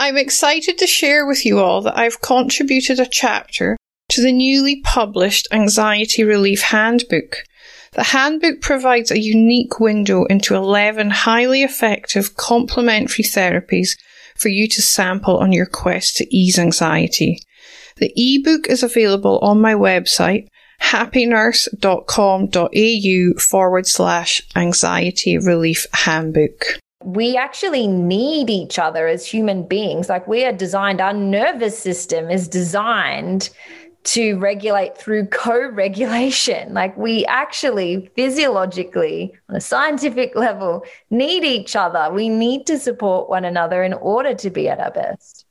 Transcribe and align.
I'm 0.00 0.16
excited 0.16 0.78
to 0.78 0.86
share 0.86 1.26
with 1.26 1.44
you 1.44 1.58
all 1.58 1.82
that 1.82 1.98
I've 1.98 2.22
contributed 2.22 2.98
a 2.98 3.04
chapter 3.04 3.76
to 4.08 4.22
the 4.22 4.32
newly 4.32 4.80
published 4.80 5.46
Anxiety 5.52 6.24
Relief 6.24 6.62
Handbook. 6.62 7.44
The 7.92 8.04
handbook 8.04 8.62
provides 8.62 9.10
a 9.10 9.20
unique 9.20 9.78
window 9.78 10.24
into 10.24 10.54
11 10.54 11.10
highly 11.10 11.62
effective 11.62 12.34
complementary 12.34 13.24
therapies 13.24 13.90
for 14.36 14.48
you 14.48 14.66
to 14.68 14.80
sample 14.80 15.36
on 15.36 15.52
your 15.52 15.66
quest 15.66 16.16
to 16.16 16.34
ease 16.34 16.58
anxiety. 16.58 17.42
The 17.98 18.10
ebook 18.16 18.68
is 18.68 18.82
available 18.82 19.38
on 19.40 19.60
my 19.60 19.74
website, 19.74 20.48
happynurse.com.au 20.80 23.38
forward 23.38 23.86
slash 23.86 24.40
anxiety 24.56 25.36
relief 25.36 25.86
handbook. 25.92 26.80
We 27.02 27.34
actually 27.34 27.86
need 27.86 28.50
each 28.50 28.78
other 28.78 29.08
as 29.08 29.24
human 29.24 29.62
beings. 29.62 30.10
Like 30.10 30.28
we 30.28 30.44
are 30.44 30.52
designed, 30.52 31.00
our 31.00 31.14
nervous 31.14 31.78
system 31.78 32.28
is 32.28 32.46
designed 32.46 33.48
to 34.02 34.38
regulate 34.38 34.98
through 34.98 35.28
co 35.28 35.70
regulation. 35.70 36.74
Like 36.80 36.94
we 36.98 37.24
actually 37.24 38.10
physiologically, 38.16 39.32
on 39.48 39.56
a 39.56 39.62
scientific 39.62 40.36
level, 40.36 40.84
need 41.08 41.42
each 41.42 41.74
other. 41.74 42.12
We 42.12 42.28
need 42.28 42.66
to 42.66 42.78
support 42.78 43.30
one 43.30 43.46
another 43.46 43.82
in 43.82 43.94
order 43.94 44.34
to 44.34 44.50
be 44.50 44.68
at 44.68 44.78
our 44.78 44.90
best. 44.90 45.46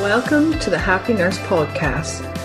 Welcome 0.00 0.58
to 0.58 0.70
the 0.70 0.78
Happy 0.78 1.14
Nurse 1.14 1.38
Podcast. 1.38 2.41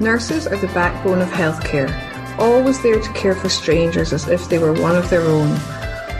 Nurses 0.00 0.46
are 0.46 0.56
the 0.56 0.66
backbone 0.68 1.20
of 1.20 1.28
healthcare, 1.28 1.90
always 2.38 2.82
there 2.82 2.98
to 2.98 3.12
care 3.12 3.34
for 3.34 3.50
strangers 3.50 4.14
as 4.14 4.28
if 4.28 4.48
they 4.48 4.58
were 4.58 4.72
one 4.72 4.96
of 4.96 5.10
their 5.10 5.20
own, 5.20 5.50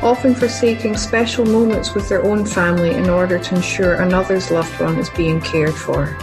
often 0.03 0.35
forsaking 0.35 0.99
special 0.99 1.47
moments 1.47 1.95
with 1.95 2.07
their 2.07 2.23
own 2.23 2.45
family 2.45 2.91
in 2.91 3.09
order 3.09 3.39
to 3.39 3.55
ensure 3.55 3.95
another's 3.95 4.51
loved 4.51 4.79
one 4.79 4.99
is 4.99 5.09
being 5.09 5.41
cared 5.41 5.75
for. 5.75 6.15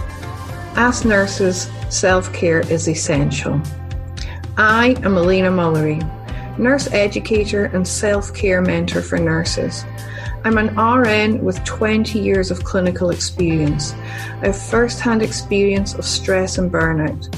As 0.76 1.04
nurses, 1.04 1.68
self 1.90 2.32
care 2.32 2.60
is 2.60 2.88
essential. 2.88 3.60
I 4.56 4.96
am 5.04 5.18
Elena 5.18 5.50
Mullery, 5.50 6.00
nurse 6.60 6.88
educator 6.92 7.66
and 7.66 7.88
self 7.88 8.36
care 8.36 8.62
mentor 8.62 9.02
for 9.02 9.18
nurses. 9.18 9.84
I'm 10.44 10.60
an 10.60 10.76
RN 10.78 11.44
with 11.44 11.64
20 11.66 12.20
years 12.20 12.52
of 12.52 12.64
clinical 12.64 13.10
experience. 13.10 13.94
I 14.42 14.46
have 14.48 14.62
first 14.62 15.00
hand 15.00 15.22
experience 15.22 15.96
of 15.96 16.06
stress 16.06 16.58
and 16.58 16.72
burnout. 16.72 17.36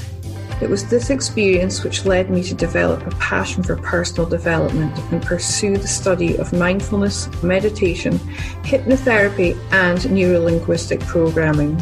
It 0.60 0.68
was 0.68 0.84
this 0.84 1.08
experience 1.08 1.82
which 1.82 2.04
led 2.04 2.28
me 2.28 2.42
to 2.42 2.54
develop 2.54 3.06
a 3.06 3.16
passion 3.16 3.62
for 3.62 3.76
personal 3.76 4.28
development 4.28 4.96
and 5.10 5.22
pursue 5.22 5.78
the 5.78 5.88
study 5.88 6.36
of 6.36 6.52
mindfulness, 6.52 7.30
meditation, 7.42 8.18
hypnotherapy, 8.62 9.58
and 9.72 9.98
neurolinguistic 10.00 11.00
programming. 11.06 11.80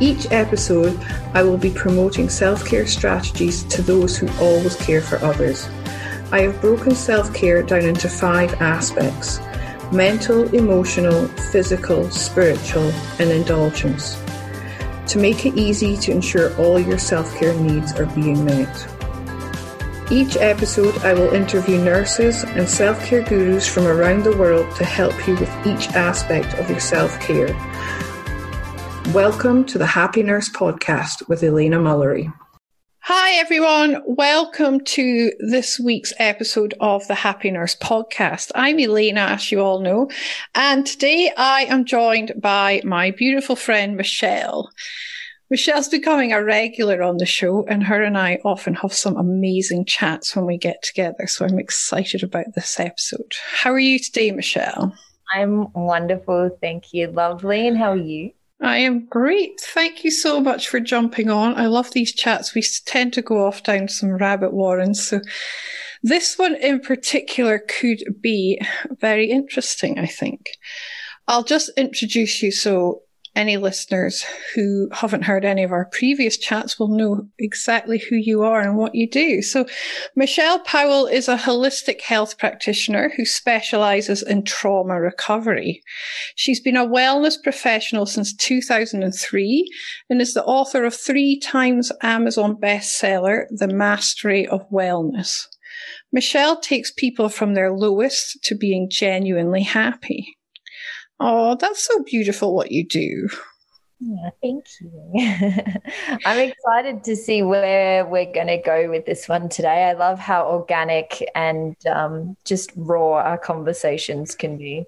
Each 0.00 0.26
episode, 0.32 0.98
I 1.32 1.44
will 1.44 1.56
be 1.56 1.70
promoting 1.70 2.28
self 2.28 2.66
care 2.66 2.88
strategies 2.88 3.62
to 3.64 3.82
those 3.82 4.16
who 4.16 4.28
always 4.44 4.74
care 4.74 5.00
for 5.00 5.24
others. 5.24 5.68
I 6.32 6.40
have 6.40 6.60
broken 6.60 6.96
self 6.96 7.32
care 7.32 7.62
down 7.62 7.82
into 7.82 8.08
five 8.08 8.52
aspects 8.54 9.38
mental, 9.92 10.52
emotional, 10.52 11.28
physical, 11.52 12.10
spiritual, 12.10 12.90
and 13.20 13.30
indulgence 13.30 14.23
to 15.08 15.18
make 15.18 15.46
it 15.46 15.56
easy 15.56 15.96
to 15.98 16.12
ensure 16.12 16.56
all 16.56 16.78
your 16.78 16.98
self 16.98 17.34
care 17.36 17.54
needs 17.54 17.92
are 17.92 18.06
being 18.06 18.44
met. 18.44 18.88
Each 20.10 20.36
episode, 20.36 20.96
I 20.98 21.14
will 21.14 21.32
interview 21.32 21.78
nurses 21.78 22.44
and 22.44 22.68
self 22.68 23.04
care 23.04 23.22
gurus 23.22 23.66
from 23.66 23.86
around 23.86 24.24
the 24.24 24.36
world 24.36 24.74
to 24.76 24.84
help 24.84 25.14
you 25.26 25.34
with 25.36 25.66
each 25.66 25.88
aspect 25.88 26.54
of 26.58 26.68
your 26.68 26.80
self 26.80 27.18
care. 27.20 27.54
Welcome 29.12 29.64
to 29.66 29.78
the 29.78 29.86
Happy 29.86 30.22
Nurse 30.22 30.48
Podcast 30.48 31.28
with 31.28 31.42
Elena 31.42 31.78
Mullery. 31.78 32.32
Hi, 33.06 33.32
everyone. 33.34 34.00
Welcome 34.06 34.82
to 34.82 35.30
this 35.38 35.78
week's 35.78 36.14
episode 36.18 36.72
of 36.80 37.06
the 37.06 37.14
Happy 37.14 37.50
Nurse 37.50 37.76
podcast. 37.76 38.50
I'm 38.54 38.80
Elena, 38.80 39.20
as 39.20 39.52
you 39.52 39.60
all 39.60 39.80
know, 39.80 40.08
and 40.54 40.86
today 40.86 41.30
I 41.36 41.64
am 41.64 41.84
joined 41.84 42.32
by 42.40 42.80
my 42.82 43.10
beautiful 43.10 43.56
friend, 43.56 43.94
Michelle. 43.94 44.70
Michelle's 45.50 45.90
becoming 45.90 46.32
a 46.32 46.42
regular 46.42 47.02
on 47.02 47.18
the 47.18 47.26
show, 47.26 47.66
and 47.66 47.84
her 47.84 48.02
and 48.02 48.16
I 48.16 48.40
often 48.42 48.72
have 48.76 48.94
some 48.94 49.18
amazing 49.18 49.84
chats 49.84 50.34
when 50.34 50.46
we 50.46 50.56
get 50.56 50.82
together. 50.82 51.26
So 51.26 51.44
I'm 51.44 51.58
excited 51.58 52.22
about 52.22 52.54
this 52.54 52.80
episode. 52.80 53.34
How 53.52 53.70
are 53.72 53.78
you 53.78 53.98
today, 53.98 54.30
Michelle? 54.30 54.94
I'm 55.30 55.70
wonderful. 55.74 56.56
Thank 56.58 56.94
you. 56.94 57.08
Lovely. 57.08 57.68
And 57.68 57.76
how 57.76 57.90
are 57.90 57.96
you? 57.98 58.32
I 58.64 58.78
am 58.78 59.06
great. 59.06 59.60
Thank 59.60 60.04
you 60.04 60.10
so 60.10 60.40
much 60.40 60.68
for 60.68 60.80
jumping 60.80 61.28
on. 61.28 61.54
I 61.54 61.66
love 61.66 61.90
these 61.92 62.14
chats. 62.14 62.54
We 62.54 62.62
tend 62.86 63.12
to 63.12 63.22
go 63.22 63.46
off 63.46 63.62
down 63.62 63.88
some 63.88 64.16
rabbit 64.16 64.54
warrens. 64.54 65.06
So 65.06 65.20
this 66.02 66.38
one 66.38 66.54
in 66.56 66.80
particular 66.80 67.58
could 67.58 68.02
be 68.22 68.58
very 69.00 69.30
interesting, 69.30 69.98
I 69.98 70.06
think. 70.06 70.50
I'll 71.28 71.44
just 71.44 71.70
introduce 71.76 72.42
you. 72.42 72.50
So 72.50 73.02
any 73.36 73.56
listeners 73.56 74.24
who 74.54 74.88
haven't 74.92 75.22
heard 75.22 75.44
any 75.44 75.62
of 75.62 75.72
our 75.72 75.86
previous 75.86 76.36
chats 76.36 76.78
will 76.78 76.88
know 76.88 77.26
exactly 77.38 77.98
who 77.98 78.16
you 78.16 78.42
are 78.42 78.60
and 78.60 78.76
what 78.76 78.94
you 78.94 79.08
do. 79.08 79.42
So 79.42 79.66
Michelle 80.14 80.60
Powell 80.60 81.06
is 81.06 81.28
a 81.28 81.36
holistic 81.36 82.00
health 82.00 82.38
practitioner 82.38 83.12
who 83.16 83.24
specializes 83.24 84.22
in 84.22 84.44
trauma 84.44 85.00
recovery. 85.00 85.82
She's 86.36 86.60
been 86.60 86.76
a 86.76 86.86
wellness 86.86 87.42
professional 87.42 88.06
since 88.06 88.34
2003 88.34 89.68
and 90.08 90.20
is 90.20 90.34
the 90.34 90.44
author 90.44 90.84
of 90.84 90.94
three 90.94 91.38
times 91.38 91.90
Amazon 92.02 92.56
bestseller, 92.56 93.46
The 93.50 93.68
Mastery 93.68 94.46
of 94.46 94.68
Wellness. 94.70 95.46
Michelle 96.12 96.60
takes 96.60 96.92
people 96.92 97.28
from 97.28 97.54
their 97.54 97.72
lowest 97.72 98.38
to 98.44 98.54
being 98.54 98.88
genuinely 98.88 99.62
happy. 99.62 100.33
Oh, 101.26 101.56
that's 101.58 101.82
so 101.82 102.02
beautiful 102.02 102.54
what 102.54 102.70
you 102.70 102.86
do. 102.86 103.30
Yeah, 103.98 104.28
thank 104.42 104.66
you. 104.78 105.80
I'm 106.26 106.38
excited 106.38 107.02
to 107.04 107.16
see 107.16 107.42
where 107.42 108.04
we're 108.04 108.30
going 108.30 108.48
to 108.48 108.58
go 108.58 108.90
with 108.90 109.06
this 109.06 109.26
one 109.26 109.48
today. 109.48 109.84
I 109.84 109.94
love 109.94 110.18
how 110.18 110.46
organic 110.46 111.26
and 111.34 111.74
um, 111.86 112.36
just 112.44 112.72
raw 112.76 113.22
our 113.22 113.38
conversations 113.38 114.34
can 114.34 114.58
be. 114.58 114.84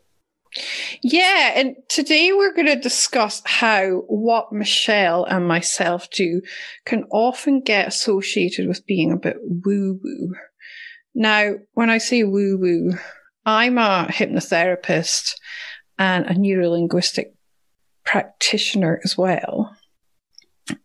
Yeah, 1.03 1.53
and 1.55 1.77
today 1.89 2.35
we're 2.35 2.53
going 2.53 2.67
to 2.67 2.77
discuss 2.77 3.41
how 3.47 4.03
what 4.07 4.53
Michelle 4.53 5.25
and 5.25 5.49
myself 5.49 6.11
do 6.11 6.43
can 6.85 7.05
often 7.11 7.63
get 7.63 7.89
associated 7.89 8.69
with 8.69 8.85
being 8.85 9.11
a 9.11 9.17
bit 9.17 9.39
woo 9.41 9.99
woo. 10.05 10.35
Now, 11.15 11.55
when 11.73 11.89
I 11.89 11.97
say 11.97 12.25
woo 12.25 12.59
woo, 12.59 12.93
I'm 13.47 13.79
a 13.79 14.09
hypnotherapist 14.11 15.37
and 15.99 16.27
a 16.27 16.35
neurolinguistic 16.35 17.33
practitioner 18.05 19.01
as 19.05 19.17
well. 19.17 19.77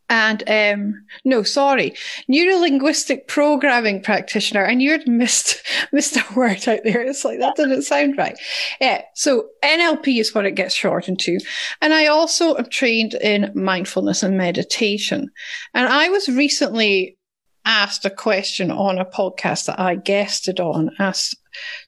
And 0.09 0.43
um, 0.49 1.05
no, 1.23 1.41
sorry, 1.41 1.95
neurolinguistic 2.29 3.27
programming 3.27 4.03
practitioner. 4.03 4.63
And 4.63 4.81
you 4.81 4.91
had 4.91 5.07
missed 5.07 5.65
missed 5.91 6.17
a 6.17 6.25
word 6.35 6.67
out 6.67 6.81
there. 6.83 7.01
It's 7.01 7.23
like 7.23 7.39
that 7.39 7.55
didn't 7.55 7.83
sound 7.83 8.17
right. 8.17 8.37
Yeah. 8.79 9.03
So 9.15 9.47
NLP 9.63 10.19
is 10.19 10.35
what 10.35 10.45
it 10.45 10.55
gets 10.55 10.75
shortened 10.75 11.19
to. 11.19 11.39
And 11.81 11.93
I 11.93 12.07
also 12.07 12.57
am 12.57 12.65
trained 12.65 13.13
in 13.15 13.51
mindfulness 13.55 14.21
and 14.21 14.37
meditation. 14.37 15.29
And 15.73 15.87
I 15.87 16.09
was 16.09 16.27
recently 16.27 17.17
asked 17.63 18.05
a 18.05 18.09
question 18.09 18.69
on 18.69 18.99
a 18.99 19.05
podcast 19.05 19.65
that 19.67 19.79
I 19.79 19.95
guested 19.95 20.59
on, 20.59 20.91
asked 20.99 21.37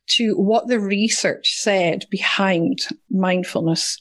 to 0.08 0.34
what 0.36 0.68
the 0.68 0.80
research 0.80 1.54
said 1.56 2.06
behind 2.10 2.80
mindfulness 3.10 3.98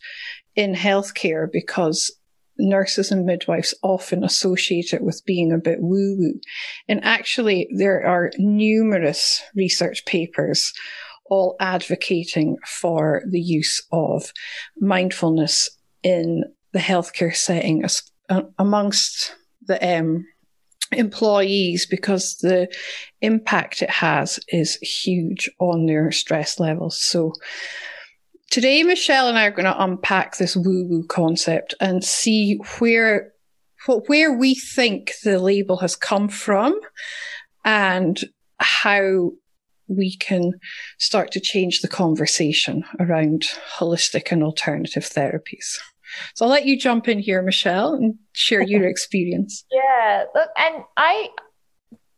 in 0.54 0.74
healthcare 0.74 1.46
because 1.50 2.10
nurses 2.58 3.10
and 3.10 3.24
midwives 3.24 3.74
often 3.82 4.22
associate 4.22 4.92
it 4.92 5.02
with 5.02 5.22
being 5.26 5.52
a 5.52 5.58
bit 5.58 5.78
woo 5.80 6.16
woo. 6.18 6.40
And 6.88 7.02
actually, 7.02 7.68
there 7.76 8.06
are 8.06 8.30
numerous 8.38 9.42
research 9.54 10.04
papers 10.06 10.72
all 11.26 11.56
advocating 11.60 12.56
for 12.66 13.22
the 13.28 13.40
use 13.40 13.84
of 13.90 14.32
mindfulness 14.78 15.70
in 16.02 16.44
the 16.72 16.78
healthcare 16.78 17.34
setting 17.34 17.84
uh, 18.28 18.42
amongst 18.58 19.34
the 19.66 19.98
um, 19.98 20.26
employees 20.92 21.86
because 21.86 22.36
the 22.36 22.68
impact 23.20 23.82
it 23.82 23.90
has 23.90 24.38
is 24.48 24.76
huge 24.76 25.50
on 25.58 25.86
their 25.86 26.10
stress 26.12 26.58
levels. 26.58 26.98
So 26.98 27.32
today, 28.50 28.82
Michelle 28.82 29.28
and 29.28 29.38
I 29.38 29.46
are 29.46 29.50
going 29.50 29.64
to 29.64 29.82
unpack 29.82 30.36
this 30.36 30.56
woo 30.56 30.86
woo 30.88 31.06
concept 31.06 31.74
and 31.80 32.04
see 32.04 32.58
where, 32.78 33.32
where 34.06 34.32
we 34.32 34.54
think 34.54 35.12
the 35.24 35.38
label 35.38 35.78
has 35.78 35.96
come 35.96 36.28
from 36.28 36.78
and 37.64 38.20
how 38.58 39.32
we 39.88 40.16
can 40.16 40.52
start 40.98 41.32
to 41.32 41.40
change 41.40 41.80
the 41.80 41.88
conversation 41.88 42.84
around 42.98 43.46
holistic 43.78 44.32
and 44.32 44.42
alternative 44.42 45.04
therapies. 45.04 45.78
So 46.34 46.44
I'll 46.44 46.50
let 46.50 46.66
you 46.66 46.78
jump 46.78 47.08
in 47.08 47.18
here, 47.18 47.42
Michelle, 47.42 47.94
and 47.94 48.14
share 48.32 48.62
your 48.62 48.86
experience. 48.88 49.64
Yeah, 49.70 50.24
look, 50.34 50.48
and 50.56 50.84
I 50.96 51.30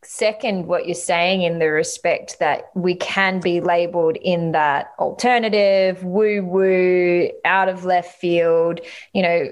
second 0.07 0.67
what 0.67 0.87
you're 0.87 0.95
saying 0.95 1.43
in 1.43 1.59
the 1.59 1.71
respect 1.71 2.39
that 2.39 2.71
we 2.75 2.95
can 2.95 3.41
be 3.41 3.61
labeled 3.61 4.17
in 4.17 4.53
that 4.53 4.93
alternative, 4.99 6.05
woo 6.05 6.43
woo, 6.43 7.31
out 7.45 7.69
of 7.69 7.85
left 7.85 8.19
field, 8.21 8.81
you 9.13 9.23
know, 9.23 9.49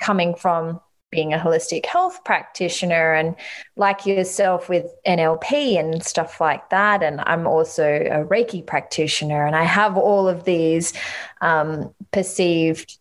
coming 0.00 0.34
from 0.34 0.80
being 1.10 1.32
a 1.34 1.38
holistic 1.38 1.84
health 1.86 2.22
practitioner 2.24 3.12
and 3.12 3.34
like 3.76 4.06
yourself 4.06 4.68
with 4.68 4.86
NLP 5.06 5.78
and 5.78 6.04
stuff 6.04 6.40
like 6.40 6.70
that. 6.70 7.02
And 7.02 7.20
I'm 7.26 7.46
also 7.46 7.84
a 7.84 8.24
Reiki 8.24 8.64
practitioner 8.64 9.44
and 9.44 9.56
I 9.56 9.64
have 9.64 9.96
all 9.96 10.28
of 10.28 10.44
these 10.44 10.92
um, 11.40 11.92
perceived 12.12 12.99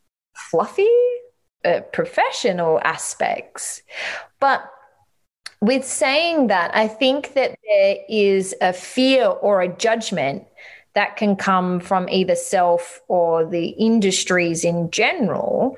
fluffy 0.50 0.88
uh, 1.66 1.82
professional 1.92 2.80
aspects. 2.84 3.82
But 4.40 4.64
with 5.62 5.84
saying 5.86 6.48
that, 6.48 6.76
I 6.76 6.88
think 6.88 7.34
that 7.34 7.58
there 7.68 7.98
is 8.08 8.56
a 8.62 8.72
fear 8.72 9.26
or 9.26 9.62
a 9.62 9.68
judgment 9.68 10.46
that 10.94 11.18
can 11.18 11.36
come 11.36 11.80
from 11.80 12.10
either 12.10 12.36
self 12.36 13.02
or 13.08 13.46
the 13.46 13.68
industries 13.70 14.64
in 14.64 14.90
general 14.90 15.78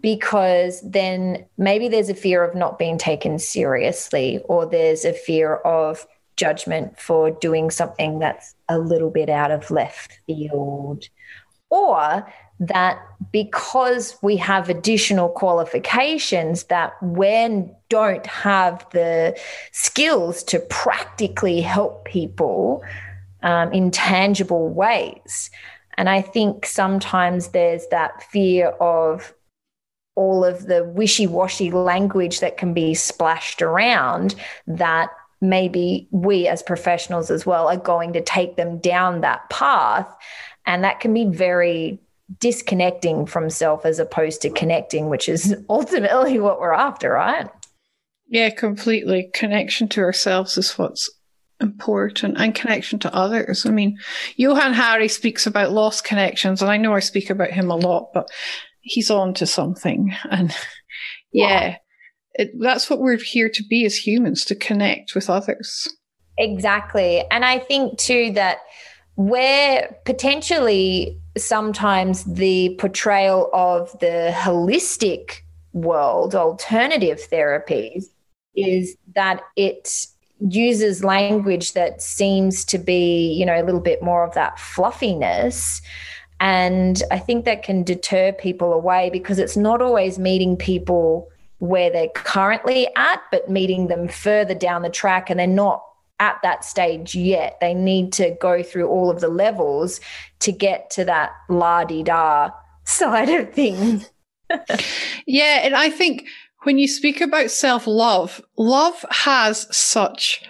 because 0.00 0.80
then 0.82 1.44
maybe 1.58 1.88
there's 1.88 2.08
a 2.08 2.14
fear 2.14 2.42
of 2.42 2.54
not 2.54 2.78
being 2.78 2.98
taken 2.98 3.38
seriously, 3.38 4.40
or 4.46 4.66
there's 4.66 5.04
a 5.04 5.12
fear 5.12 5.56
of 5.56 6.06
judgment 6.36 6.98
for 6.98 7.30
doing 7.30 7.70
something 7.70 8.18
that's 8.18 8.54
a 8.68 8.78
little 8.78 9.10
bit 9.10 9.28
out 9.28 9.50
of 9.50 9.70
left 9.70 10.18
field, 10.26 11.04
or 11.68 12.26
that 12.60 13.00
because 13.32 14.16
we 14.22 14.36
have 14.36 14.68
additional 14.68 15.28
qualifications 15.30 16.64
that 16.64 16.92
when 17.02 17.74
don't 17.88 18.26
have 18.26 18.86
the 18.90 19.36
skills 19.72 20.42
to 20.44 20.60
practically 20.68 21.60
help 21.60 22.04
people 22.04 22.84
um, 23.42 23.72
in 23.72 23.90
tangible 23.90 24.68
ways 24.68 25.50
and 25.96 26.10
i 26.10 26.20
think 26.20 26.66
sometimes 26.66 27.48
there's 27.48 27.86
that 27.86 28.22
fear 28.24 28.68
of 28.80 29.32
all 30.14 30.44
of 30.44 30.66
the 30.66 30.84
wishy 30.84 31.26
washy 31.26 31.70
language 31.70 32.40
that 32.40 32.58
can 32.58 32.74
be 32.74 32.92
splashed 32.92 33.62
around 33.62 34.34
that 34.66 35.08
maybe 35.40 36.06
we 36.10 36.46
as 36.46 36.62
professionals 36.62 37.30
as 37.30 37.46
well 37.46 37.68
are 37.68 37.76
going 37.76 38.12
to 38.12 38.20
take 38.20 38.56
them 38.56 38.78
down 38.78 39.22
that 39.22 39.48
path. 39.50 40.14
And 40.66 40.84
that 40.84 41.00
can 41.00 41.14
be 41.14 41.24
very 41.24 41.98
disconnecting 42.38 43.26
from 43.26 43.50
self 43.50 43.84
as 43.84 43.98
opposed 43.98 44.42
to 44.42 44.50
connecting, 44.50 45.08
which 45.08 45.28
is 45.28 45.56
ultimately 45.68 46.38
what 46.38 46.60
we're 46.60 46.72
after, 46.72 47.12
right? 47.12 47.48
Yeah, 48.28 48.50
completely. 48.50 49.30
Connection 49.34 49.88
to 49.88 50.00
ourselves 50.00 50.56
is 50.56 50.78
what's 50.78 51.10
important 51.60 52.38
and 52.38 52.54
connection 52.54 52.98
to 53.00 53.14
others. 53.14 53.66
I 53.66 53.70
mean, 53.70 53.98
Johann 54.36 54.72
Hari 54.72 55.08
speaks 55.08 55.46
about 55.46 55.72
lost 55.72 56.04
connections, 56.04 56.62
and 56.62 56.70
I 56.70 56.76
know 56.76 56.94
I 56.94 57.00
speak 57.00 57.28
about 57.30 57.50
him 57.50 57.70
a 57.70 57.76
lot, 57.76 58.10
but 58.14 58.28
he's 58.80 59.10
on 59.10 59.34
to 59.34 59.46
something. 59.46 60.14
And 60.30 60.54
yeah, 61.32 61.76
it, 62.34 62.50
that's 62.60 62.90
what 62.90 63.00
we're 63.00 63.16
here 63.16 63.48
to 63.48 63.64
be 63.68 63.84
as 63.84 63.96
humans, 63.96 64.44
to 64.46 64.54
connect 64.54 65.14
with 65.14 65.30
others. 65.30 65.88
Exactly. 66.38 67.24
And 67.30 67.44
I 67.44 67.58
think 67.58 67.98
too 67.98 68.32
that 68.32 68.58
where 69.20 69.94
potentially 70.06 71.14
sometimes 71.36 72.24
the 72.24 72.74
portrayal 72.78 73.50
of 73.52 73.92
the 74.00 74.32
holistic 74.34 75.40
world, 75.74 76.34
alternative 76.34 77.20
therapies, 77.30 78.06
is 78.56 78.96
that 79.14 79.42
it 79.56 80.06
uses 80.40 81.04
language 81.04 81.74
that 81.74 82.00
seems 82.00 82.64
to 82.64 82.78
be, 82.78 83.34
you 83.34 83.44
know, 83.44 83.60
a 83.60 83.64
little 83.64 83.80
bit 83.80 84.02
more 84.02 84.24
of 84.24 84.32
that 84.32 84.58
fluffiness. 84.58 85.82
And 86.40 87.02
I 87.10 87.18
think 87.18 87.44
that 87.44 87.62
can 87.62 87.82
deter 87.82 88.32
people 88.32 88.72
away 88.72 89.10
because 89.10 89.38
it's 89.38 89.56
not 89.56 89.82
always 89.82 90.18
meeting 90.18 90.56
people 90.56 91.28
where 91.58 91.90
they're 91.90 92.08
currently 92.08 92.88
at, 92.96 93.20
but 93.30 93.50
meeting 93.50 93.88
them 93.88 94.08
further 94.08 94.54
down 94.54 94.80
the 94.80 94.88
track 94.88 95.28
and 95.28 95.38
they're 95.38 95.46
not 95.46 95.84
at 96.20 96.38
that 96.42 96.64
stage 96.64 97.14
yet. 97.16 97.58
They 97.60 97.74
need 97.74 98.12
to 98.14 98.36
go 98.40 98.62
through 98.62 98.88
all 98.88 99.10
of 99.10 99.20
the 99.20 99.28
levels 99.28 100.00
to 100.40 100.52
get 100.52 100.90
to 100.90 101.04
that 101.06 101.32
la 101.48 101.84
di 101.84 102.04
da 102.04 102.50
side 102.84 103.28
of 103.28 103.52
things. 103.52 104.08
yeah. 105.26 105.60
And 105.62 105.74
I 105.74 105.90
think 105.90 106.26
when 106.62 106.78
you 106.78 106.86
speak 106.86 107.20
about 107.20 107.50
self 107.50 107.86
love, 107.86 108.40
love 108.56 109.04
has 109.10 109.66
such 109.74 110.42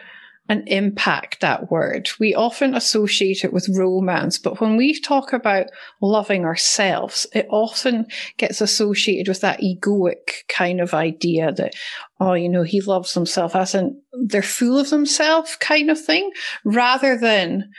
an 0.50 0.64
impact, 0.66 1.40
that 1.40 1.70
word. 1.70 2.10
We 2.18 2.34
often 2.34 2.74
associate 2.74 3.44
it 3.44 3.52
with 3.52 3.72
romance, 3.78 4.36
but 4.36 4.60
when 4.60 4.76
we 4.76 4.98
talk 4.98 5.32
about 5.32 5.66
loving 6.02 6.44
ourselves, 6.44 7.24
it 7.32 7.46
often 7.50 8.06
gets 8.36 8.60
associated 8.60 9.28
with 9.28 9.42
that 9.42 9.60
egoic 9.60 10.48
kind 10.48 10.80
of 10.80 10.92
idea 10.92 11.52
that, 11.52 11.74
oh, 12.18 12.34
you 12.34 12.48
know, 12.48 12.64
he 12.64 12.80
loves 12.80 13.14
himself 13.14 13.54
as 13.54 13.76
in 13.76 14.02
they're 14.26 14.42
full 14.42 14.76
of 14.76 14.90
themselves 14.90 15.54
kind 15.60 15.88
of 15.88 16.04
thing, 16.04 16.28
rather 16.64 17.16
than 17.16 17.70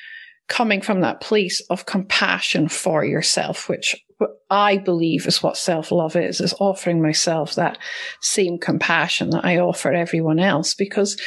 coming 0.47 0.79
from 0.79 1.01
that 1.01 1.19
place 1.19 1.62
of 1.69 1.85
compassion 1.85 2.69
for 2.69 3.03
yourself, 3.03 3.68
which 3.68 3.97
I 4.50 4.77
believe 4.77 5.27
is 5.27 5.44
what 5.44 5.57
self 5.57 5.91
love 5.91 6.15
is, 6.15 6.39
is 6.39 6.53
offering 6.57 7.01
myself 7.01 7.56
that 7.56 7.77
same 8.21 8.59
compassion 8.59 9.31
that 9.31 9.44
I 9.44 9.57
offer 9.57 9.91
everyone 9.91 10.39
else 10.39 10.73
because 10.73 11.19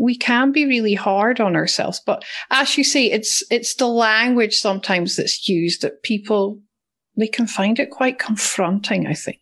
we 0.00 0.16
can 0.16 0.50
be 0.50 0.64
really 0.64 0.94
hard 0.94 1.40
on 1.40 1.54
ourselves. 1.54 2.00
But 2.04 2.24
as 2.50 2.78
you 2.78 2.84
say, 2.84 3.10
it's 3.10 3.42
it's 3.50 3.74
the 3.74 3.86
language 3.86 4.56
sometimes 4.56 5.16
that's 5.16 5.48
used 5.48 5.82
that 5.82 6.02
people 6.02 6.58
they 7.16 7.28
can 7.28 7.46
find 7.46 7.78
it 7.78 7.90
quite 7.90 8.18
confronting, 8.18 9.06
I 9.06 9.12
think. 9.12 9.40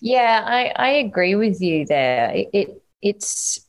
Yeah, 0.00 0.44
I, 0.46 0.72
I 0.76 0.88
agree 0.90 1.34
with 1.34 1.60
you 1.60 1.84
there. 1.84 2.30
It, 2.30 2.48
it 2.52 2.82
it's 3.02 3.60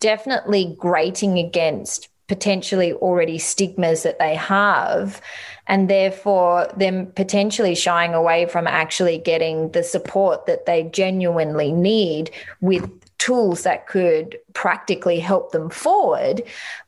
definitely 0.00 0.74
grating 0.78 1.38
against 1.38 2.08
potentially 2.26 2.92
already 2.94 3.38
stigmas 3.38 4.02
that 4.04 4.18
they 4.18 4.34
have 4.34 5.20
and 5.66 5.90
therefore 5.90 6.68
them 6.76 7.10
potentially 7.16 7.74
shying 7.74 8.14
away 8.14 8.46
from 8.46 8.66
actually 8.66 9.18
getting 9.18 9.70
the 9.72 9.82
support 9.82 10.46
that 10.46 10.64
they 10.64 10.84
genuinely 10.84 11.72
need 11.72 12.30
with 12.60 12.88
tools 13.20 13.62
that 13.62 13.86
could 13.86 14.38
practically 14.54 15.20
help 15.20 15.52
them 15.52 15.68
forward 15.68 16.42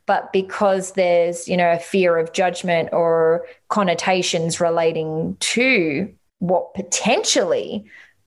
but 0.07 0.33
because 0.33 0.93
there's 0.93 1.47
you 1.47 1.57
know 1.57 1.71
a 1.71 1.79
fear 1.79 2.17
of 2.17 2.33
judgment 2.33 2.89
or 2.93 3.47
connotations 3.69 4.61
relating 4.61 5.37
to 5.41 6.13
what 6.39 6.75
potentially 6.75 7.85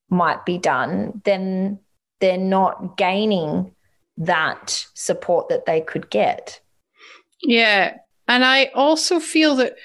might 0.10 0.46
be 0.46 0.58
done 0.58 1.20
then 1.26 1.80
they're 2.20 2.38
not 2.38 2.98
gaining 2.98 3.72
that 4.18 4.86
support 4.94 5.50
that 5.50 5.66
they 5.66 5.82
could 5.82 6.10
get. 6.10 6.62
Yeah. 7.42 7.98
And 8.28 8.44
i 8.44 8.66
also 8.74 9.20
feel 9.20 9.56
that 9.58 9.76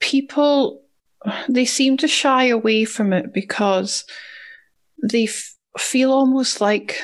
people 0.00 0.82
they 1.48 1.66
seem 1.66 1.98
to 1.98 2.08
shy 2.08 2.44
away 2.44 2.86
from 2.86 3.12
it 3.12 3.34
because 3.34 4.04
they 5.10 5.24
f- 5.24 5.54
feel 5.76 6.10
almost 6.10 6.62
like 6.62 6.98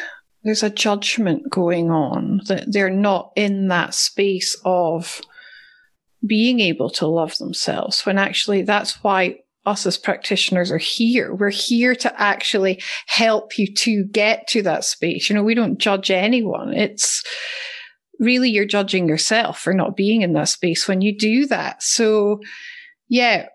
there's 0.47 0.63
a 0.63 0.71
judgment 0.71 1.51
going 1.51 1.91
on 1.91 2.41
that 2.47 2.73
they're 2.73 2.89
not 2.89 3.33
in 3.35 3.67
that 3.67 3.95
space 3.95 4.57
of 4.65 5.21
being 6.25 6.61
able 6.61 6.89
to 6.89 7.07
love 7.07 7.37
themselves 7.39 8.07
when 8.07 8.17
actually 8.17 8.63
that's 8.63 9.03
why 9.03 9.37
us 9.67 9.85
as 9.85 9.99
practitioners 9.99 10.71
are 10.71 10.79
here. 10.79 11.35
We're 11.35 11.51
here 11.51 11.97
to 11.97 12.21
actually 12.21 12.81
help 13.07 13.59
you 13.59 13.67
to 13.75 14.05
get 14.05 14.47
to 14.49 14.63
that 14.63 14.85
space. 14.85 15.29
You 15.29 15.35
know, 15.35 15.43
we 15.43 15.55
don't 15.55 15.79
judge 15.79 16.13
anyone. 16.13 16.73
It's 16.73 17.25
really 18.21 18.49
you're 18.49 18.67
judging 18.67 19.09
yourself 19.09 19.59
for 19.59 19.75
not 19.75 19.97
being 19.97 20.23
in 20.23 20.33
that 20.35 20.49
space 20.49 20.87
when 20.87 21.01
you 21.01 21.19
do 21.19 21.47
that. 21.47 21.83
So 21.83 22.41
yeah, 23.09 23.49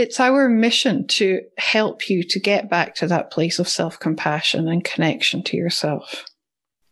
it's 0.00 0.18
our 0.18 0.48
mission 0.48 1.06
to 1.06 1.42
help 1.58 2.08
you 2.08 2.22
to 2.24 2.40
get 2.40 2.70
back 2.70 2.94
to 2.96 3.06
that 3.06 3.30
place 3.30 3.58
of 3.58 3.68
self 3.68 4.00
compassion 4.00 4.66
and 4.66 4.82
connection 4.82 5.42
to 5.44 5.56
yourself. 5.56 6.24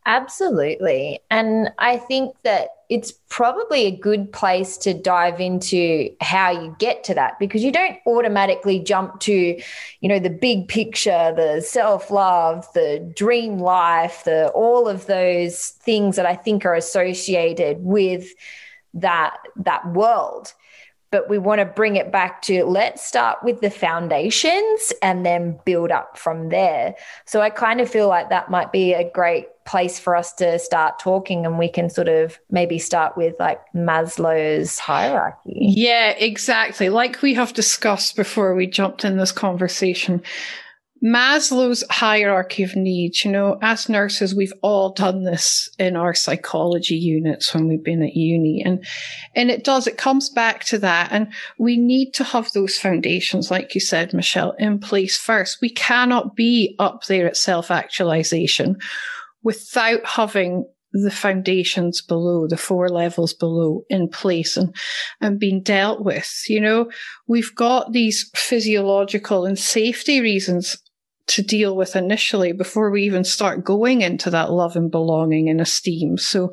Absolutely. 0.06 1.20
And 1.30 1.70
I 1.78 1.98
think 1.98 2.34
that 2.42 2.68
it's 2.88 3.12
probably 3.28 3.84
a 3.84 3.90
good 3.90 4.32
place 4.32 4.78
to 4.78 4.94
dive 4.94 5.38
into 5.38 6.08
how 6.22 6.50
you 6.50 6.74
get 6.78 7.04
to 7.04 7.14
that 7.14 7.38
because 7.38 7.62
you 7.62 7.70
don't 7.70 7.98
automatically 8.06 8.78
jump 8.78 9.20
to, 9.20 9.32
you 10.00 10.08
know, 10.08 10.18
the 10.18 10.30
big 10.30 10.66
picture, 10.68 11.34
the 11.36 11.60
self-love, 11.60 12.66
the 12.72 13.12
dream 13.14 13.58
life, 13.58 14.24
the 14.24 14.48
all 14.54 14.88
of 14.88 15.04
those 15.06 15.68
things 15.82 16.16
that 16.16 16.24
I 16.24 16.36
think 16.36 16.64
are 16.64 16.74
associated 16.74 17.78
with 17.82 18.28
that 18.94 19.36
that 19.56 19.92
world 19.92 20.54
but 21.10 21.28
we 21.28 21.38
want 21.38 21.60
to 21.60 21.64
bring 21.64 21.96
it 21.96 22.12
back 22.12 22.42
to 22.42 22.64
let's 22.64 23.04
start 23.04 23.38
with 23.42 23.60
the 23.60 23.70
foundations 23.70 24.92
and 25.02 25.24
then 25.24 25.58
build 25.64 25.90
up 25.90 26.18
from 26.18 26.50
there. 26.50 26.94
So 27.24 27.40
I 27.40 27.50
kind 27.50 27.80
of 27.80 27.88
feel 27.88 28.08
like 28.08 28.28
that 28.30 28.50
might 28.50 28.72
be 28.72 28.92
a 28.92 29.10
great 29.10 29.48
place 29.64 29.98
for 29.98 30.16
us 30.16 30.32
to 30.32 30.58
start 30.58 30.98
talking 30.98 31.44
and 31.44 31.58
we 31.58 31.68
can 31.68 31.90
sort 31.90 32.08
of 32.08 32.38
maybe 32.50 32.78
start 32.78 33.16
with 33.16 33.34
like 33.38 33.60
Maslow's 33.74 34.78
hierarchy. 34.78 35.58
Yeah, 35.60 36.10
exactly. 36.10 36.88
Like 36.88 37.20
we 37.20 37.34
have 37.34 37.52
discussed 37.52 38.16
before 38.16 38.54
we 38.54 38.66
jumped 38.66 39.04
in 39.04 39.18
this 39.18 39.32
conversation. 39.32 40.22
Maslow's 41.04 41.84
hierarchy 41.90 42.64
of 42.64 42.74
needs, 42.74 43.24
you 43.24 43.30
know, 43.30 43.58
as 43.62 43.88
nurses, 43.88 44.34
we've 44.34 44.52
all 44.62 44.92
done 44.92 45.22
this 45.22 45.68
in 45.78 45.96
our 45.96 46.12
psychology 46.12 46.96
units 46.96 47.54
when 47.54 47.68
we've 47.68 47.84
been 47.84 48.02
at 48.02 48.16
uni. 48.16 48.62
And, 48.64 48.84
and 49.34 49.50
it 49.50 49.62
does, 49.62 49.86
it 49.86 49.96
comes 49.96 50.28
back 50.28 50.64
to 50.64 50.78
that. 50.78 51.12
And 51.12 51.32
we 51.58 51.76
need 51.76 52.12
to 52.14 52.24
have 52.24 52.50
those 52.52 52.78
foundations, 52.78 53.50
like 53.50 53.74
you 53.74 53.80
said, 53.80 54.12
Michelle, 54.12 54.52
in 54.58 54.80
place 54.80 55.16
first. 55.16 55.58
We 55.62 55.70
cannot 55.70 56.34
be 56.34 56.74
up 56.78 57.04
there 57.04 57.28
at 57.28 57.36
self 57.36 57.70
actualization 57.70 58.78
without 59.42 60.04
having 60.04 60.66
the 60.92 61.10
foundations 61.10 62.00
below, 62.00 62.48
the 62.48 62.56
four 62.56 62.88
levels 62.88 63.34
below 63.34 63.84
in 63.88 64.08
place 64.08 64.56
and, 64.56 64.74
and 65.20 65.38
being 65.38 65.62
dealt 65.62 66.02
with. 66.02 66.42
You 66.48 66.60
know, 66.60 66.90
we've 67.28 67.54
got 67.54 67.92
these 67.92 68.30
physiological 68.34 69.44
and 69.44 69.58
safety 69.58 70.20
reasons 70.20 70.76
to 71.28 71.42
deal 71.42 71.76
with 71.76 71.96
initially 71.96 72.52
before 72.52 72.90
we 72.90 73.02
even 73.04 73.24
start 73.24 73.64
going 73.64 74.02
into 74.02 74.30
that 74.30 74.50
love 74.50 74.76
and 74.76 74.90
belonging 74.90 75.48
and 75.48 75.60
esteem. 75.60 76.18
So, 76.18 76.50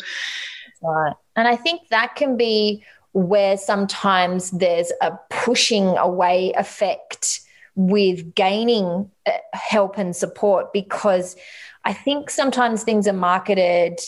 right. 0.81 1.13
And 1.35 1.47
I 1.47 1.55
think 1.55 1.89
that 1.89 2.15
can 2.15 2.37
be 2.37 2.83
where 3.13 3.57
sometimes 3.57 4.51
there's 4.51 4.91
a 5.01 5.13
pushing 5.29 5.97
away 5.97 6.51
effect 6.57 7.41
with 7.75 8.35
gaining 8.35 9.09
uh, 9.25 9.31
help 9.53 9.97
and 9.97 10.15
support 10.15 10.71
because 10.73 11.35
I 11.83 11.93
think 11.93 12.29
sometimes 12.29 12.83
things 12.83 13.07
are 13.07 13.13
marketed 13.13 13.99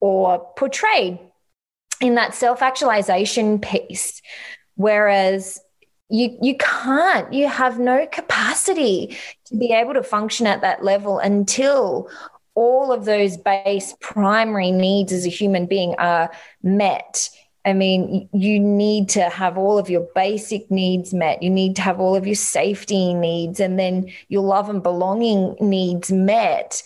or 0.00 0.46
portrayed 0.56 1.18
in 2.00 2.14
that 2.14 2.34
self 2.34 2.62
actualization 2.62 3.58
piece. 3.58 4.20
Whereas 4.74 5.60
you 6.08 6.36
you 6.40 6.56
can't 6.56 7.32
you 7.32 7.48
have 7.48 7.78
no 7.78 8.06
capacity 8.06 9.16
to 9.44 9.56
be 9.56 9.72
able 9.72 9.94
to 9.94 10.02
function 10.02 10.46
at 10.46 10.60
that 10.60 10.84
level 10.84 11.18
until 11.18 12.08
all 12.54 12.92
of 12.92 13.04
those 13.04 13.36
base 13.36 13.94
primary 14.00 14.70
needs 14.70 15.12
as 15.12 15.26
a 15.26 15.30
human 15.30 15.66
being 15.66 15.94
are 15.98 16.30
met 16.62 17.28
i 17.64 17.72
mean 17.72 18.28
you 18.32 18.60
need 18.60 19.08
to 19.08 19.22
have 19.28 19.58
all 19.58 19.78
of 19.78 19.90
your 19.90 20.06
basic 20.14 20.70
needs 20.70 21.12
met 21.12 21.42
you 21.42 21.50
need 21.50 21.74
to 21.74 21.82
have 21.82 21.98
all 21.98 22.14
of 22.14 22.26
your 22.26 22.36
safety 22.36 23.12
needs 23.12 23.58
and 23.58 23.78
then 23.78 24.08
your 24.28 24.42
love 24.42 24.68
and 24.68 24.84
belonging 24.84 25.56
needs 25.60 26.12
met 26.12 26.82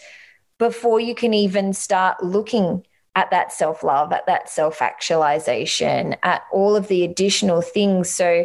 before 0.58 0.98
you 0.98 1.14
can 1.14 1.34
even 1.34 1.72
start 1.72 2.22
looking 2.22 2.84
at 3.16 3.30
that 3.30 3.52
self 3.52 3.82
love, 3.82 4.12
at 4.12 4.26
that 4.26 4.48
self 4.48 4.80
actualization, 4.80 6.14
at 6.22 6.42
all 6.52 6.76
of 6.76 6.88
the 6.88 7.02
additional 7.02 7.60
things. 7.60 8.08
So, 8.08 8.44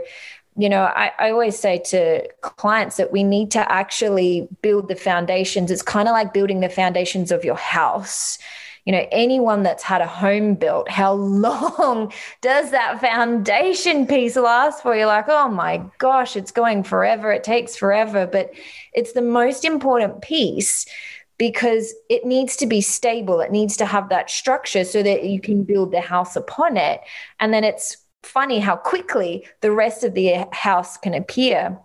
you 0.58 0.70
know, 0.70 0.84
I, 0.84 1.12
I, 1.20 1.32
always 1.32 1.60
say 1.60 1.80
to 1.88 2.28
clients 2.42 2.96
that 2.96 3.12
we 3.12 3.24
need 3.24 3.52
to 3.52 3.72
actually 3.72 4.48
build 4.62 4.88
the 4.88 4.96
foundations. 4.96 5.70
It's 5.70 5.82
kind 5.82 6.08
of 6.08 6.14
like 6.14 6.34
building 6.34 6.62
the 6.62 6.70
foundations 6.70 7.32
of 7.32 7.44
your 7.44 7.58
house. 7.58 8.38
You 8.86 8.94
know, 8.94 9.06
anyone 9.12 9.64
that's 9.64 9.84
had 9.84 10.02
a 10.02 10.08
home 10.08 10.56
built, 10.56 10.90
how 10.90 11.14
long 11.14 12.14
does 12.42 12.72
that 12.72 13.02
foundation 13.02 14.08
piece 14.08 14.38
last 14.38 14.82
for? 14.82 14.96
You're 14.96 15.08
like, 15.08 15.28
oh 15.28 15.50
my 15.50 15.84
gosh, 15.98 16.38
it's 16.38 16.52
going 16.52 16.84
forever. 16.84 17.32
It 17.34 17.44
takes 17.44 17.76
forever. 17.76 18.26
But 18.26 18.52
it's 18.94 19.12
the 19.12 19.22
most 19.22 19.66
important 19.66 20.22
piece 20.22 20.86
because 21.38 21.94
it 22.10 22.26
needs 22.26 22.56
to 22.58 22.66
be 22.66 22.80
stable. 22.80 23.42
It 23.42 23.52
needs 23.52 23.76
to 23.78 23.86
have 23.86 24.08
that 24.08 24.30
structure 24.30 24.86
so 24.86 25.04
that 25.04 25.26
you 25.26 25.42
can 25.42 25.64
build 25.64 25.92
the 25.92 26.00
house 26.00 26.38
upon 26.38 26.78
it. 26.78 27.02
And 27.42 27.54
then 27.54 27.66
it's 27.66 27.98
funny 28.26 28.60
how 28.60 28.76
quickly 28.76 29.48
the 29.62 29.72
rest 29.72 30.04
of 30.04 30.14
the 30.14 30.46
house 30.52 30.98
can 30.98 31.14
appear. 31.14 31.78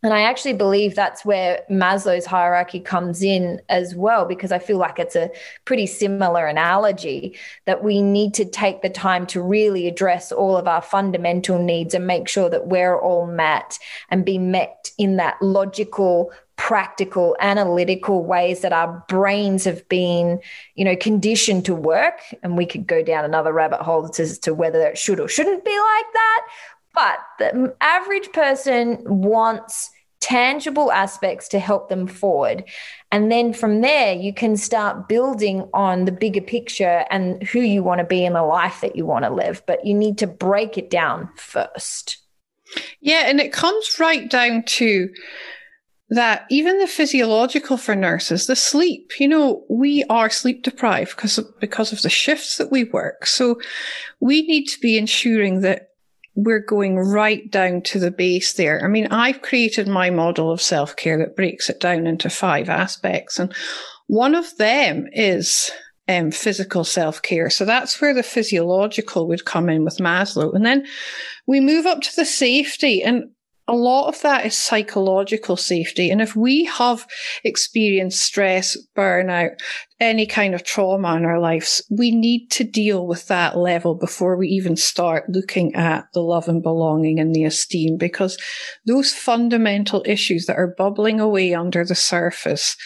And 0.00 0.14
I 0.14 0.20
actually 0.20 0.52
believe 0.52 0.94
that's 0.94 1.24
where 1.24 1.64
Maslow's 1.68 2.24
hierarchy 2.24 2.78
comes 2.78 3.20
in 3.20 3.60
as 3.68 3.96
well, 3.96 4.26
because 4.26 4.52
I 4.52 4.60
feel 4.60 4.78
like 4.78 5.00
it's 5.00 5.16
a 5.16 5.30
pretty 5.64 5.86
similar 5.86 6.46
analogy 6.46 7.36
that 7.66 7.82
we 7.82 8.00
need 8.00 8.32
to 8.34 8.44
take 8.44 8.82
the 8.82 8.90
time 8.90 9.26
to 9.26 9.42
really 9.42 9.88
address 9.88 10.30
all 10.30 10.56
of 10.56 10.68
our 10.68 10.82
fundamental 10.82 11.58
needs 11.58 11.94
and 11.94 12.06
make 12.06 12.28
sure 12.28 12.48
that 12.48 12.68
we're 12.68 12.96
all 12.96 13.26
met 13.26 13.76
and 14.08 14.24
be 14.24 14.38
met 14.38 14.92
in 14.98 15.16
that 15.16 15.36
logical, 15.42 16.30
practical 16.58 17.36
analytical 17.40 18.24
ways 18.24 18.60
that 18.60 18.72
our 18.72 19.02
brains 19.08 19.64
have 19.64 19.88
been 19.88 20.38
you 20.74 20.84
know 20.84 20.96
conditioned 20.96 21.64
to 21.64 21.74
work. 21.74 22.20
And 22.42 22.58
we 22.58 22.66
could 22.66 22.86
go 22.86 23.02
down 23.02 23.24
another 23.24 23.52
rabbit 23.52 23.80
hole 23.80 24.10
as 24.18 24.38
to 24.40 24.52
whether 24.52 24.82
it 24.82 24.98
should 24.98 25.20
or 25.20 25.28
shouldn't 25.28 25.64
be 25.64 25.70
like 25.70 26.12
that. 26.12 26.46
But 26.94 27.18
the 27.38 27.74
average 27.80 28.30
person 28.32 29.02
wants 29.04 29.90
tangible 30.20 30.90
aspects 30.90 31.46
to 31.48 31.60
help 31.60 31.88
them 31.88 32.08
forward. 32.08 32.64
And 33.12 33.30
then 33.30 33.52
from 33.52 33.80
there 33.80 34.12
you 34.12 34.34
can 34.34 34.56
start 34.56 35.08
building 35.08 35.68
on 35.72 36.06
the 36.06 36.12
bigger 36.12 36.40
picture 36.40 37.04
and 37.08 37.40
who 37.44 37.60
you 37.60 37.84
want 37.84 38.00
to 38.00 38.04
be 38.04 38.24
in 38.24 38.32
the 38.32 38.42
life 38.42 38.80
that 38.80 38.96
you 38.96 39.06
want 39.06 39.24
to 39.24 39.30
live. 39.30 39.62
But 39.64 39.86
you 39.86 39.94
need 39.94 40.18
to 40.18 40.26
break 40.26 40.76
it 40.76 40.90
down 40.90 41.30
first. 41.36 42.18
Yeah 43.00 43.26
and 43.26 43.40
it 43.40 43.52
comes 43.52 43.96
right 44.00 44.28
down 44.28 44.64
to 44.64 45.08
that 46.10 46.46
even 46.50 46.78
the 46.78 46.86
physiological 46.86 47.76
for 47.76 47.94
nurses, 47.94 48.46
the 48.46 48.56
sleep, 48.56 49.12
you 49.20 49.28
know, 49.28 49.64
we 49.68 50.04
are 50.08 50.30
sleep 50.30 50.62
deprived 50.62 51.14
because 51.14 51.36
of, 51.36 51.46
because 51.60 51.92
of 51.92 52.02
the 52.02 52.08
shifts 52.08 52.56
that 52.56 52.70
we 52.70 52.84
work. 52.84 53.26
So 53.26 53.60
we 54.20 54.42
need 54.42 54.66
to 54.66 54.80
be 54.80 54.96
ensuring 54.96 55.60
that 55.60 55.90
we're 56.34 56.60
going 56.60 56.96
right 56.96 57.50
down 57.50 57.82
to 57.82 57.98
the 57.98 58.12
base 58.12 58.52
there. 58.54 58.82
I 58.82 58.88
mean, 58.88 59.08
I've 59.08 59.42
created 59.42 59.88
my 59.88 60.08
model 60.08 60.50
of 60.50 60.62
self 60.62 60.94
care 60.96 61.18
that 61.18 61.36
breaks 61.36 61.68
it 61.68 61.80
down 61.80 62.06
into 62.06 62.30
five 62.30 62.68
aspects. 62.68 63.38
And 63.38 63.52
one 64.06 64.34
of 64.34 64.56
them 64.56 65.08
is 65.12 65.70
um, 66.08 66.30
physical 66.30 66.84
self 66.84 67.20
care. 67.20 67.50
So 67.50 67.64
that's 67.64 68.00
where 68.00 68.14
the 68.14 68.22
physiological 68.22 69.26
would 69.28 69.44
come 69.44 69.68
in 69.68 69.84
with 69.84 69.98
Maslow. 69.98 70.54
And 70.54 70.64
then 70.64 70.86
we 71.46 71.60
move 71.60 71.86
up 71.86 72.00
to 72.02 72.16
the 72.16 72.24
safety. 72.24 73.02
And 73.02 73.30
a 73.68 73.74
lot 73.74 74.08
of 74.08 74.20
that 74.22 74.46
is 74.46 74.56
psychological 74.56 75.56
safety. 75.56 76.10
And 76.10 76.22
if 76.22 76.34
we 76.34 76.64
have 76.64 77.06
experienced 77.44 78.22
stress, 78.22 78.76
burnout, 78.96 79.50
any 80.00 80.26
kind 80.26 80.54
of 80.54 80.64
trauma 80.64 81.14
in 81.16 81.26
our 81.26 81.38
lives, 81.38 81.82
we 81.90 82.10
need 82.10 82.50
to 82.52 82.64
deal 82.64 83.06
with 83.06 83.28
that 83.28 83.58
level 83.58 83.94
before 83.94 84.36
we 84.36 84.48
even 84.48 84.76
start 84.76 85.28
looking 85.28 85.74
at 85.74 86.06
the 86.14 86.20
love 86.20 86.48
and 86.48 86.62
belonging 86.62 87.20
and 87.20 87.34
the 87.34 87.44
esteem, 87.44 87.98
because 87.98 88.38
those 88.86 89.12
fundamental 89.12 90.02
issues 90.06 90.46
that 90.46 90.56
are 90.56 90.74
bubbling 90.78 91.20
away 91.20 91.52
under 91.52 91.84
the 91.84 91.94
surface, 91.94 92.76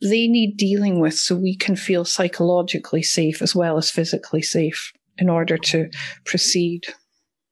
they 0.00 0.28
need 0.28 0.56
dealing 0.56 1.00
with 1.00 1.14
so 1.14 1.34
we 1.34 1.56
can 1.56 1.74
feel 1.74 2.04
psychologically 2.04 3.02
safe 3.02 3.42
as 3.42 3.56
well 3.56 3.76
as 3.76 3.90
physically 3.90 4.42
safe 4.42 4.92
in 5.16 5.28
order 5.28 5.58
to 5.58 5.90
proceed. 6.24 6.86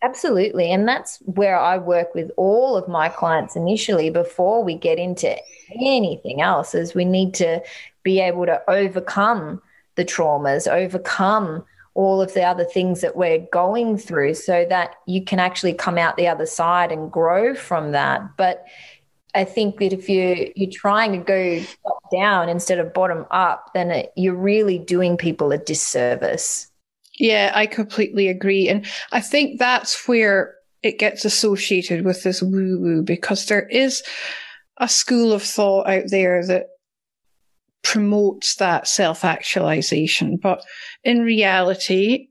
Absolutely. 0.03 0.71
And 0.71 0.87
that's 0.87 1.19
where 1.25 1.59
I 1.59 1.79
work 1.79 2.15
with 2.15 2.31
all 2.37 2.77
of 2.77 2.87
my 2.87 3.09
clients 3.09 3.57
initially 3.57 4.11
before 4.11 4.63
we 4.63 4.75
get 4.75 4.99
into 4.99 5.37
anything 5.81 6.41
else 6.41 6.75
is 6.75 6.95
we 6.95 7.05
need 7.05 7.35
to 7.35 7.63
be 8.03 8.21
able 8.21 8.47
to 8.47 8.63
overcome 8.69 9.61
the 9.97 10.05
traumas, 10.05 10.71
overcome 10.71 11.65
all 11.95 12.21
of 12.21 12.35
the 12.35 12.43
other 12.43 12.65
things 12.65 13.01
that 13.01 13.17
we're 13.17 13.39
going 13.51 13.97
through 13.97 14.35
so 14.35 14.67
that 14.69 14.97
you 15.07 15.25
can 15.25 15.41
actually 15.41 15.73
come 15.73 15.97
out 15.97 16.17
the 16.19 16.29
other 16.29 16.45
side 16.45 16.93
and 16.93 17.11
grow 17.11 17.55
from 17.55 17.93
that. 17.93 18.21
But 18.37 18.67
I 19.35 19.45
think 19.45 19.79
that 19.79 19.95
if 19.95 20.09
you 20.09 20.53
you're 20.55 20.71
trying 20.71 21.13
to 21.13 21.19
go 21.19 21.61
top 21.83 22.11
down 22.13 22.51
instead 22.51 22.79
of 22.79 22.93
bottom 22.93 23.25
up, 23.31 23.71
then 23.73 23.91
it, 23.91 24.13
you're 24.15 24.35
really 24.35 24.79
doing 24.79 25.17
people 25.17 25.53
a 25.53 25.59
disservice. 25.59 26.71
Yeah, 27.19 27.53
I 27.55 27.67
completely 27.67 28.29
agree. 28.29 28.69
And 28.69 28.87
I 29.13 29.21
think 29.21 29.59
that's 29.59 30.07
where 30.07 30.55
it 30.83 30.99
gets 30.99 31.25
associated 31.25 32.05
with 32.05 32.23
this 32.23 32.43
woo 32.43 32.79
woo 32.81 33.03
because 33.03 33.47
there 33.47 33.67
is 33.69 34.03
a 34.79 34.89
school 34.89 35.33
of 35.33 35.43
thought 35.43 35.89
out 35.89 36.05
there 36.11 36.45
that 36.47 36.67
promotes 37.83 38.57
that 38.57 38.87
self 38.87 39.25
actualization. 39.25 40.37
But 40.37 40.63
in 41.05 41.23
reality, 41.23 42.29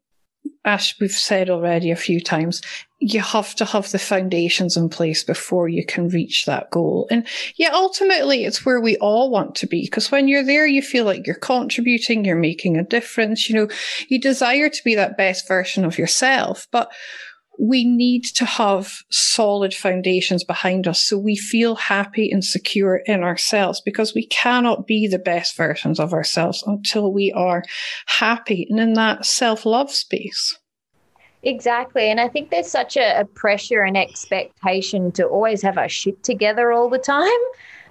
as 0.64 0.94
we've 1.00 1.12
said 1.12 1.50
already 1.50 1.92
a 1.92 1.96
few 1.96 2.22
times, 2.22 2.62
you 3.08 3.22
have 3.22 3.54
to 3.54 3.66
have 3.66 3.92
the 3.92 4.00
foundations 4.00 4.76
in 4.76 4.90
place 4.90 5.24
before 5.24 5.70
you 5.70 5.86
can 5.86 6.10
reach 6.10 6.46
that 6.48 6.72
goal. 6.72 7.08
And 7.12 7.28
yeah, 7.56 7.70
ultimately 7.72 8.46
it's 8.46 8.66
where 8.66 8.82
we 8.82 8.98
all 8.98 9.30
want 9.30 9.54
to 9.56 9.68
be 9.68 9.84
because 9.84 10.10
when 10.10 10.28
you're 10.28 10.44
there, 10.44 10.66
you 10.66 10.82
feel 10.82 11.06
like 11.06 11.28
you're 11.28 11.36
contributing, 11.36 12.26
you're 12.26 12.36
making 12.36 12.78
a 12.78 12.84
difference. 12.84 13.48
You 13.48 13.58
know, 13.58 13.68
you 14.08 14.20
desire 14.20 14.70
to 14.70 14.84
be 14.84 14.96
that 14.96 15.18
best 15.18 15.48
version 15.48 15.86
of 15.86 16.00
yourself, 16.00 16.68
but 16.72 16.92
we 17.60 17.86
need 17.86 18.24
to 18.24 18.44
have 18.44 18.98
solid 19.12 19.76
foundations 19.76 20.44
behind 20.44 20.88
us 20.88 21.00
so 21.00 21.16
we 21.16 21.36
feel 21.36 21.76
happy 21.76 22.32
and 22.32 22.44
secure 22.44 23.04
in 23.06 23.24
ourselves 23.24 23.82
because 23.86 24.16
we 24.16 24.26
cannot 24.26 24.88
be 24.88 25.08
the 25.08 25.20
best 25.20 25.56
versions 25.56 26.00
of 26.00 26.12
ourselves 26.12 26.64
until 26.66 27.14
we 27.14 27.32
are 27.34 27.64
happy 28.08 28.66
and 28.68 28.80
in 28.80 28.94
that 28.94 29.28
self 29.28 29.64
love 29.64 29.92
space. 29.92 30.58
Exactly. 31.46 32.10
And 32.10 32.20
I 32.20 32.28
think 32.28 32.50
there's 32.50 32.70
such 32.70 32.98
a, 32.98 33.20
a, 33.22 33.26
pressure 33.26 33.84
and 33.84 33.96
expectation 33.96 35.12
to 35.12 35.26
always 35.26 35.62
have 35.62 35.78
our 35.78 35.88
shit 35.88 36.24
together 36.24 36.72
all 36.72 36.90
the 36.90 36.98
time. 36.98 37.30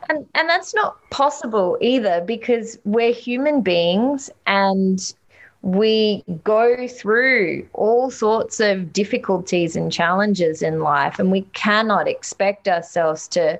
And, 0.08 0.26
and 0.34 0.49
that's 0.49 0.75
not 0.75 0.99
possible 1.11 1.78
either 1.80 2.20
because 2.26 2.76
we're 2.84 3.12
human 3.12 3.62
beings 3.62 4.28
and 4.46 5.14
we 5.62 6.25
go 6.42 6.88
through 6.88 7.66
all 7.73 8.11
sorts 8.11 8.58
of 8.58 8.92
difficulties 8.92 9.76
and 9.76 9.90
challenges 9.90 10.61
in 10.61 10.80
life, 10.80 11.18
and 11.18 11.32
we 11.32 11.40
cannot 11.54 12.06
expect 12.06 12.68
ourselves 12.68 13.26
to 13.28 13.58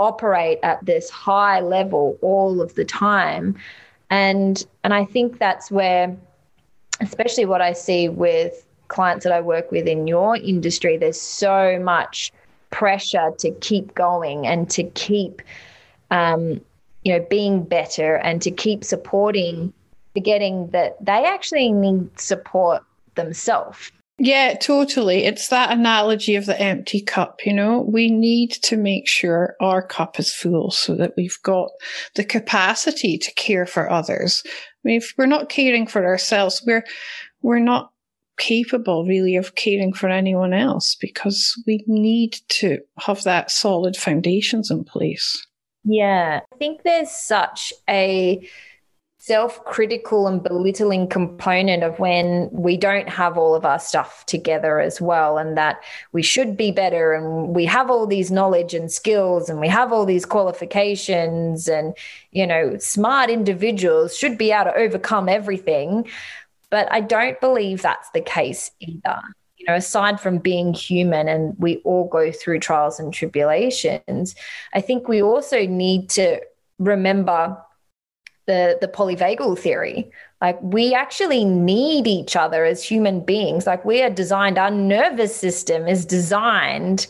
operate 0.00 0.58
at 0.64 0.84
this 0.84 1.08
high 1.10 1.60
level 1.60 2.18
all 2.22 2.60
of 2.60 2.74
the 2.74 2.84
time. 2.84 3.54
And 4.10 4.66
and 4.82 4.92
I 4.92 5.04
think 5.04 5.38
that's 5.38 5.70
where, 5.70 6.16
especially 7.00 7.44
what 7.44 7.60
I 7.60 7.72
see 7.72 8.08
with 8.08 8.63
clients 8.88 9.24
that 9.24 9.32
I 9.32 9.40
work 9.40 9.70
with 9.70 9.86
in 9.86 10.06
your 10.06 10.36
industry, 10.36 10.96
there's 10.96 11.20
so 11.20 11.78
much 11.80 12.32
pressure 12.70 13.30
to 13.38 13.50
keep 13.52 13.94
going 13.94 14.46
and 14.46 14.68
to 14.70 14.84
keep, 14.84 15.42
um, 16.10 16.60
you 17.02 17.12
know, 17.12 17.26
being 17.30 17.62
better 17.62 18.16
and 18.16 18.42
to 18.42 18.50
keep 18.50 18.84
supporting 18.84 19.72
forgetting 20.14 20.68
that 20.70 20.96
they 21.04 21.24
actually 21.24 21.72
need 21.72 22.18
support 22.18 22.82
themselves. 23.16 23.90
Yeah, 24.18 24.54
totally. 24.54 25.24
It's 25.24 25.48
that 25.48 25.72
analogy 25.72 26.36
of 26.36 26.46
the 26.46 26.60
empty 26.60 27.00
cup, 27.00 27.40
you 27.44 27.52
know. 27.52 27.80
We 27.80 28.10
need 28.10 28.52
to 28.62 28.76
make 28.76 29.08
sure 29.08 29.56
our 29.60 29.84
cup 29.84 30.20
is 30.20 30.32
full 30.32 30.70
so 30.70 30.94
that 30.94 31.14
we've 31.16 31.38
got 31.42 31.70
the 32.14 32.24
capacity 32.24 33.18
to 33.18 33.34
care 33.34 33.66
for 33.66 33.90
others. 33.90 34.44
I 34.46 34.50
mean, 34.84 34.96
if 34.98 35.14
we're 35.18 35.26
not 35.26 35.48
caring 35.48 35.88
for 35.88 36.06
ourselves, 36.06 36.62
we're 36.64 36.84
we're 37.42 37.58
not 37.58 37.90
capable 38.36 39.04
really 39.04 39.36
of 39.36 39.54
caring 39.54 39.92
for 39.92 40.08
anyone 40.08 40.52
else 40.52 40.96
because 41.00 41.60
we 41.66 41.84
need 41.86 42.36
to 42.48 42.78
have 42.98 43.22
that 43.24 43.50
solid 43.50 43.96
foundations 43.96 44.70
in 44.70 44.84
place. 44.84 45.46
Yeah. 45.84 46.40
I 46.52 46.56
think 46.56 46.82
there's 46.82 47.10
such 47.10 47.72
a 47.88 48.48
self 49.24 49.64
critical 49.64 50.26
and 50.26 50.42
belittling 50.42 51.08
component 51.08 51.82
of 51.82 51.98
when 51.98 52.46
we 52.52 52.76
don't 52.76 53.08
have 53.08 53.38
all 53.38 53.54
of 53.54 53.64
our 53.64 53.78
stuff 53.78 54.26
together 54.26 54.80
as 54.80 55.00
well, 55.00 55.38
and 55.38 55.56
that 55.56 55.80
we 56.12 56.22
should 56.22 56.58
be 56.58 56.70
better 56.70 57.14
and 57.14 57.54
we 57.54 57.64
have 57.64 57.90
all 57.90 58.06
these 58.06 58.30
knowledge 58.30 58.74
and 58.74 58.92
skills 58.92 59.48
and 59.48 59.60
we 59.60 59.68
have 59.68 59.94
all 59.94 60.04
these 60.04 60.26
qualifications 60.26 61.68
and, 61.68 61.96
you 62.32 62.46
know, 62.46 62.76
smart 62.76 63.30
individuals 63.30 64.14
should 64.14 64.36
be 64.36 64.52
able 64.52 64.70
to 64.70 64.76
overcome 64.76 65.26
everything. 65.30 66.06
But 66.74 66.90
I 66.90 67.02
don't 67.02 67.40
believe 67.40 67.82
that's 67.82 68.10
the 68.10 68.20
case 68.20 68.72
either. 68.80 69.22
You 69.58 69.66
know, 69.68 69.76
aside 69.76 70.18
from 70.20 70.38
being 70.38 70.74
human 70.74 71.28
and 71.28 71.54
we 71.56 71.76
all 71.84 72.08
go 72.08 72.32
through 72.32 72.58
trials 72.58 72.98
and 72.98 73.14
tribulations, 73.14 74.34
I 74.72 74.80
think 74.80 75.06
we 75.06 75.22
also 75.22 75.68
need 75.68 76.10
to 76.10 76.40
remember 76.80 77.56
the 78.46 78.76
the 78.80 78.88
polyvagal 78.88 79.56
theory 79.60 80.10
like 80.40 80.60
we 80.60 80.92
actually 80.92 81.44
need 81.44 82.08
each 82.08 82.34
other 82.34 82.64
as 82.64 82.82
human 82.82 83.20
beings 83.24 83.66
like 83.66 83.84
we 83.84 84.02
are 84.02 84.10
designed 84.10 84.58
our 84.58 84.70
nervous 84.70 85.34
system 85.34 85.88
is 85.88 86.04
designed 86.04 87.06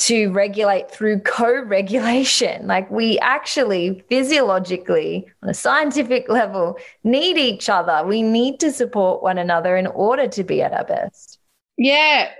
to 0.00 0.30
regulate 0.30 0.90
through 0.90 1.20
co-regulation. 1.20 2.66
Like 2.66 2.90
we 2.90 3.18
actually 3.20 4.04
physiologically 4.08 5.26
on 5.42 5.48
a 5.48 5.54
scientific 5.54 6.28
level 6.40 6.76
need 7.04 7.38
each 7.38 7.68
other. 7.68 8.04
We 8.06 8.22
need 8.22 8.60
to 8.60 8.72
support 8.72 9.22
one 9.22 9.38
another 9.38 9.76
in 9.76 9.86
order 9.86 10.28
to 10.28 10.44
be 10.44 10.62
at 10.62 10.72
our 10.72 10.84
best. 10.84 11.38
Yeah 11.76 12.30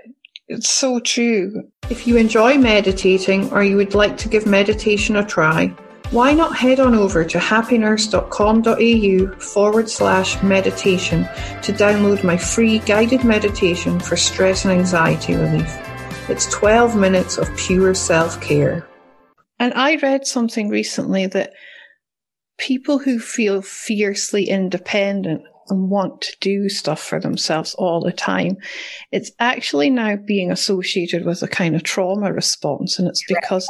it's 0.47 0.69
so 0.69 0.99
true. 0.99 1.63
If 1.89 2.05
you 2.05 2.17
enjoy 2.17 2.57
meditating 2.57 3.49
or 3.53 3.63
you 3.63 3.77
would 3.77 3.95
like 3.95 4.17
to 4.17 4.27
give 4.27 4.45
meditation 4.45 5.15
a 5.15 5.23
try 5.23 5.73
why 6.11 6.33
not 6.33 6.57
head 6.57 6.81
on 6.81 6.93
over 6.93 7.23
to 7.23 7.37
happynurse.com.au 7.37 9.39
forward 9.39 9.89
slash 9.89 10.43
meditation 10.43 11.23
to 11.63 11.71
download 11.71 12.21
my 12.25 12.35
free 12.35 12.79
guided 12.79 13.23
meditation 13.23 13.97
for 13.97 14.17
stress 14.17 14.65
and 14.65 14.73
anxiety 14.73 15.35
relief. 15.35 15.73
It's 16.29 16.45
12 16.51 16.95
minutes 16.95 17.37
of 17.37 17.55
pure 17.57 17.93
self 17.93 18.39
care. 18.41 18.87
And 19.59 19.73
I 19.73 19.95
read 19.95 20.25
something 20.25 20.69
recently 20.69 21.27
that 21.27 21.53
people 22.57 22.99
who 22.99 23.19
feel 23.19 23.61
fiercely 23.61 24.47
independent 24.47 25.41
and 25.69 25.89
want 25.89 26.21
to 26.21 26.37
do 26.39 26.69
stuff 26.69 27.01
for 27.01 27.19
themselves 27.19 27.73
all 27.75 28.01
the 28.01 28.11
time, 28.11 28.57
it's 29.11 29.31
actually 29.39 29.89
now 29.89 30.15
being 30.15 30.51
associated 30.51 31.25
with 31.25 31.41
a 31.41 31.47
kind 31.47 31.75
of 31.75 31.83
trauma 31.83 32.31
response. 32.31 32.99
And 32.99 33.07
it's 33.07 33.23
because 33.27 33.67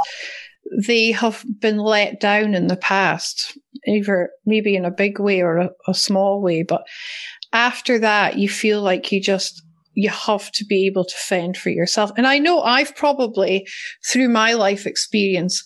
they 0.85 1.11
have 1.11 1.43
been 1.59 1.77
let 1.77 2.19
down 2.19 2.53
in 2.53 2.67
the 2.67 2.77
past, 2.77 3.57
either 3.87 4.29
maybe 4.45 4.75
in 4.75 4.85
a 4.85 4.91
big 4.91 5.19
way 5.19 5.41
or 5.41 5.57
a, 5.57 5.69
a 5.87 5.93
small 5.93 6.41
way. 6.41 6.63
But 6.63 6.83
after 7.53 7.99
that, 7.99 8.37
you 8.37 8.49
feel 8.49 8.81
like 8.81 9.11
you 9.11 9.21
just 9.21 9.63
you 9.93 10.09
have 10.09 10.51
to 10.53 10.65
be 10.65 10.85
able 10.87 11.03
to 11.03 11.15
fend 11.15 11.57
for 11.57 11.69
yourself. 11.69 12.11
And 12.17 12.25
I 12.25 12.37
know 12.37 12.61
I've 12.61 12.95
probably, 12.95 13.67
through 14.05 14.29
my 14.29 14.53
life 14.53 14.85
experience, 14.85 15.63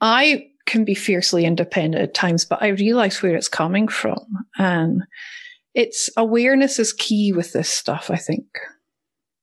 I 0.00 0.46
can 0.66 0.84
be 0.84 0.94
fiercely 0.94 1.44
independent 1.44 2.02
at 2.02 2.14
times, 2.14 2.44
but 2.44 2.62
I 2.62 2.68
realize 2.68 3.22
where 3.22 3.36
it's 3.36 3.48
coming 3.48 3.88
from. 3.88 4.24
And 4.58 5.02
it's 5.74 6.10
awareness 6.16 6.78
is 6.78 6.92
key 6.92 7.32
with 7.32 7.52
this 7.52 7.68
stuff, 7.68 8.10
I 8.10 8.16
think. 8.16 8.46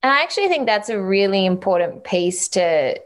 And 0.04 0.12
I 0.12 0.22
actually 0.24 0.48
think 0.48 0.66
that's 0.66 0.90
a 0.90 1.02
really 1.02 1.46
important 1.46 2.04
piece 2.04 2.48
to 2.50 3.00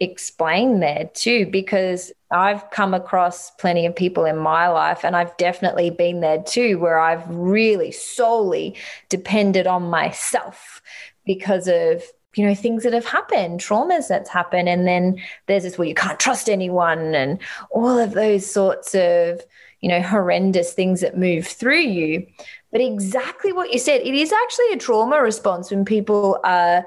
explain 0.00 0.80
there 0.80 1.08
too, 1.14 1.46
because 1.46 2.12
I've 2.30 2.70
come 2.70 2.92
across 2.92 3.50
plenty 3.52 3.86
of 3.86 3.94
people 3.94 4.24
in 4.24 4.36
my 4.36 4.68
life, 4.68 5.04
and 5.04 5.14
I've 5.14 5.36
definitely 5.36 5.90
been 5.90 6.20
there 6.20 6.42
too, 6.42 6.78
where 6.78 6.98
I've 6.98 7.28
really 7.28 7.92
solely 7.92 8.76
depended 9.08 9.66
on 9.66 9.90
myself 9.90 10.82
because 11.24 11.68
of 11.68 12.02
you 12.34 12.46
know 12.46 12.54
things 12.54 12.82
that 12.82 12.92
have 12.92 13.06
happened 13.06 13.60
traumas 13.60 14.08
that's 14.08 14.28
happened. 14.30 14.68
And 14.68 14.86
then 14.86 15.20
there's 15.46 15.62
this 15.62 15.78
where 15.78 15.88
you 15.88 15.94
can't 15.94 16.20
trust 16.20 16.48
anyone 16.48 17.14
and 17.14 17.38
all 17.70 17.98
of 17.98 18.12
those 18.12 18.50
sorts 18.50 18.94
of 18.94 19.40
you 19.80 19.88
know 19.88 20.02
horrendous 20.02 20.72
things 20.72 21.00
that 21.00 21.16
move 21.16 21.46
through 21.46 21.80
you. 21.80 22.26
But 22.72 22.80
exactly 22.80 23.52
what 23.52 23.72
you 23.72 23.78
said 23.78 24.00
it 24.02 24.14
is 24.14 24.32
actually 24.32 24.72
a 24.72 24.76
trauma 24.76 25.20
response 25.22 25.70
when 25.70 25.84
people 25.84 26.40
are 26.44 26.84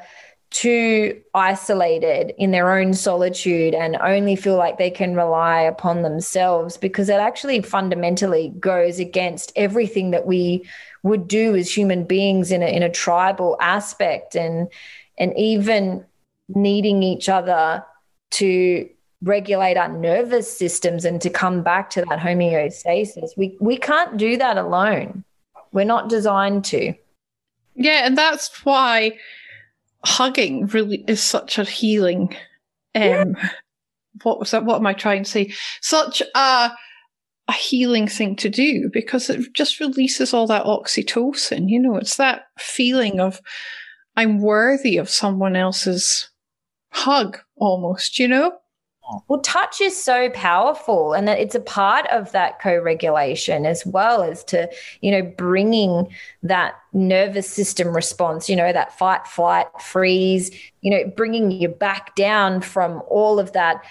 too 0.51 1.21
isolated 1.35 2.33
in 2.37 2.51
their 2.51 2.71
own 2.71 2.93
solitude 2.93 3.75
and 3.75 3.95
only 3.97 4.35
feel 4.35 4.55
like 4.55 4.77
they 4.77 4.89
can 4.89 5.15
rely 5.15 5.61
upon 5.61 6.01
themselves 6.01 6.75
because 6.75 7.07
it 7.07 7.19
actually 7.19 7.61
fundamentally 7.61 8.49
goes 8.59 8.99
against 8.99 9.51
everything 9.55 10.09
that 10.09 10.25
we 10.25 10.65
would 11.03 11.27
do 11.27 11.55
as 11.55 11.75
human 11.75 12.03
beings 12.03 12.51
in 12.51 12.63
a, 12.63 12.65
in 12.65 12.81
a 12.81 12.89
tribal 12.89 13.57
aspect 13.59 14.35
and 14.35 14.67
and 15.19 15.37
even 15.37 16.03
needing 16.47 17.03
each 17.03 17.29
other 17.29 17.85
to 18.31 18.89
regulate 19.21 19.77
our 19.77 19.89
nervous 19.89 20.57
systems 20.57 21.05
and 21.05 21.21
to 21.21 21.29
come 21.29 21.61
back 21.61 21.89
to 21.91 22.01
that 22.09 22.19
homeostasis. 22.19 23.37
We 23.37 23.55
we 23.59 23.77
can't 23.77 24.17
do 24.17 24.35
that 24.37 24.57
alone. 24.57 25.23
We're 25.71 25.85
not 25.85 26.09
designed 26.09 26.65
to. 26.65 26.95
Yeah 27.75 28.01
and 28.05 28.17
that's 28.17 28.65
why 28.65 29.19
hugging 30.05 30.65
really 30.67 31.03
is 31.07 31.21
such 31.21 31.57
a 31.57 31.63
healing 31.63 32.35
um 32.95 33.01
yeah. 33.03 33.49
what 34.23 34.39
was 34.39 34.51
that 34.51 34.65
what 34.65 34.77
am 34.77 34.87
i 34.87 34.93
trying 34.93 35.23
to 35.23 35.29
say 35.29 35.53
such 35.81 36.21
a 36.35 36.71
a 37.47 37.51
healing 37.51 38.07
thing 38.07 38.35
to 38.35 38.47
do 38.47 38.89
because 38.93 39.29
it 39.29 39.53
just 39.53 39.79
releases 39.79 40.33
all 40.33 40.47
that 40.47 40.65
oxytocin 40.65 41.67
you 41.67 41.79
know 41.79 41.95
it's 41.97 42.17
that 42.17 42.43
feeling 42.57 43.19
of 43.19 43.41
i'm 44.15 44.39
worthy 44.39 44.97
of 44.97 45.09
someone 45.09 45.55
else's 45.55 46.29
hug 46.91 47.39
almost 47.57 48.19
you 48.19 48.27
know 48.27 48.53
Well, 49.27 49.39
touch 49.41 49.81
is 49.81 50.01
so 50.01 50.29
powerful, 50.29 51.13
and 51.13 51.27
that 51.27 51.39
it's 51.39 51.55
a 51.55 51.59
part 51.59 52.05
of 52.07 52.31
that 52.31 52.59
co-regulation 52.59 53.65
as 53.65 53.85
well 53.85 54.21
as 54.21 54.43
to 54.45 54.69
you 55.01 55.11
know 55.11 55.23
bringing 55.23 56.07
that 56.43 56.75
nervous 56.93 57.49
system 57.49 57.95
response. 57.95 58.49
You 58.49 58.55
know 58.55 58.71
that 58.71 58.97
fight, 58.97 59.25
flight, 59.27 59.67
freeze. 59.81 60.51
You 60.81 60.91
know, 60.91 61.11
bringing 61.15 61.51
you 61.51 61.67
back 61.69 62.15
down 62.15 62.61
from 62.61 63.01
all 63.09 63.39
of 63.39 63.53
that 63.53 63.83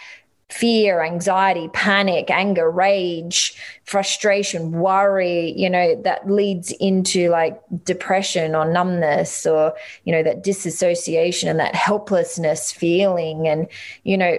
fear, 0.50 1.02
anxiety, 1.02 1.68
panic, 1.74 2.31
anger, 2.31 2.70
rage, 2.70 3.54
frustration, 3.85 4.72
worry, 4.72 5.52
you 5.57 5.68
know, 5.68 6.00
that 6.02 6.31
leads 6.31 6.72
into 6.81 7.28
like 7.28 7.61
depression 7.85 8.54
or 8.54 8.70
numbness 8.70 9.44
or, 9.44 9.74
you 10.04 10.12
know, 10.12 10.22
that 10.22 10.42
disassociation 10.42 11.48
and 11.50 11.61
that 11.61 11.74
helplessness 11.74 12.72
feeling. 12.72 13.46
And, 13.46 13.68
you 14.04 14.16
know, 14.16 14.38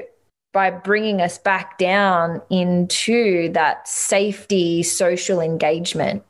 by 0.53 0.71
bringing 0.71 1.21
us 1.21 1.37
back 1.37 1.77
down 1.77 2.41
into 2.49 3.51
that 3.53 3.87
safety 3.87 4.83
social 4.83 5.39
engagement. 5.39 6.23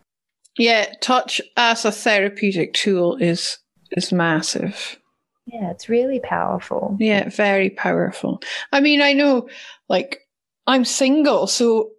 Yeah, 0.58 0.92
touch 1.02 1.42
as 1.56 1.86
a 1.86 1.92
therapeutic 1.92 2.74
tool 2.74 3.16
is 3.16 3.58
is 3.92 4.12
massive. 4.12 5.00
Yeah, 5.46 5.72
it's 5.72 5.90
really 5.90 6.20
powerful. 6.20 6.96
Yeah, 7.00 7.30
very 7.30 7.72
powerful. 7.72 8.42
I 8.72 8.82
mean, 8.82 9.02
I 9.02 9.14
know, 9.14 9.50
like, 9.88 10.20
I'm 10.68 10.86
single, 10.86 11.48
so 11.48 11.90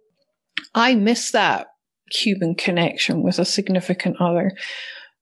I 0.73 0.95
miss 0.95 1.31
that 1.31 1.67
human 2.09 2.55
connection 2.55 3.23
with 3.23 3.39
a 3.39 3.45
significant 3.45 4.17
other. 4.21 4.51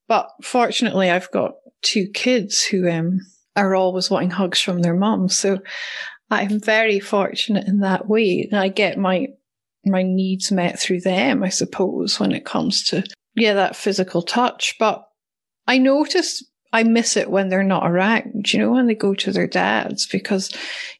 But 0.08 0.30
fortunately, 0.44 1.10
I've 1.10 1.32
got 1.32 1.54
two 1.82 2.08
kids 2.14 2.64
who 2.64 2.88
um, 2.90 3.20
are 3.56 3.74
always 3.74 4.12
wanting 4.12 4.32
hugs 4.32 4.60
from 4.60 4.82
their 4.82 4.96
mom. 4.96 5.30
So 5.30 5.60
I'm 6.32 6.60
very 6.60 7.00
fortunate 7.00 7.68
in 7.68 7.80
that 7.80 8.08
way. 8.08 8.48
And 8.50 8.60
I 8.60 8.70
get 8.70 8.98
my 8.98 9.28
my 9.86 10.04
needs 10.04 10.52
met 10.52 10.80
through 10.80 11.02
them, 11.02 11.44
I 11.44 11.50
suppose, 11.50 12.20
when 12.20 12.32
it 12.32 12.46
comes 12.46 12.84
to 12.86 13.04
yeah, 13.36 13.54
that 13.54 13.76
physical 13.76 14.22
touch. 14.22 14.76
But 14.80 15.08
I 15.68 15.78
notice 15.78 16.44
I 16.72 16.84
miss 16.84 17.18
it 17.18 17.32
when 17.32 17.50
they're 17.50 17.63
not 17.63 17.89
around, 17.89 18.52
you 18.54 18.60
know, 18.60 18.72
when 18.72 18.88
they 18.88 18.96
go 18.96 19.13
to 19.15 19.32
their 19.32 19.48
dads 19.48 20.06
because 20.06 20.52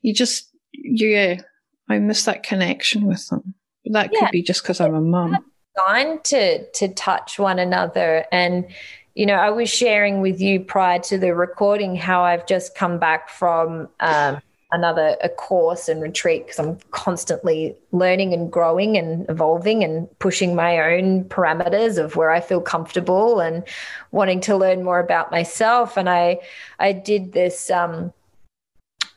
you 0.02 0.14
just, 0.14 0.50
yeah, 0.74 1.42
I 1.90 2.00
miss 2.00 2.26
that 2.26 2.44
connection 2.44 3.06
with 3.06 3.28
them. 3.28 3.54
But 3.84 3.94
that 3.94 4.10
yeah. 4.12 4.20
could 4.22 4.32
be 4.32 4.42
just 4.42 4.64
because 4.64 4.82
I'm 4.82 4.96
a 4.96 5.02
mum. 5.02 5.38
Designed 5.76 6.24
to 6.26 6.70
to 6.72 6.88
touch 6.90 7.40
one 7.40 7.60
another, 7.60 8.26
and 8.32 8.66
you 9.16 9.26
know, 9.26 9.36
I 9.36 9.50
was 9.50 9.70
sharing 9.70 10.20
with 10.22 10.42
you 10.42 10.60
prior 10.60 11.00
to 11.00 11.18
the 11.18 11.34
recording 11.34 11.96
how 11.96 12.24
I've 12.24 12.46
just 12.46 12.76
come 12.76 13.00
back 13.00 13.30
from 13.30 13.88
um, 14.00 14.42
another 14.72 15.18
a 15.22 15.30
course 15.30 15.90
and 15.90 16.02
retreat 16.02 16.46
because 16.46 16.60
I'm 16.60 16.78
constantly 16.92 17.76
learning 17.92 18.34
and 18.34 18.52
growing 18.52 18.98
and 18.98 19.28
evolving 19.30 19.84
and 19.84 20.08
pushing 20.20 20.56
my 20.56 20.80
own 20.94 21.26
parameters 21.26 21.98
of 21.98 22.16
where 22.16 22.30
I 22.30 22.40
feel 22.40 22.62
comfortable 22.62 23.40
and 23.40 23.64
wanting 24.12 24.42
to 24.42 24.56
learn 24.56 24.84
more 24.84 25.00
about 25.00 25.32
myself. 25.32 25.98
And 25.98 26.10
I 26.10 26.40
I 26.78 26.92
did 26.92 27.34
this 27.34 27.72
um, 27.72 28.14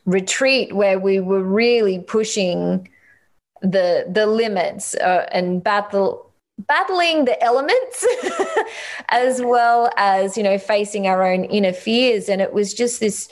retreat 0.06 0.74
where 0.74 0.98
we 0.98 1.20
were 1.20 1.42
really 1.42 1.98
pushing 1.98 2.88
the 3.60 4.06
the 4.10 4.26
limits 4.26 4.94
uh, 4.94 5.26
and 5.32 5.62
battle 5.62 6.32
battling 6.66 7.24
the 7.24 7.42
elements 7.42 8.06
as 9.08 9.40
well 9.40 9.90
as 9.96 10.36
you 10.36 10.42
know 10.42 10.58
facing 10.58 11.06
our 11.06 11.24
own 11.24 11.44
inner 11.44 11.72
fears 11.72 12.28
and 12.28 12.40
it 12.40 12.52
was 12.52 12.74
just 12.74 13.00
this 13.00 13.28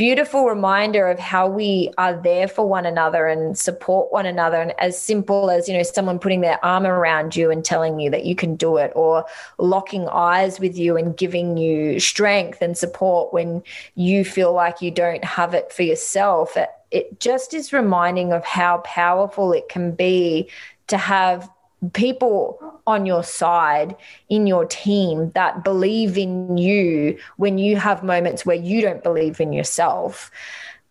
beautiful 0.00 0.46
reminder 0.46 1.08
of 1.08 1.18
how 1.18 1.46
we 1.46 1.90
are 1.98 2.18
there 2.22 2.48
for 2.48 2.66
one 2.66 2.86
another 2.86 3.26
and 3.26 3.58
support 3.58 4.10
one 4.10 4.24
another. 4.24 4.56
And 4.56 4.72
as 4.80 4.98
simple 4.98 5.50
as, 5.50 5.68
you 5.68 5.76
know, 5.76 5.82
someone 5.82 6.18
putting 6.18 6.40
their 6.40 6.58
arm 6.64 6.86
around 6.86 7.36
you 7.36 7.50
and 7.50 7.62
telling 7.62 8.00
you 8.00 8.08
that 8.08 8.24
you 8.24 8.34
can 8.34 8.56
do 8.56 8.78
it, 8.78 8.92
or 8.94 9.26
locking 9.58 10.08
eyes 10.08 10.58
with 10.58 10.78
you 10.78 10.96
and 10.96 11.14
giving 11.14 11.58
you 11.58 12.00
strength 12.00 12.62
and 12.62 12.78
support 12.78 13.34
when 13.34 13.62
you 13.94 14.24
feel 14.24 14.54
like 14.54 14.80
you 14.80 14.90
don't 14.90 15.22
have 15.22 15.52
it 15.52 15.70
for 15.70 15.82
yourself. 15.82 16.56
It, 16.56 16.70
it 16.90 17.20
just 17.20 17.52
is 17.52 17.70
reminding 17.70 18.32
of 18.32 18.42
how 18.42 18.78
powerful 18.78 19.52
it 19.52 19.68
can 19.68 19.92
be 19.92 20.48
to 20.86 20.96
have 20.96 21.46
people 21.92 22.58
on 22.86 23.06
your 23.06 23.22
side 23.22 23.96
in 24.28 24.46
your 24.46 24.64
team 24.66 25.30
that 25.34 25.64
believe 25.64 26.18
in 26.18 26.56
you 26.56 27.18
when 27.36 27.58
you 27.58 27.76
have 27.76 28.02
moments 28.02 28.44
where 28.44 28.56
you 28.56 28.80
don't 28.80 29.02
believe 29.02 29.40
in 29.40 29.52
yourself. 29.52 30.30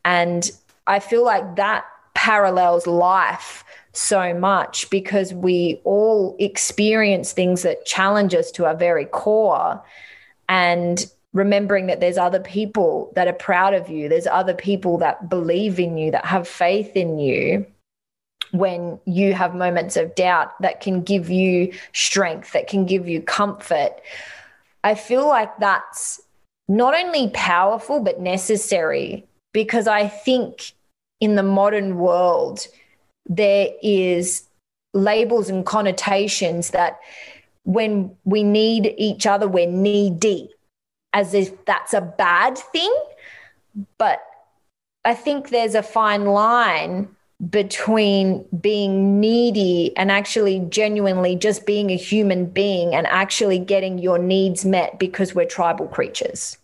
And 0.04 0.50
I 0.88 1.00
feel 1.00 1.24
like 1.24 1.56
that 1.58 1.86
parallels 2.16 2.88
life 2.88 3.64
so 3.94 4.34
much 4.34 4.90
because 4.90 5.34
we 5.34 5.80
all 5.84 6.36
experience 6.40 7.34
things 7.34 7.62
that 7.64 7.86
challenge 7.86 8.34
us 8.34 8.52
to 8.52 8.66
our 8.66 8.76
very 8.76 9.06
core. 9.06 9.84
And 10.48 11.06
remembering 11.34 11.86
that 11.88 12.00
there's 12.00 12.18
other 12.18 12.40
people 12.40 13.12
that 13.16 13.28
are 13.28 13.34
proud 13.34 13.76
of 13.76 13.90
you, 13.90 14.10
there's 14.10 14.26
other 14.26 14.56
people 14.56 14.98
that 14.98 15.30
believe 15.30 15.80
in 15.80 15.98
you, 15.98 16.10
that 16.10 16.26
have 16.26 16.48
faith 16.48 16.96
in 16.96 17.20
you 17.20 17.68
when 18.52 19.00
you 19.06 19.34
have 19.34 19.54
moments 19.56 19.96
of 19.98 20.16
doubt 20.16 20.60
that 20.62 20.82
can 20.82 21.02
give 21.02 21.30
you 21.30 21.74
strength, 21.94 22.54
that 22.54 22.68
can 22.68 22.86
give 22.86 23.08
you 23.08 23.22
comfort. 23.22 23.92
I 24.84 24.96
feel 24.96 25.28
like 25.28 25.58
that's 25.60 26.22
not 26.68 26.96
only 26.96 27.30
powerful, 27.30 28.00
but 28.00 28.20
necessary 28.20 29.26
because 29.54 29.88
I 29.88 30.08
think 30.08 30.74
in 31.20 31.36
the 31.36 31.44
modern 31.44 31.98
world, 31.98 32.66
there 33.28 33.70
is 33.84 34.44
labels 34.94 35.50
and 35.50 35.66
connotations 35.66 36.72
that 36.72 37.00
when 37.64 38.16
we 38.24 38.44
need 38.44 38.94
each 38.98 39.28
other, 39.28 39.48
we're 39.48 39.68
needy, 39.68 40.50
as 41.14 41.34
if 41.34 41.66
that's 41.66 41.94
a 41.94 42.02
bad 42.02 42.58
thing. 42.58 42.94
But 43.98 44.24
I 45.06 45.14
think 45.14 45.50
there's 45.50 45.76
a 45.76 45.84
fine 45.84 46.26
line 46.26 47.16
between 47.48 48.46
being 48.60 49.20
needy 49.20 49.96
and 49.96 50.12
actually 50.12 50.60
genuinely 50.70 51.38
just 51.38 51.66
being 51.66 51.90
a 51.90 51.96
human 51.96 52.46
being 52.46 52.94
and 52.94 53.08
actually 53.08 53.60
getting 53.60 53.98
your 53.98 54.18
needs 54.18 54.66
met 54.66 55.00
because 55.00 55.34
we're 55.34 55.46
tribal 55.46 55.88
creatures. 55.88 56.58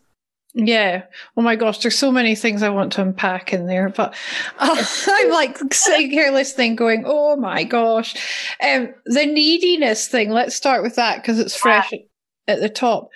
Yeah. 0.53 1.03
Oh 1.35 1.41
my 1.41 1.55
gosh, 1.55 1.79
there's 1.79 1.97
so 1.97 2.11
many 2.11 2.33
things 2.33 2.63
I 2.63 2.69
want 2.69 2.93
to 2.93 3.01
unpack 3.01 3.53
in 3.53 3.67
there, 3.67 3.89
but 3.89 4.15
uh, 4.57 4.85
I'm 5.07 5.29
like 5.31 5.57
sitting 5.73 6.09
here 6.09 6.31
listening, 6.31 6.77
going, 6.77 7.03
"Oh 7.05 7.35
my 7.35 7.65
gosh." 7.65 8.15
Um, 8.61 8.93
the 9.05 9.25
neediness 9.25 10.07
thing. 10.07 10.29
Let's 10.29 10.55
start 10.55 10.81
with 10.81 10.95
that 10.95 11.17
because 11.17 11.39
it's 11.39 11.57
fresh 11.57 11.91
yeah. 11.91 11.99
at 12.47 12.61
the 12.61 12.69
top. 12.69 13.09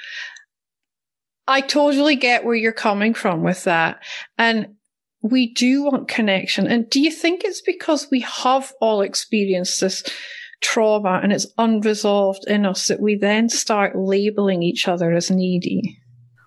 I 1.47 1.61
totally 1.61 2.17
get 2.17 2.43
where 2.43 2.55
you're 2.55 2.73
coming 2.73 3.13
from 3.13 3.41
with 3.41 3.63
that, 3.63 4.03
and 4.37 4.75
we 5.21 5.53
do 5.53 5.83
want 5.83 6.07
connection. 6.07 6.67
And 6.67 6.89
do 6.89 6.99
you 6.99 7.11
think 7.11 7.43
it's 7.43 7.61
because 7.61 8.09
we 8.09 8.21
have 8.21 8.73
all 8.79 9.01
experienced 9.01 9.81
this 9.81 10.03
trauma 10.61 11.19
and 11.23 11.31
it's 11.31 11.47
unresolved 11.57 12.45
in 12.47 12.65
us 12.65 12.87
that 12.87 12.99
we 12.99 13.15
then 13.15 13.49
start 13.49 13.97
labeling 13.97 14.63
each 14.63 14.87
other 14.87 15.11
as 15.11 15.29
needy? 15.29 15.99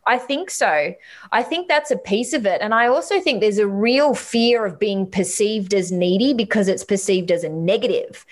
I 0.07 0.19
think 0.19 0.51
so. 0.51 0.95
I 1.31 1.43
think 1.43 1.69
that's 1.69 1.93
a 1.93 1.97
piece 1.97 2.33
of 2.33 2.45
it. 2.45 2.61
And 2.61 2.75
I 2.75 2.89
also 2.89 3.21
think 3.21 3.41
there's 3.41 3.59
a 3.59 3.69
real 3.69 4.15
fear 4.15 4.67
of 4.67 4.79
being 4.79 5.09
perceived 5.09 5.73
as 5.75 5.93
needy 5.93 6.35
because 6.35 6.67
it's 6.67 6.85
perceived 6.85 7.31
as 7.31 7.45
a 7.45 7.49
negative. 7.49 8.27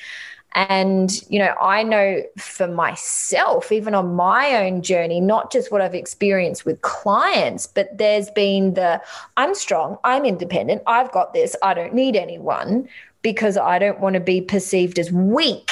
And, 0.52 1.12
you 1.30 1.38
know, 1.38 1.54
I 1.60 1.82
know 1.82 2.22
for 2.36 2.66
myself, 2.66 3.70
even 3.70 3.94
on 3.94 4.14
my 4.14 4.56
own 4.56 4.82
journey, 4.82 5.20
not 5.20 5.52
just 5.52 5.70
what 5.70 5.80
I've 5.80 5.94
experienced 5.94 6.64
with 6.64 6.80
clients, 6.82 7.68
but 7.68 7.96
there's 7.96 8.30
been 8.30 8.74
the 8.74 9.00
I'm 9.36 9.54
strong, 9.54 9.98
I'm 10.02 10.24
independent, 10.24 10.82
I've 10.86 11.12
got 11.12 11.34
this, 11.34 11.54
I 11.62 11.74
don't 11.74 11.94
need 11.94 12.16
anyone 12.16 12.88
because 13.22 13.56
I 13.56 13.78
don't 13.78 14.00
want 14.00 14.14
to 14.14 14.20
be 14.20 14.40
perceived 14.40 14.98
as 14.98 15.12
weak. 15.12 15.70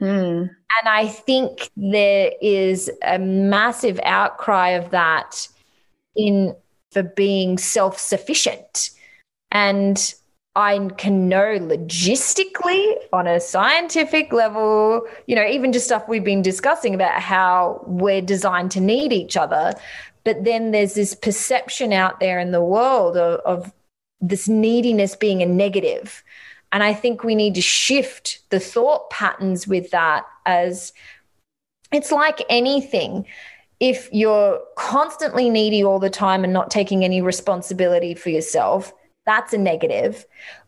Mm. 0.00 0.50
And 0.80 0.88
I 0.88 1.06
think 1.06 1.70
there 1.76 2.32
is 2.40 2.90
a 3.02 3.18
massive 3.18 4.00
outcry 4.02 4.70
of 4.70 4.90
that 4.90 5.46
in 6.16 6.56
for 6.90 7.02
being 7.02 7.58
self 7.58 7.98
sufficient. 7.98 8.90
And 9.52 10.14
I 10.56 10.90
can 10.98 11.28
know 11.28 11.58
logistically 11.58 12.96
on 13.12 13.26
a 13.26 13.38
scientific 13.38 14.32
level, 14.32 15.06
you 15.26 15.36
know, 15.36 15.46
even 15.46 15.72
just 15.72 15.86
stuff 15.86 16.08
we've 16.08 16.24
been 16.24 16.42
discussing 16.42 16.94
about 16.94 17.20
how 17.20 17.84
we're 17.86 18.20
designed 18.20 18.72
to 18.72 18.80
need 18.80 19.12
each 19.12 19.36
other. 19.36 19.74
But 20.24 20.44
then 20.44 20.72
there's 20.72 20.94
this 20.94 21.14
perception 21.14 21.92
out 21.92 22.18
there 22.18 22.40
in 22.40 22.50
the 22.50 22.62
world 22.62 23.16
of, 23.16 23.40
of 23.40 23.72
this 24.20 24.48
neediness 24.48 25.14
being 25.14 25.40
a 25.40 25.46
negative. 25.46 26.22
And 26.72 26.82
I 26.82 26.94
think 26.94 27.22
we 27.22 27.34
need 27.34 27.54
to 27.54 27.62
shift 27.62 28.40
the 28.50 28.60
thought 28.60 29.08
patterns 29.10 29.66
with 29.66 29.90
that 29.92 30.24
as 30.46 30.92
it's 31.92 32.12
like 32.12 32.42
anything. 32.48 33.26
If 33.78 34.08
you're 34.12 34.60
constantly 34.76 35.48
needy 35.48 35.82
all 35.82 35.98
the 35.98 36.10
time 36.10 36.44
and 36.44 36.52
not 36.52 36.70
taking 36.70 37.04
any 37.04 37.22
responsibility 37.22 38.14
for 38.14 38.30
yourself, 38.30 38.92
that's 39.30 39.52
a 39.52 39.58
negative. 39.58 40.26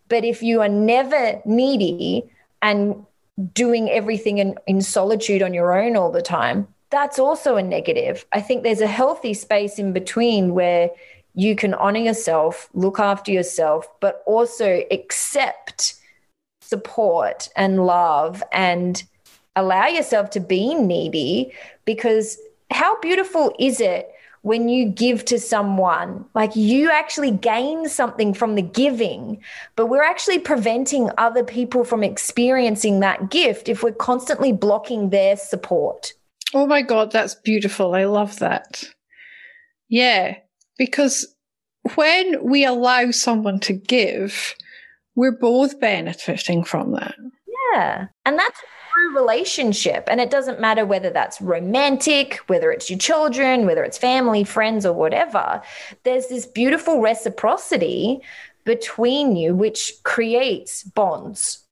But 0.09 0.25
if 0.25 0.41
you 0.41 0.61
are 0.61 0.69
never 0.69 1.43
needy 1.45 2.31
and 2.61 3.05
doing 3.53 3.91
everything 3.91 4.39
in, 4.39 4.57
in 4.69 4.81
solitude 4.81 5.43
on 5.43 5.53
your 5.53 5.77
own 5.77 5.97
all 5.97 6.13
the 6.13 6.23
time, 6.23 6.69
that's 6.91 7.19
also 7.19 7.57
a 7.57 7.63
negative. 7.63 8.25
I 8.33 8.41
think 8.41 8.63
there's 8.63 8.81
a 8.81 8.87
healthy 8.87 9.35
space 9.35 9.81
in 9.81 9.93
between 9.93 10.55
where 10.55 10.91
you 11.35 11.57
can 11.57 11.75
honor 11.75 11.99
yourself, 11.99 12.69
look 12.73 13.01
after 13.01 13.33
yourself, 13.33 13.89
but 14.01 14.23
also 14.27 14.85
accept 14.93 15.95
support 16.61 17.49
and 17.57 17.85
love 17.85 18.45
and 18.53 19.03
allow 19.57 19.87
yourself 19.87 20.31
to 20.31 20.41
be 20.41 20.75
needy 20.75 21.53
because 21.85 22.39
how 22.71 23.01
beautiful 23.01 23.55
is 23.59 23.81
it 23.81 24.12
when 24.43 24.69
you 24.69 24.89
give 24.89 25.25
to 25.25 25.39
someone 25.39 26.25
like 26.35 26.55
you 26.55 26.91
actually 26.91 27.31
gain 27.31 27.89
something 27.89 28.35
from 28.35 28.55
the 28.55 28.63
giving 28.63 29.41
but 29.77 29.87
we're 29.87 30.03
actually 30.03 30.39
preventing 30.39 31.11
other 31.19 31.43
people 31.45 31.85
from 31.85 32.05
experiencing 32.05 33.01
that 33.01 33.31
gift 33.31 33.69
if 33.69 33.83
we're 33.83 33.93
constantly 33.93 34.53
blocking 34.53 35.11
their 35.11 35.37
support 35.37 36.13
oh 36.55 36.67
my 36.67 36.83
god 36.83 37.11
that's 37.11 37.35
beautiful 37.37 37.95
i 37.95 38.05
love 38.05 38.39
that 38.39 38.85
yeah 39.89 40.37
because 40.79 41.35
when 41.95 42.45
we 42.45 42.65
allow 42.65 43.11
someone 43.11 43.59
to 43.59 43.73
give 43.73 44.55
we're 45.15 45.33
both 45.37 45.79
benefiting 45.81 46.65
from 46.65 46.93
that. 46.93 47.15
Yeah. 47.73 48.07
And 48.25 48.39
that's 48.39 48.61
relationship. 49.15 50.05
And 50.09 50.21
it 50.21 50.31
doesn't 50.31 50.61
matter 50.61 50.85
whether 50.87 51.11
that's 51.11 51.41
romantic, 51.41 52.37
whether 52.47 52.71
it's 52.71 52.91
your 52.91 52.99
children, 52.99 53.67
whether 53.67 53.85
it's 53.85 53.99
family, 53.99 54.45
friends, 54.45 54.87
or 54.87 54.93
whatever. 54.93 55.63
There's 56.05 56.29
this 56.29 56.47
beautiful 56.47 57.01
reciprocity 57.01 58.21
between 58.65 59.37
you, 59.37 59.55
which 59.55 59.93
creates 60.05 60.83
bonds. 60.83 61.65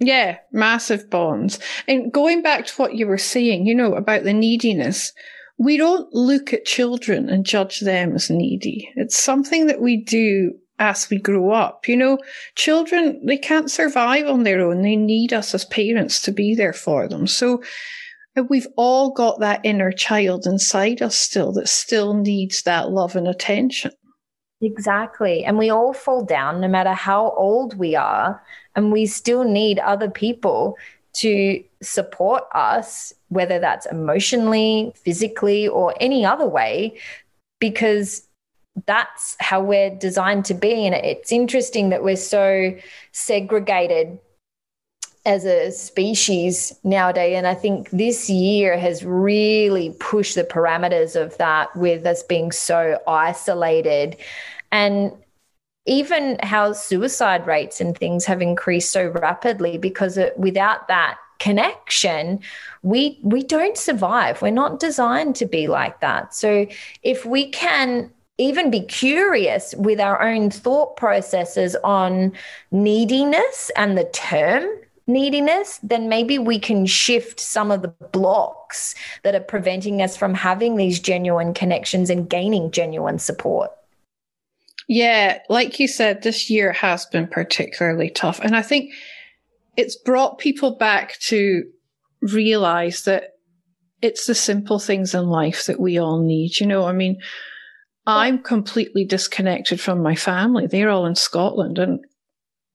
Yeah, 0.00 0.38
massive 0.52 1.08
bonds. 1.08 1.58
And 1.86 2.12
going 2.12 2.42
back 2.42 2.66
to 2.66 2.74
what 2.74 2.94
you 2.94 3.06
were 3.06 3.18
saying, 3.18 3.66
you 3.66 3.74
know, 3.74 3.94
about 3.94 4.24
the 4.24 4.32
neediness, 4.32 5.12
we 5.56 5.76
don't 5.76 6.12
look 6.12 6.52
at 6.52 6.64
children 6.64 7.28
and 7.28 7.46
judge 7.46 7.80
them 7.80 8.14
as 8.14 8.28
needy. 8.28 8.90
It's 8.96 9.18
something 9.18 9.66
that 9.68 9.80
we 9.80 9.96
do 9.96 10.54
as 10.78 11.08
we 11.10 11.18
grow 11.18 11.50
up. 11.50 11.88
You 11.88 11.96
know, 11.96 12.18
children, 12.56 13.24
they 13.24 13.36
can't 13.36 13.70
survive 13.70 14.26
on 14.26 14.42
their 14.42 14.60
own. 14.60 14.82
They 14.82 14.96
need 14.96 15.32
us 15.32 15.54
as 15.54 15.64
parents 15.64 16.20
to 16.22 16.32
be 16.32 16.54
there 16.54 16.72
for 16.72 17.08
them. 17.08 17.26
So 17.26 17.62
uh, 18.36 18.42
we've 18.44 18.66
all 18.76 19.12
got 19.12 19.40
that 19.40 19.60
inner 19.64 19.92
child 19.92 20.46
inside 20.46 21.02
us 21.02 21.16
still 21.16 21.52
that 21.52 21.68
still 21.68 22.14
needs 22.14 22.62
that 22.62 22.90
love 22.90 23.16
and 23.16 23.28
attention. 23.28 23.92
Exactly. 24.60 25.44
And 25.44 25.58
we 25.58 25.70
all 25.70 25.92
fall 25.92 26.24
down 26.24 26.60
no 26.60 26.68
matter 26.68 26.92
how 26.92 27.30
old 27.32 27.76
we 27.76 27.94
are. 27.94 28.42
And 28.74 28.90
we 28.90 29.06
still 29.06 29.44
need 29.44 29.78
other 29.78 30.10
people 30.10 30.76
to 31.16 31.62
support 31.80 32.44
us, 32.54 33.12
whether 33.28 33.58
that's 33.58 33.86
emotionally, 33.86 34.92
physically, 34.96 35.68
or 35.68 35.94
any 36.00 36.24
other 36.24 36.48
way, 36.48 36.98
because 37.60 38.23
that's 38.86 39.36
how 39.40 39.60
we're 39.60 39.90
designed 39.90 40.44
to 40.46 40.54
be. 40.54 40.86
And 40.86 40.94
it's 40.94 41.32
interesting 41.32 41.90
that 41.90 42.02
we're 42.02 42.16
so 42.16 42.76
segregated 43.12 44.18
as 45.26 45.44
a 45.44 45.70
species 45.70 46.78
nowadays. 46.84 47.36
And 47.36 47.46
I 47.46 47.54
think 47.54 47.90
this 47.90 48.28
year 48.28 48.76
has 48.78 49.04
really 49.04 49.94
pushed 49.98 50.34
the 50.34 50.44
parameters 50.44 51.20
of 51.20 51.36
that 51.38 51.74
with 51.76 52.04
us 52.04 52.22
being 52.22 52.52
so 52.52 53.00
isolated. 53.06 54.16
And 54.70 55.12
even 55.86 56.38
how 56.42 56.72
suicide 56.72 57.46
rates 57.46 57.80
and 57.80 57.96
things 57.96 58.24
have 58.24 58.42
increased 58.42 58.90
so 58.90 59.06
rapidly 59.08 59.78
because 59.78 60.18
it, 60.18 60.36
without 60.38 60.88
that 60.88 61.18
connection 61.40 62.38
we 62.82 63.18
we 63.22 63.42
don't 63.42 63.76
survive 63.76 64.40
we're 64.40 64.50
not 64.50 64.78
designed 64.78 65.34
to 65.34 65.44
be 65.44 65.66
like 65.66 66.00
that 66.00 66.32
so 66.32 66.64
if 67.02 67.26
we 67.26 67.50
can 67.50 68.08
even 68.38 68.70
be 68.70 68.80
curious 68.80 69.74
with 69.76 70.00
our 70.00 70.20
own 70.20 70.50
thought 70.50 70.96
processes 70.96 71.76
on 71.84 72.32
neediness 72.72 73.70
and 73.76 73.96
the 73.96 74.04
term 74.12 74.68
neediness, 75.06 75.78
then 75.82 76.08
maybe 76.08 76.38
we 76.38 76.58
can 76.58 76.86
shift 76.86 77.38
some 77.38 77.70
of 77.70 77.82
the 77.82 77.88
blocks 78.12 78.94
that 79.22 79.34
are 79.34 79.40
preventing 79.40 80.02
us 80.02 80.16
from 80.16 80.34
having 80.34 80.76
these 80.76 80.98
genuine 80.98 81.54
connections 81.54 82.10
and 82.10 82.28
gaining 82.28 82.70
genuine 82.70 83.18
support. 83.18 83.70
Yeah, 84.88 85.38
like 85.48 85.78
you 85.78 85.88
said, 85.88 86.22
this 86.22 86.50
year 86.50 86.72
has 86.72 87.06
been 87.06 87.26
particularly 87.26 88.10
tough. 88.10 88.40
And 88.40 88.56
I 88.56 88.62
think 88.62 88.92
it's 89.76 89.96
brought 89.96 90.38
people 90.38 90.76
back 90.76 91.18
to 91.20 91.64
realize 92.20 93.04
that 93.04 93.32
it's 94.02 94.26
the 94.26 94.34
simple 94.34 94.78
things 94.78 95.14
in 95.14 95.28
life 95.28 95.66
that 95.66 95.80
we 95.80 95.98
all 95.98 96.20
need. 96.20 96.60
You 96.60 96.66
know, 96.66 96.84
I 96.84 96.92
mean, 96.92 97.18
I'm 98.06 98.42
completely 98.42 99.04
disconnected 99.04 99.80
from 99.80 100.02
my 100.02 100.14
family. 100.14 100.66
They're 100.66 100.90
all 100.90 101.06
in 101.06 101.14
Scotland. 101.14 101.78
And 101.78 102.04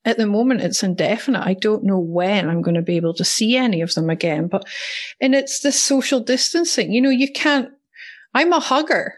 at 0.06 0.18
the 0.18 0.26
moment, 0.26 0.62
it's 0.62 0.84
indefinite. 0.84 1.46
I 1.46 1.54
don't 1.54 1.84
know 1.84 2.00
when 2.00 2.50
I'm 2.50 2.62
going 2.62 2.76
to 2.76 2.82
be 2.82 2.98
able 2.98 3.14
to 3.16 3.26
see 3.26 3.56
any 3.56 3.82
of 3.82 3.94
them 3.94 4.10
again. 4.10 4.48
But, 4.48 4.66
and 5.22 5.36
it's 5.36 5.60
this 5.60 5.80
social 5.80 6.20
distancing. 6.20 6.92
You 6.92 7.02
know, 7.02 7.10
you 7.10 7.32
can't, 7.32 7.70
I'm 8.34 8.54
a 8.54 8.60
hugger. 8.60 9.16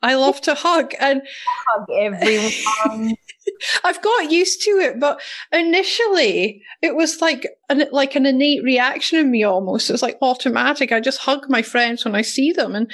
I 0.00 0.14
love 0.14 0.40
to 0.42 0.54
hug 0.54 0.92
and 1.00 1.22
hug 1.68 1.86
everyone. 1.90 3.16
I've 3.84 4.02
got 4.02 4.30
used 4.30 4.62
to 4.62 4.70
it, 4.70 5.00
but 5.00 5.20
initially 5.52 6.62
it 6.82 6.94
was 6.94 7.20
like 7.20 7.46
an 7.68 7.84
like 7.92 8.14
an 8.14 8.26
innate 8.26 8.62
reaction 8.62 9.18
in 9.18 9.30
me 9.30 9.44
almost. 9.44 9.88
It 9.88 9.94
was 9.94 10.02
like 10.02 10.18
automatic. 10.22 10.92
I 10.92 11.00
just 11.00 11.20
hug 11.20 11.48
my 11.48 11.62
friends 11.62 12.04
when 12.04 12.14
I 12.14 12.22
see 12.22 12.52
them, 12.52 12.74
and, 12.74 12.90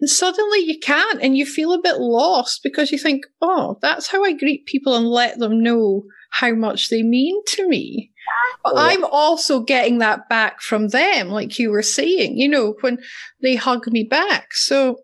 and 0.00 0.10
suddenly 0.10 0.60
you 0.60 0.78
can't, 0.78 1.22
and 1.22 1.36
you 1.36 1.46
feel 1.46 1.72
a 1.72 1.82
bit 1.82 1.98
lost 1.98 2.60
because 2.62 2.92
you 2.92 2.98
think, 2.98 3.24
oh, 3.40 3.78
that's 3.82 4.08
how 4.08 4.24
I 4.24 4.32
greet 4.32 4.66
people 4.66 4.94
and 4.94 5.06
let 5.06 5.38
them 5.38 5.62
know 5.62 6.04
how 6.32 6.52
much 6.52 6.88
they 6.88 7.02
mean 7.02 7.42
to 7.46 7.68
me. 7.68 8.10
But 8.64 8.74
oh, 8.74 8.78
I'm 8.78 9.04
also 9.04 9.60
getting 9.60 9.98
that 9.98 10.28
back 10.28 10.60
from 10.60 10.88
them, 10.88 11.28
like 11.28 11.58
you 11.58 11.70
were 11.70 11.82
saying, 11.82 12.38
you 12.38 12.48
know, 12.48 12.74
when 12.80 12.98
they 13.40 13.56
hug 13.56 13.86
me 13.88 14.04
back. 14.04 14.54
So, 14.54 15.00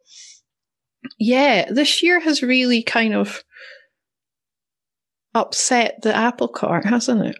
yeah, 1.18 1.70
this 1.70 2.02
year 2.02 2.20
has 2.20 2.42
really 2.42 2.82
kind 2.82 3.14
of 3.14 3.42
upset 5.34 6.00
the 6.02 6.14
apple 6.14 6.48
cart, 6.48 6.84
hasn't 6.84 7.24
it? 7.24 7.36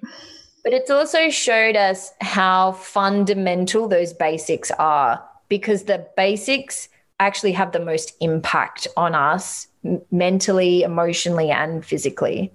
But 0.65 0.73
it's 0.73 0.91
also 0.91 1.31
showed 1.31 1.77
us 1.77 2.13
how 2.21 2.73
fundamental 2.73 3.89
those 3.89 4.13
basics 4.13 4.71
are 4.73 5.23
because 5.49 5.85
the 5.85 6.07
basics 6.17 6.89
actually 7.21 7.53
have 7.53 7.73
the 7.73 7.81
most 7.81 8.13
impact 8.21 8.87
on 8.97 9.15
us 9.15 9.67
mentally, 10.11 10.83
emotionally, 10.83 11.51
and 11.51 11.85
physically. 11.85 12.53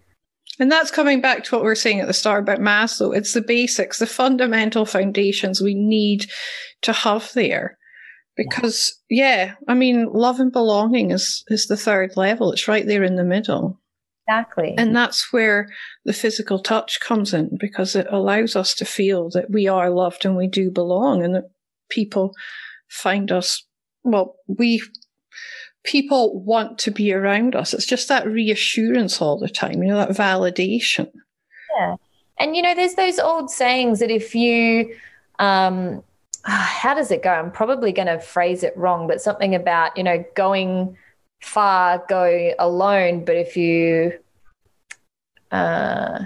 And 0.59 0.71
that's 0.71 0.91
coming 0.91 1.21
back 1.21 1.43
to 1.43 1.55
what 1.55 1.63
we 1.63 1.71
are 1.71 1.75
saying 1.75 1.99
at 1.99 2.07
the 2.07 2.13
start 2.13 2.43
about 2.43 2.59
Maslow. 2.59 3.15
It's 3.15 3.33
the 3.33 3.41
basics, 3.41 3.99
the 3.99 4.05
fundamental 4.05 4.85
foundations 4.85 5.61
we 5.61 5.73
need 5.73 6.25
to 6.83 6.93
have 6.93 7.31
there. 7.33 7.77
Because 8.35 8.99
yeah. 9.09 9.45
yeah, 9.45 9.53
I 9.67 9.73
mean, 9.73 10.09
love 10.11 10.39
and 10.39 10.51
belonging 10.51 11.11
is 11.11 11.43
is 11.49 11.67
the 11.67 11.77
third 11.77 12.17
level. 12.17 12.51
It's 12.51 12.67
right 12.67 12.85
there 12.85 13.03
in 13.03 13.15
the 13.15 13.23
middle. 13.23 13.79
Exactly. 14.27 14.73
And 14.77 14.95
that's 14.95 15.33
where 15.33 15.67
the 16.05 16.13
physical 16.13 16.59
touch 16.59 16.99
comes 16.99 17.33
in 17.33 17.57
because 17.59 17.95
it 17.95 18.07
allows 18.09 18.55
us 18.55 18.73
to 18.75 18.85
feel 18.85 19.29
that 19.31 19.51
we 19.51 19.67
are 19.67 19.89
loved 19.89 20.25
and 20.25 20.37
we 20.37 20.47
do 20.47 20.71
belong 20.71 21.23
and 21.23 21.35
that 21.35 21.49
people 21.89 22.33
find 22.87 23.31
us, 23.31 23.65
well, 24.03 24.35
we, 24.47 24.81
people 25.83 26.41
want 26.43 26.77
to 26.79 26.91
be 26.91 27.11
around 27.11 27.55
us. 27.55 27.73
It's 27.73 27.85
just 27.85 28.07
that 28.07 28.25
reassurance 28.25 29.21
all 29.21 29.37
the 29.37 29.49
time, 29.49 29.83
you 29.83 29.89
know, 29.89 29.97
that 29.97 30.09
validation. 30.09 31.11
Yeah. 31.77 31.95
And, 32.39 32.55
you 32.55 32.61
know, 32.61 32.73
there's 32.75 32.95
those 32.95 33.19
old 33.19 33.51
sayings 33.51 33.99
that 33.99 34.11
if 34.11 34.33
you, 34.35 34.95
um, 35.39 36.01
how 36.43 36.93
does 36.93 37.11
it 37.11 37.23
go? 37.23 37.31
I'm 37.31 37.51
probably 37.51 37.91
going 37.91 38.07
to 38.07 38.19
phrase 38.19 38.63
it 38.63 38.75
wrong, 38.77 39.07
but 39.07 39.21
something 39.21 39.53
about, 39.53 39.97
you 39.97 40.03
know, 40.03 40.23
going, 40.35 40.97
far 41.43 42.03
go 42.07 42.53
alone, 42.59 43.25
but 43.25 43.35
if 43.35 43.57
you 43.57 44.13
uh, 45.51 46.25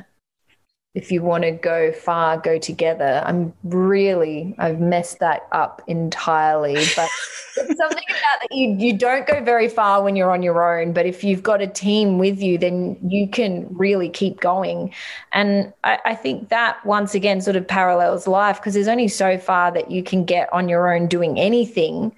if 0.94 1.12
you 1.12 1.22
want 1.22 1.44
to 1.44 1.52
go 1.52 1.92
far, 1.92 2.40
go 2.40 2.58
together. 2.58 3.22
I'm 3.26 3.54
really 3.64 4.56
I've 4.58 4.80
messed 4.80 5.20
that 5.20 5.48
up 5.52 5.82
entirely, 5.88 6.84
but 6.96 7.10
something 7.54 8.04
about 8.10 8.42
that 8.42 8.48
you 8.52 8.76
you 8.80 8.98
don't 8.98 9.28
go 9.28 9.44
very 9.44 9.68
far 9.68 10.02
when 10.02 10.16
you're 10.16 10.32
on 10.32 10.44
your 10.44 10.80
own, 10.80 10.94
but 10.94 11.06
if 11.06 11.24
you've 11.24 11.44
got 11.44 11.62
a 11.62 11.68
team 11.68 12.18
with 12.18 12.42
you, 12.42 12.58
then 12.58 12.98
you 13.08 13.28
can 13.28 13.68
really 13.72 14.10
keep 14.10 14.40
going. 14.40 14.94
And 15.34 15.74
I, 15.84 16.00
I 16.06 16.16
think 16.16 16.50
that 16.50 16.84
once 16.86 17.14
again 17.14 17.42
sort 17.42 17.56
of 17.56 17.68
parallels 17.68 18.28
life 18.28 18.58
because 18.58 18.74
there's 18.74 18.88
only 18.88 19.08
so 19.08 19.38
far 19.38 19.72
that 19.72 19.92
you 19.92 20.04
can 20.04 20.26
get 20.26 20.52
on 20.54 20.70
your 20.70 20.94
own 20.94 21.08
doing 21.08 21.40
anything. 21.40 22.16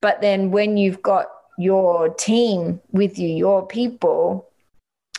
But 0.00 0.20
then 0.20 0.50
when 0.50 0.76
you've 0.76 1.02
got 1.02 1.28
your 1.58 2.08
team 2.14 2.80
with 2.90 3.18
you, 3.18 3.28
your 3.28 3.66
people, 3.66 4.48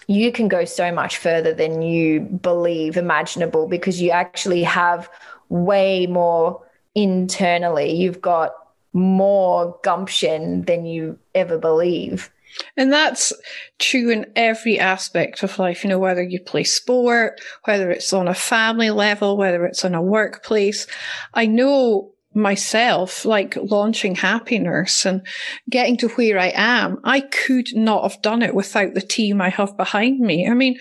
you 0.07 0.31
can 0.31 0.47
go 0.47 0.65
so 0.65 0.91
much 0.91 1.17
further 1.17 1.53
than 1.53 1.81
you 1.81 2.21
believe 2.21 2.97
imaginable 2.97 3.67
because 3.67 4.01
you 4.01 4.11
actually 4.11 4.63
have 4.63 5.09
way 5.49 6.07
more 6.07 6.61
internally. 6.95 7.91
You've 7.93 8.21
got 8.21 8.53
more 8.93 9.77
gumption 9.83 10.63
than 10.63 10.85
you 10.85 11.17
ever 11.33 11.57
believe. 11.57 12.29
And 12.77 12.93
that's 12.93 13.33
true 13.79 14.09
in 14.11 14.31
every 14.35 14.79
aspect 14.79 15.41
of 15.41 15.57
life, 15.57 15.83
you 15.83 15.89
know, 15.89 15.97
whether 15.97 16.21
you 16.21 16.39
play 16.39 16.63
sport, 16.63 17.41
whether 17.65 17.89
it's 17.89 18.13
on 18.13 18.27
a 18.27 18.35
family 18.35 18.91
level, 18.91 19.37
whether 19.37 19.65
it's 19.65 19.83
on 19.83 19.95
a 19.95 20.01
workplace. 20.01 20.85
I 21.33 21.47
know 21.47 22.12
myself, 22.35 23.25
like 23.25 23.55
launching 23.55 24.15
Happy 24.15 24.59
Nurse 24.59 25.05
and 25.05 25.25
getting 25.69 25.97
to 25.97 26.09
where 26.09 26.39
I 26.39 26.51
am, 26.55 26.99
I 27.03 27.21
could 27.21 27.67
not 27.73 28.03
have 28.03 28.21
done 28.21 28.41
it 28.41 28.55
without 28.55 28.93
the 28.93 29.01
team 29.01 29.41
I 29.41 29.49
have 29.49 29.77
behind 29.77 30.19
me. 30.19 30.47
I 30.47 30.53
mean, 30.53 30.77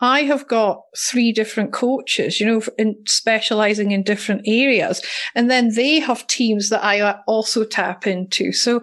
I 0.00 0.22
have 0.24 0.46
got 0.46 0.82
three 0.96 1.32
different 1.32 1.72
coaches, 1.72 2.38
you 2.38 2.46
know, 2.46 2.62
in 2.78 2.96
specializing 3.06 3.92
in 3.92 4.02
different 4.02 4.42
areas. 4.46 5.02
And 5.34 5.50
then 5.50 5.74
they 5.74 6.00
have 6.00 6.26
teams 6.26 6.68
that 6.68 6.84
I 6.84 7.00
uh, 7.00 7.18
also 7.26 7.64
tap 7.64 8.06
into. 8.06 8.52
So 8.52 8.82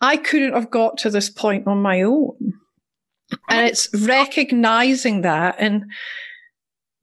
I 0.00 0.16
couldn't 0.16 0.54
have 0.54 0.70
got 0.70 0.98
to 0.98 1.10
this 1.10 1.28
point 1.28 1.66
on 1.66 1.82
my 1.82 2.02
own. 2.02 2.54
And 3.48 3.66
it's 3.66 3.88
recognizing 3.92 5.22
that 5.22 5.56
and 5.58 5.84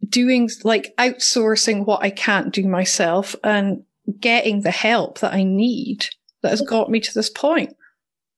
doing 0.07 0.49
like 0.63 0.93
outsourcing 0.97 1.85
what 1.85 2.03
I 2.03 2.09
can't 2.09 2.53
do 2.53 2.67
myself 2.67 3.35
and 3.43 3.83
getting 4.19 4.61
the 4.61 4.71
help 4.71 5.19
that 5.19 5.33
I 5.33 5.43
need 5.43 6.07
that 6.41 6.49
has 6.49 6.61
got 6.61 6.89
me 6.89 6.99
to 6.99 7.13
this 7.13 7.29
point. 7.29 7.75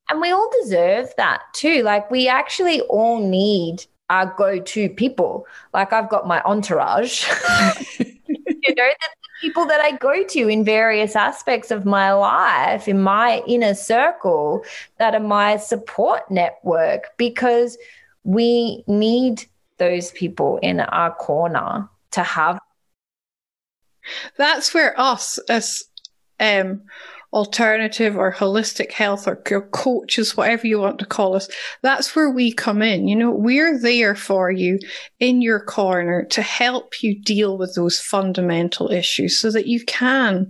And 0.09 0.19
we 0.21 0.31
all 0.31 0.49
deserve 0.61 1.13
that 1.17 1.41
too. 1.53 1.83
Like 1.83 2.09
we 2.09 2.27
actually 2.27 2.81
all 2.81 3.19
need 3.19 3.85
our 4.09 4.33
go-to 4.37 4.89
people. 4.89 5.45
Like 5.73 5.93
I've 5.93 6.09
got 6.09 6.27
my 6.27 6.41
entourage. 6.43 7.27
you 7.99 8.75
know, 8.75 8.89
the 8.89 9.09
people 9.41 9.65
that 9.67 9.81
I 9.81 9.97
go 9.97 10.23
to 10.23 10.47
in 10.47 10.65
various 10.65 11.15
aspects 11.15 11.69
of 11.69 11.85
my 11.85 12.11
life, 12.13 12.87
in 12.87 13.01
my 13.01 13.43
inner 13.47 13.75
circle, 13.75 14.63
that 14.97 15.13
are 15.13 15.19
my 15.19 15.57
support 15.57 16.29
network, 16.31 17.15
because 17.17 17.77
we 18.23 18.83
need 18.87 19.45
those 19.77 20.11
people 20.11 20.57
in 20.63 20.79
our 20.79 21.13
corner 21.15 21.87
to 22.11 22.23
have 22.23 22.59
that's 24.37 24.73
where 24.73 24.99
us 24.99 25.37
as 25.49 25.83
um, 26.39 26.81
alternative 27.31 28.17
or 28.17 28.33
holistic 28.33 28.91
health 28.91 29.27
or 29.27 29.35
coaches, 29.35 30.35
whatever 30.35 30.65
you 30.65 30.79
want 30.79 30.99
to 30.99 31.05
call 31.05 31.35
us, 31.35 31.47
that's 31.81 32.15
where 32.15 32.29
we 32.29 32.51
come 32.51 32.81
in. 32.81 33.07
You 33.07 33.15
know, 33.15 33.31
we're 33.31 33.79
there 33.79 34.15
for 34.15 34.49
you 34.49 34.79
in 35.19 35.41
your 35.41 35.59
corner 35.59 36.25
to 36.31 36.41
help 36.41 37.03
you 37.03 37.21
deal 37.21 37.57
with 37.57 37.75
those 37.75 37.99
fundamental 37.99 38.91
issues 38.91 39.39
so 39.39 39.51
that 39.51 39.67
you 39.67 39.83
can 39.85 40.49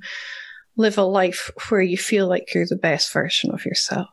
live 0.77 0.97
a 0.97 1.03
life 1.03 1.51
where 1.67 1.81
you 1.81 1.97
feel 1.97 2.27
like 2.27 2.53
you're 2.53 2.65
the 2.65 2.77
best 2.77 3.11
version 3.11 3.51
of 3.51 3.65
yourself. 3.65 4.07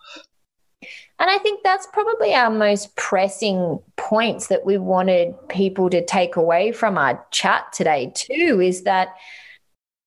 And 1.18 1.30
I 1.30 1.38
think 1.38 1.62
that's 1.62 1.86
probably 1.92 2.34
our 2.34 2.50
most 2.50 2.94
pressing 2.96 3.78
points 3.96 4.48
that 4.48 4.66
we 4.66 4.76
wanted 4.76 5.34
people 5.48 5.88
to 5.90 6.04
take 6.04 6.36
away 6.36 6.72
from 6.72 6.98
our 6.98 7.24
chat 7.30 7.72
today, 7.72 8.12
too, 8.14 8.60
is 8.62 8.82
that 8.82 9.14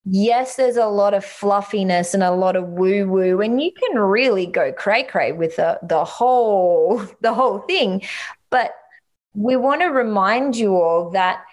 yes, 0.05 0.55
there's 0.55 0.77
a 0.77 0.85
lot 0.85 1.13
of 1.13 1.25
fluffiness 1.25 2.13
and 2.13 2.23
a 2.23 2.31
lot 2.31 2.55
of 2.55 2.67
woo 2.69 3.07
woo, 3.07 3.41
and 3.41 3.61
you 3.61 3.71
can 3.71 3.99
really 3.99 4.45
go 4.45 4.71
cray 4.71 5.03
cray 5.03 5.31
with 5.31 5.55
the, 5.55 5.79
the 5.83 6.03
whole 6.03 7.01
the 7.21 7.33
whole 7.33 7.59
thing. 7.59 8.01
But 8.49 8.73
we 9.33 9.55
want 9.55 9.81
to 9.81 9.87
remind 9.87 10.55
you 10.55 10.75
all 10.75 11.11
that 11.11 11.43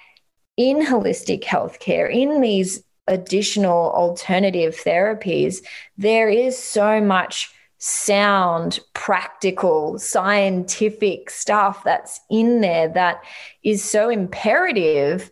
in 0.56 0.78
holistic 0.78 1.44
healthcare, 1.44 2.10
in 2.12 2.40
these 2.40 2.82
additional 3.06 3.92
alternative 3.92 4.74
therapies, 4.84 5.62
there 5.96 6.28
is 6.28 6.58
so 6.58 7.00
much 7.00 7.50
sound, 7.78 8.80
practical, 8.94 9.98
scientific 9.98 11.30
stuff 11.30 11.84
that's 11.84 12.20
in 12.30 12.60
there 12.60 12.88
that 12.88 13.22
is 13.62 13.84
so 13.84 14.08
imperative. 14.08 15.30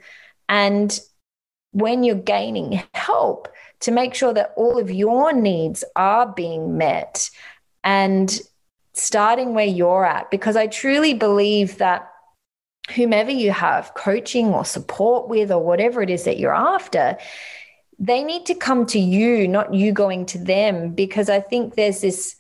And 0.49 0.99
when 1.73 2.05
you're 2.05 2.17
gaining 2.17 2.83
help, 2.93 3.49
to 3.81 3.91
make 3.91 4.15
sure 4.15 4.33
that 4.33 4.55
all 4.57 4.79
of 4.79 4.91
your 4.91 5.33
needs 5.33 5.85
are 5.95 6.33
being 6.33 6.79
met 6.79 7.29
and 7.83 8.41
starting 8.95 9.55
where 9.55 9.67
you're 9.67 10.07
at, 10.07 10.31
because 10.31 10.57
I 10.57 10.69
truly 10.69 11.13
believe 11.13 11.79
that 11.79 12.11
whomever 12.95 13.31
you 13.31 13.51
have 13.51 13.93
coaching 13.95 14.49
or 14.49 14.65
support 14.65 15.29
with, 15.29 15.51
or 15.51 15.63
whatever 15.63 16.01
it 16.01 16.11
is 16.11 16.25
that 16.25 16.39
you're 16.39 16.55
after, 16.55 17.19
they 17.99 18.25
need 18.25 18.47
to 18.47 18.55
come 18.55 18.87
to 18.87 18.99
you, 18.99 19.47
not 19.49 19.73
you 19.75 19.93
going 19.93 20.27
to 20.27 20.39
them, 20.39 20.91
because 20.95 21.29
I 21.29 21.41
think 21.41 21.75
there's 21.75 22.01
this 22.01 22.37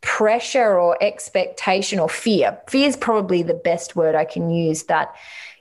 pressure 0.00 0.78
or 0.78 0.96
expectation 1.00 1.98
or 1.98 2.08
fear. 2.08 2.58
Fear 2.68 2.88
is 2.88 2.96
probably 2.96 3.42
the 3.42 3.54
best 3.54 3.94
word 3.94 4.14
I 4.14 4.24
can 4.24 4.50
use 4.50 4.84
that 4.84 5.14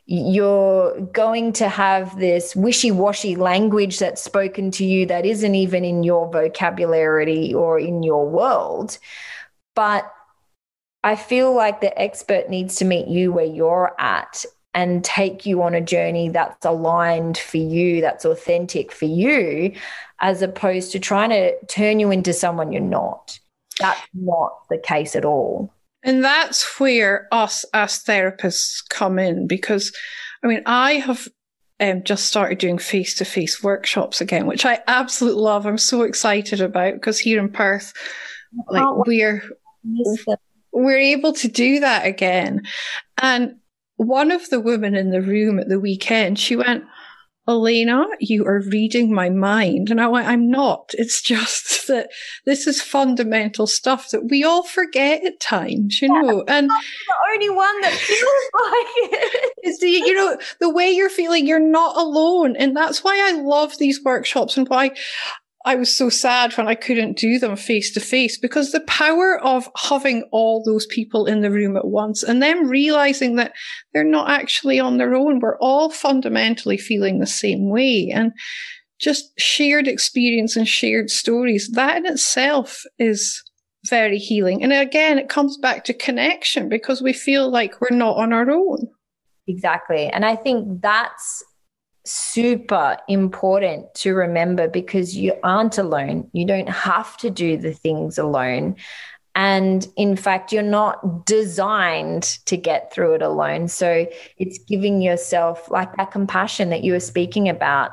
you're 0.06 1.00
going 1.14 1.54
to 1.54 1.70
have 1.70 2.20
this 2.20 2.56
wishy 2.56 2.92
washy 2.92 3.36
language 3.36 4.00
that's 4.00 4.22
spoken 4.22 4.72
to 4.72 4.84
you 4.84 5.06
that 5.06 5.26
isn't 5.26 5.56
even 5.56 5.86
in 5.86 6.04
your 6.04 6.30
vocabulary 6.30 7.54
or 7.54 7.80
in 7.80 8.04
your 8.04 8.28
world. 8.28 8.98
But 9.76 10.12
I 11.04 11.16
feel 11.16 11.54
like 11.54 11.80
the 11.80 11.98
expert 12.00 12.50
needs 12.50 12.76
to 12.78 12.86
meet 12.86 13.08
you 13.08 13.32
where 13.32 13.46
you're 13.46 13.96
at 13.98 14.44
and 14.74 15.04
take 15.04 15.46
you 15.46 15.62
on 15.64 15.74
a 15.74 15.82
journey 15.82 16.30
that's 16.30 16.66
aligned 16.66 17.38
for 17.38 17.58
you, 17.58 18.02
that's 18.02 18.26
authentic 18.26 18.92
for 18.92 19.06
you, 19.06 19.74
as 20.20 20.42
opposed 20.42 20.92
to 20.92 21.00
trying 21.00 21.30
to 21.30 21.54
turn 21.66 22.00
you 22.00 22.12
into 22.12 22.34
someone 22.34 22.72
you're 22.72 22.82
not. 22.82 23.40
That's 23.80 24.02
not 24.14 24.68
the 24.70 24.78
case 24.78 25.16
at 25.16 25.26
all. 25.26 25.74
And 26.04 26.24
that's 26.24 26.80
where 26.80 27.28
us 27.32 27.66
as 27.74 28.04
therapists 28.04 28.88
come 28.90 29.20
in 29.20 29.48
because, 29.48 29.96
I 30.44 30.48
mean, 30.48 30.64
I 30.66 30.94
have 30.94 31.28
um, 31.80 32.04
just 32.04 32.26
started 32.26 32.58
doing 32.58 32.78
face 32.78 33.16
to 33.16 33.26
face 33.26 33.64
workshops 33.64 34.22
again, 34.22 34.48
which 34.48 34.66
I 34.66 34.80
absolutely 34.88 35.42
love. 35.42 35.66
I'm 35.66 35.78
so 35.78 36.04
excited 36.04 36.62
about 36.62 36.94
because 36.94 37.20
here 37.20 37.40
in 37.40 37.50
Perth, 37.50 37.94
like 38.70 39.08
we're 39.08 39.44
we're 40.72 40.98
able 40.98 41.34
to 41.34 41.48
do 41.48 41.80
that 41.82 42.06
again. 42.06 42.64
And 43.22 43.58
one 44.02 44.32
of 44.32 44.50
the 44.50 44.60
women 44.60 44.96
in 44.96 45.12
the 45.12 45.22
room 45.22 45.60
at 45.60 45.70
the 45.70 45.80
weekend, 45.80 46.40
she 46.40 46.56
went, 46.56 46.84
Elena, 47.48 48.06
you 48.20 48.46
are 48.46 48.62
reading 48.62 49.14
my 49.14 49.30
mind. 49.30 49.90
And 49.90 50.00
I 50.00 50.08
went, 50.08 50.28
I'm 50.28 50.50
not. 50.50 50.92
It's 50.94 51.22
just 51.22 51.88
that 51.88 52.10
this 52.46 52.66
is 52.66 52.82
fundamental 52.82 53.68
stuff 53.68 54.10
that 54.10 54.30
we 54.30 54.44
all 54.44 54.64
forget 54.64 55.24
at 55.26 55.40
times, 55.40 56.02
you 56.02 56.08
know. 56.08 56.44
And 56.48 56.70
the 56.70 57.16
only 57.34 57.50
one 57.50 57.82
that 57.82 57.94
feels 57.94 58.22
like 58.54 59.14
it. 59.14 59.52
Is 59.64 59.80
the, 59.80 59.90
you 59.90 60.14
know, 60.14 60.38
the 60.60 60.70
way 60.70 60.90
you're 60.90 61.10
feeling, 61.10 61.46
you're 61.46 61.60
not 61.60 61.96
alone. 61.98 62.56
And 62.56 62.76
that's 62.76 63.04
why 63.04 63.20
I 63.28 63.40
love 63.40 63.78
these 63.78 64.04
workshops 64.04 64.58
and 64.58 64.68
why 64.68 64.92
I 65.66 65.76
was 65.76 65.96
so 65.96 66.10
sad 66.10 66.54
when 66.54 66.68
I 66.68 66.76
couldn't 66.76 67.18
do 67.18 67.38
them 67.38 67.56
face 67.56 67.92
to 67.94 68.00
face 68.00 68.38
because 68.38 68.72
the 68.72 68.82
power 68.82 69.40
of 69.40 69.70
having 69.78 70.24
all 70.32 70.64
those 70.64 70.86
people 70.88 71.26
in 71.26 71.42
the 71.42 71.52
room 71.52 71.78
at 71.78 71.86
once 71.86 72.24
and 72.24 72.42
them 72.42 72.68
realizing 72.68 73.36
that 73.36 73.54
they're 73.94 74.04
not 74.04 74.30
actually 74.30 74.80
on 74.80 74.98
their 74.98 75.14
own. 75.14 75.40
We're 75.40 75.60
all 75.60 75.92
fundamentally 75.92 76.78
feeling 76.78 77.20
the 77.20 77.28
same 77.28 77.70
way 77.70 78.12
and 78.14 78.32
just 79.00 79.40
shared 79.40 79.88
experience 79.88 80.56
and 80.56 80.68
shared 80.68 81.10
stories. 81.10 81.70
That 81.74 81.98
in 81.98 82.06
itself 82.06 82.84
is 82.98 83.44
very 83.88 84.18
healing. 84.18 84.64
And 84.64 84.74
again, 84.74 85.18
it 85.18 85.30
comes 85.30 85.58
back 85.58 85.84
to 85.86 85.94
connection 85.94 86.70
because 86.70 87.02
we 87.02 87.14
feel 87.14 87.50
like 87.50 87.82
we're 87.82 87.96
not 87.96 88.18
on 88.18 88.34
our 88.34 88.50
own. 88.50 88.88
Exactly. 89.48 90.08
And 90.08 90.24
I 90.26 90.36
think 90.36 90.82
that's 90.82 91.44
super 92.06 92.98
important 93.08 93.94
to 93.96 94.14
remember 94.14 94.68
because 94.68 95.16
you 95.16 95.34
aren't 95.44 95.78
alone. 95.78 96.30
You 96.34 96.46
don't 96.46 96.70
have 96.70 97.18
to 97.18 97.30
do 97.30 97.58
the 97.58 97.74
things 97.74 98.18
alone. 98.18 98.76
And 99.34 99.88
in 99.96 100.16
fact, 100.18 100.52
you're 100.52 100.62
not 100.64 101.26
designed 101.26 102.24
to 102.46 102.58
get 102.58 102.92
through 102.92 103.16
it 103.16 103.22
alone. 103.22 103.70
So 103.70 104.08
it's 104.38 104.58
giving 104.58 105.02
yourself 105.02 105.72
like 105.72 105.96
that 105.96 106.12
compassion 106.12 106.70
that 106.70 106.84
you 106.84 106.94
were 106.94 107.00
speaking 107.00 107.48
about 107.48 107.92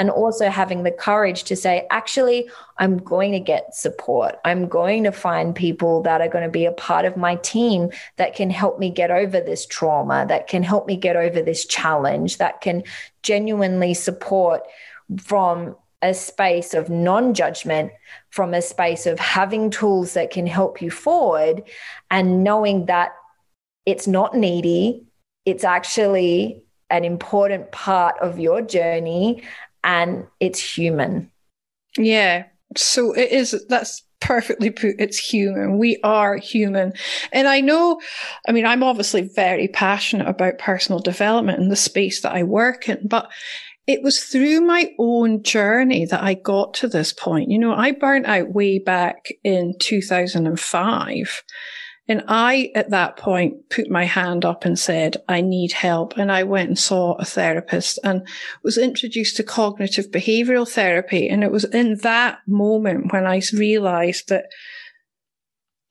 and 0.00 0.08
also 0.08 0.48
having 0.48 0.82
the 0.82 0.90
courage 0.90 1.44
to 1.44 1.54
say, 1.54 1.86
actually, 1.90 2.48
I'm 2.78 2.96
going 2.96 3.32
to 3.32 3.38
get 3.38 3.74
support. 3.74 4.36
I'm 4.46 4.66
going 4.66 5.04
to 5.04 5.12
find 5.12 5.54
people 5.54 6.00
that 6.04 6.22
are 6.22 6.28
going 6.28 6.42
to 6.42 6.50
be 6.50 6.64
a 6.64 6.72
part 6.72 7.04
of 7.04 7.18
my 7.18 7.34
team 7.36 7.90
that 8.16 8.34
can 8.34 8.48
help 8.48 8.78
me 8.78 8.88
get 8.88 9.10
over 9.10 9.42
this 9.42 9.66
trauma, 9.66 10.24
that 10.26 10.48
can 10.48 10.62
help 10.62 10.86
me 10.86 10.96
get 10.96 11.16
over 11.16 11.42
this 11.42 11.66
challenge, 11.66 12.38
that 12.38 12.62
can 12.62 12.82
genuinely 13.22 13.92
support 13.92 14.62
from 15.18 15.76
a 16.00 16.14
space 16.14 16.72
of 16.72 16.88
non 16.88 17.34
judgment, 17.34 17.92
from 18.30 18.54
a 18.54 18.62
space 18.62 19.04
of 19.04 19.18
having 19.18 19.68
tools 19.68 20.14
that 20.14 20.30
can 20.30 20.46
help 20.46 20.80
you 20.80 20.90
forward, 20.90 21.62
and 22.10 22.42
knowing 22.42 22.86
that 22.86 23.12
it's 23.84 24.06
not 24.06 24.34
needy. 24.34 25.04
It's 25.44 25.64
actually 25.64 26.62
an 26.88 27.04
important 27.04 27.70
part 27.70 28.18
of 28.18 28.38
your 28.38 28.62
journey 28.62 29.42
and 29.84 30.26
it's 30.40 30.60
human. 30.76 31.30
Yeah. 31.96 32.44
So 32.76 33.12
it 33.12 33.32
is, 33.32 33.64
that's 33.68 34.04
perfectly 34.20 34.70
put. 34.70 34.96
It's 34.98 35.18
human. 35.18 35.78
We 35.78 35.98
are 36.04 36.36
human. 36.36 36.92
And 37.32 37.48
I 37.48 37.60
know, 37.60 38.00
I 38.46 38.52
mean, 38.52 38.66
I'm 38.66 38.82
obviously 38.82 39.22
very 39.22 39.68
passionate 39.68 40.28
about 40.28 40.58
personal 40.58 41.00
development 41.00 41.58
in 41.58 41.68
the 41.68 41.76
space 41.76 42.20
that 42.22 42.34
I 42.34 42.42
work 42.42 42.88
in, 42.88 43.06
but 43.08 43.30
it 43.86 44.02
was 44.02 44.20
through 44.20 44.60
my 44.60 44.92
own 44.98 45.42
journey 45.42 46.04
that 46.04 46.22
I 46.22 46.34
got 46.34 46.74
to 46.74 46.86
this 46.86 47.12
point. 47.12 47.50
You 47.50 47.58
know, 47.58 47.74
I 47.74 47.90
burnt 47.92 48.26
out 48.26 48.52
way 48.52 48.78
back 48.78 49.30
in 49.42 49.74
2005. 49.80 51.42
And 52.10 52.24
I, 52.26 52.72
at 52.74 52.90
that 52.90 53.16
point, 53.16 53.70
put 53.70 53.88
my 53.88 54.04
hand 54.04 54.44
up 54.44 54.64
and 54.64 54.76
said, 54.76 55.18
I 55.28 55.42
need 55.42 55.70
help. 55.70 56.18
And 56.18 56.32
I 56.32 56.42
went 56.42 56.68
and 56.68 56.78
saw 56.78 57.14
a 57.14 57.24
therapist 57.24 58.00
and 58.02 58.26
was 58.64 58.76
introduced 58.76 59.36
to 59.36 59.44
cognitive 59.44 60.10
behavioral 60.10 60.68
therapy. 60.68 61.28
And 61.28 61.44
it 61.44 61.52
was 61.52 61.62
in 61.66 61.98
that 61.98 62.40
moment 62.48 63.12
when 63.12 63.28
I 63.28 63.40
realized 63.52 64.28
that 64.28 64.46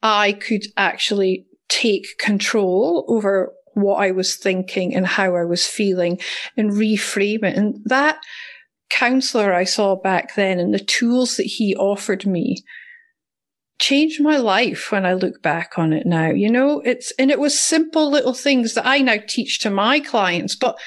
I 0.03 0.33
could 0.33 0.65
actually 0.75 1.45
take 1.69 2.17
control 2.17 3.05
over 3.07 3.53
what 3.75 4.03
I 4.03 4.11
was 4.11 4.35
thinking 4.35 4.93
and 4.93 5.07
how 5.07 5.37
I 5.37 5.45
was 5.45 5.67
feeling 5.67 6.19
and 6.57 6.71
reframe 6.71 7.45
it. 7.45 7.57
And 7.57 7.79
that 7.85 8.19
counselor 8.89 9.53
I 9.53 9.63
saw 9.63 9.95
back 9.95 10.35
then 10.35 10.59
and 10.59 10.73
the 10.73 10.79
tools 10.79 11.37
that 11.37 11.45
he 11.45 11.77
offered 11.77 12.25
me 12.25 12.57
changed 13.79 14.21
my 14.21 14.37
life 14.37 14.91
when 14.91 15.05
I 15.05 15.13
look 15.13 15.41
back 15.41 15.77
on 15.77 15.93
it 15.93 16.05
now. 16.05 16.29
You 16.29 16.51
know, 16.51 16.81
it's, 16.81 17.11
and 17.17 17.31
it 17.31 17.39
was 17.39 17.57
simple 17.57 18.11
little 18.11 18.33
things 18.33 18.73
that 18.73 18.85
I 18.85 18.99
now 18.99 19.17
teach 19.27 19.59
to 19.59 19.69
my 19.69 19.99
clients, 19.99 20.55
but 20.55 20.77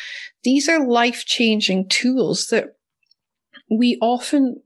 these 0.44 0.68
are 0.68 0.86
life 0.86 1.24
changing 1.26 1.88
tools 1.88 2.48
that 2.48 2.76
we 3.70 3.98
often 4.00 4.62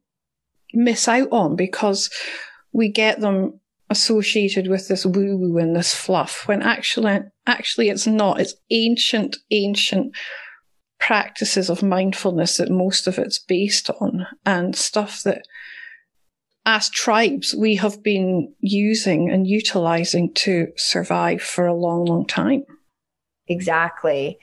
miss 0.74 1.07
out 1.07 1.29
on 1.31 1.57
because 1.57 2.11
we 2.72 2.91
get 2.91 3.20
them 3.20 3.61
associated 3.89 4.68
with 4.68 4.89
this 4.89 5.07
woo 5.07 5.37
woo 5.37 5.59
and 5.59 5.77
this 5.77 5.95
fluff 5.95 6.49
when 6.49 6.61
actually, 6.61 7.20
actually 7.47 7.89
it's 7.89 8.07
not. 8.07 8.41
It's 8.41 8.55
ancient, 8.70 9.37
ancient 9.53 10.14
practices 10.99 11.70
of 11.70 11.83
mindfulness 11.83 12.57
that 12.57 12.70
most 12.70 13.07
of 13.07 13.18
it's 13.18 13.39
based 13.39 13.91
on 13.91 14.27
and 14.45 14.74
stuff 14.74 15.22
that 15.22 15.43
as 16.66 16.90
tribes, 16.90 17.54
we 17.54 17.76
have 17.76 18.02
been 18.02 18.52
using 18.60 19.30
and 19.30 19.46
utilizing 19.46 20.34
to 20.34 20.72
survive 20.76 21.40
for 21.40 21.66
a 21.66 21.74
long, 21.74 22.04
long 22.04 22.26
time. 22.26 22.64
Exactly. 23.46 24.38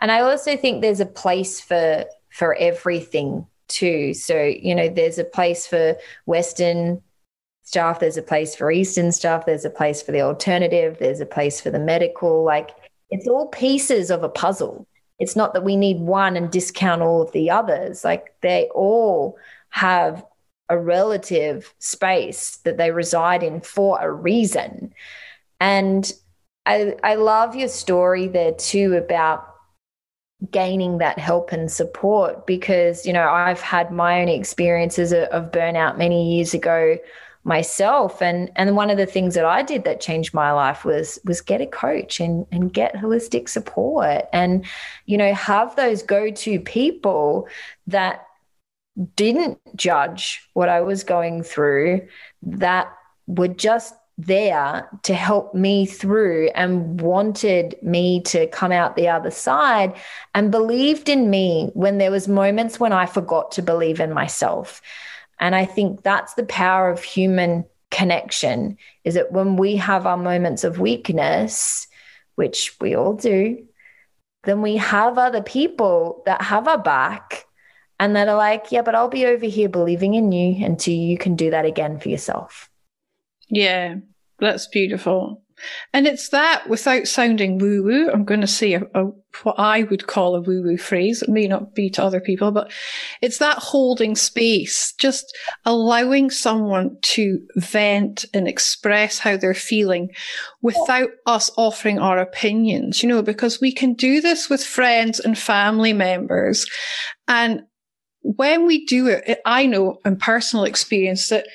And 0.00 0.10
I 0.10 0.20
also 0.20 0.56
think 0.56 0.82
there's 0.82 1.00
a 1.00 1.06
place 1.06 1.60
for 1.60 2.04
for 2.30 2.54
everything 2.56 3.46
too. 3.68 4.12
So, 4.12 4.42
you 4.42 4.74
know, 4.74 4.88
there's 4.88 5.18
a 5.18 5.24
place 5.24 5.66
for 5.66 5.96
Western 6.26 7.00
stuff, 7.62 8.00
there's 8.00 8.16
a 8.16 8.22
place 8.22 8.56
for 8.56 8.70
Eastern 8.72 9.12
stuff, 9.12 9.46
there's 9.46 9.64
a 9.64 9.70
place 9.70 10.02
for 10.02 10.12
the 10.12 10.22
alternative, 10.22 10.96
there's 10.98 11.20
a 11.20 11.26
place 11.26 11.60
for 11.60 11.70
the 11.70 11.78
medical. 11.78 12.44
Like 12.44 12.70
it's 13.10 13.28
all 13.28 13.46
pieces 13.46 14.10
of 14.10 14.24
a 14.24 14.28
puzzle. 14.28 14.86
It's 15.20 15.36
not 15.36 15.54
that 15.54 15.64
we 15.64 15.76
need 15.76 16.00
one 16.00 16.36
and 16.36 16.50
discount 16.50 17.02
all 17.02 17.22
of 17.22 17.32
the 17.32 17.50
others. 17.50 18.04
Like 18.04 18.34
they 18.40 18.68
all 18.74 19.36
have 19.70 20.24
a 20.68 20.78
relative 20.78 21.74
space 21.78 22.56
that 22.64 22.76
they 22.76 22.90
reside 22.90 23.42
in 23.42 23.60
for 23.60 23.98
a 24.00 24.10
reason. 24.10 24.92
And 25.60 26.12
I, 26.66 26.96
I 27.02 27.14
love 27.14 27.56
your 27.56 27.68
story 27.68 28.28
there 28.28 28.52
too 28.52 28.94
about 28.94 29.46
gaining 30.50 30.98
that 30.98 31.18
help 31.18 31.50
and 31.50 31.70
support 31.70 32.46
because, 32.46 33.04
you 33.06 33.12
know, 33.12 33.28
I've 33.28 33.60
had 33.60 33.90
my 33.90 34.20
own 34.20 34.28
experiences 34.28 35.12
of 35.12 35.50
burnout 35.50 35.98
many 35.98 36.36
years 36.36 36.54
ago 36.54 36.98
myself 37.48 38.20
and 38.20 38.50
and 38.56 38.76
one 38.76 38.90
of 38.90 38.98
the 38.98 39.06
things 39.06 39.34
that 39.34 39.44
I 39.44 39.62
did 39.62 39.84
that 39.84 40.02
changed 40.02 40.34
my 40.34 40.52
life 40.52 40.84
was 40.84 41.18
was 41.24 41.40
get 41.40 41.62
a 41.62 41.66
coach 41.66 42.20
and 42.20 42.46
and 42.52 42.72
get 42.72 42.94
holistic 42.94 43.48
support 43.48 44.26
and 44.32 44.66
you 45.06 45.16
know 45.16 45.32
have 45.32 45.74
those 45.74 46.02
go-to 46.02 46.60
people 46.60 47.48
that 47.86 48.27
didn't 49.14 49.58
judge 49.76 50.42
what 50.54 50.68
I 50.68 50.80
was 50.80 51.04
going 51.04 51.42
through, 51.42 52.06
that 52.42 52.92
were 53.26 53.48
just 53.48 53.94
there 54.18 54.88
to 55.04 55.14
help 55.14 55.54
me 55.54 55.86
through 55.86 56.50
and 56.56 57.00
wanted 57.00 57.76
me 57.82 58.20
to 58.22 58.48
come 58.48 58.72
out 58.72 58.96
the 58.96 59.08
other 59.08 59.30
side 59.30 59.94
and 60.34 60.50
believed 60.50 61.08
in 61.08 61.30
me 61.30 61.70
when 61.74 61.98
there 61.98 62.10
was 62.10 62.26
moments 62.26 62.80
when 62.80 62.92
I 62.92 63.06
forgot 63.06 63.52
to 63.52 63.62
believe 63.62 64.00
in 64.00 64.12
myself. 64.12 64.82
And 65.38 65.54
I 65.54 65.64
think 65.64 66.02
that's 66.02 66.34
the 66.34 66.44
power 66.44 66.90
of 66.90 67.02
human 67.02 67.64
connection 67.92 68.76
is 69.04 69.14
that 69.14 69.30
when 69.30 69.56
we 69.56 69.76
have 69.76 70.04
our 70.04 70.16
moments 70.16 70.64
of 70.64 70.80
weakness, 70.80 71.86
which 72.34 72.74
we 72.80 72.96
all 72.96 73.14
do, 73.14 73.64
then 74.44 74.62
we 74.62 74.76
have 74.76 75.16
other 75.16 75.42
people 75.42 76.22
that 76.26 76.42
have 76.42 76.66
our 76.66 76.78
back 76.78 77.46
and 78.00 78.14
that 78.16 78.28
are 78.28 78.36
like, 78.36 78.70
yeah, 78.70 78.82
but 78.82 78.94
I'll 78.94 79.08
be 79.08 79.26
over 79.26 79.46
here 79.46 79.68
believing 79.68 80.14
in 80.14 80.32
you 80.32 80.64
until 80.64 80.94
you 80.94 81.18
can 81.18 81.36
do 81.36 81.50
that 81.50 81.64
again 81.64 81.98
for 81.98 82.08
yourself. 82.08 82.70
Yeah, 83.48 83.96
that's 84.38 84.66
beautiful. 84.68 85.42
And 85.92 86.06
it's 86.06 86.28
that 86.28 86.68
without 86.68 87.08
sounding 87.08 87.58
woo 87.58 87.82
woo, 87.82 88.10
I'm 88.10 88.24
going 88.24 88.42
to 88.42 88.46
say 88.46 88.74
a, 88.74 88.82
a, 88.94 89.10
what 89.42 89.56
I 89.58 89.82
would 89.84 90.06
call 90.06 90.36
a 90.36 90.40
woo 90.40 90.62
woo 90.62 90.76
phrase. 90.76 91.22
It 91.22 91.28
may 91.28 91.48
not 91.48 91.74
be 91.74 91.90
to 91.90 92.04
other 92.04 92.20
people, 92.20 92.52
but 92.52 92.72
it's 93.20 93.38
that 93.38 93.58
holding 93.58 94.14
space, 94.14 94.92
just 94.98 95.36
allowing 95.64 96.30
someone 96.30 96.96
to 97.02 97.40
vent 97.56 98.24
and 98.32 98.46
express 98.46 99.18
how 99.18 99.36
they're 99.36 99.54
feeling 99.54 100.10
without 100.62 101.10
us 101.26 101.50
offering 101.56 101.98
our 101.98 102.18
opinions, 102.18 103.02
you 103.02 103.08
know, 103.08 103.22
because 103.22 103.60
we 103.60 103.72
can 103.72 103.94
do 103.94 104.20
this 104.20 104.48
with 104.48 104.62
friends 104.62 105.18
and 105.18 105.36
family 105.36 105.92
members. 105.92 106.66
And 107.26 107.62
when 108.22 108.66
we 108.66 108.84
do 108.84 109.06
it, 109.08 109.40
I 109.44 109.66
know 109.66 109.98
in 110.04 110.16
personal 110.16 110.64
experience 110.64 111.28
that 111.28 111.46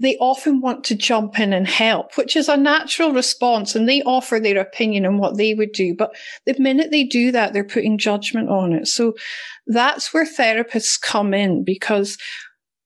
they 0.00 0.16
often 0.16 0.62
want 0.62 0.82
to 0.84 0.94
jump 0.94 1.38
in 1.38 1.52
and 1.52 1.68
help, 1.68 2.16
which 2.16 2.34
is 2.34 2.48
a 2.48 2.56
natural 2.56 3.12
response 3.12 3.74
and 3.74 3.86
they 3.86 4.02
offer 4.02 4.40
their 4.40 4.58
opinion 4.58 5.04
on 5.04 5.18
what 5.18 5.36
they 5.36 5.52
would 5.52 5.72
do. 5.72 5.94
But 5.94 6.16
the 6.46 6.58
minute 6.58 6.90
they 6.90 7.04
do 7.04 7.30
that, 7.32 7.52
they're 7.52 7.64
putting 7.64 7.98
judgment 7.98 8.48
on 8.48 8.72
it. 8.72 8.88
So 8.88 9.14
that's 9.66 10.12
where 10.14 10.24
therapists 10.24 10.98
come 11.00 11.34
in 11.34 11.64
because 11.64 12.16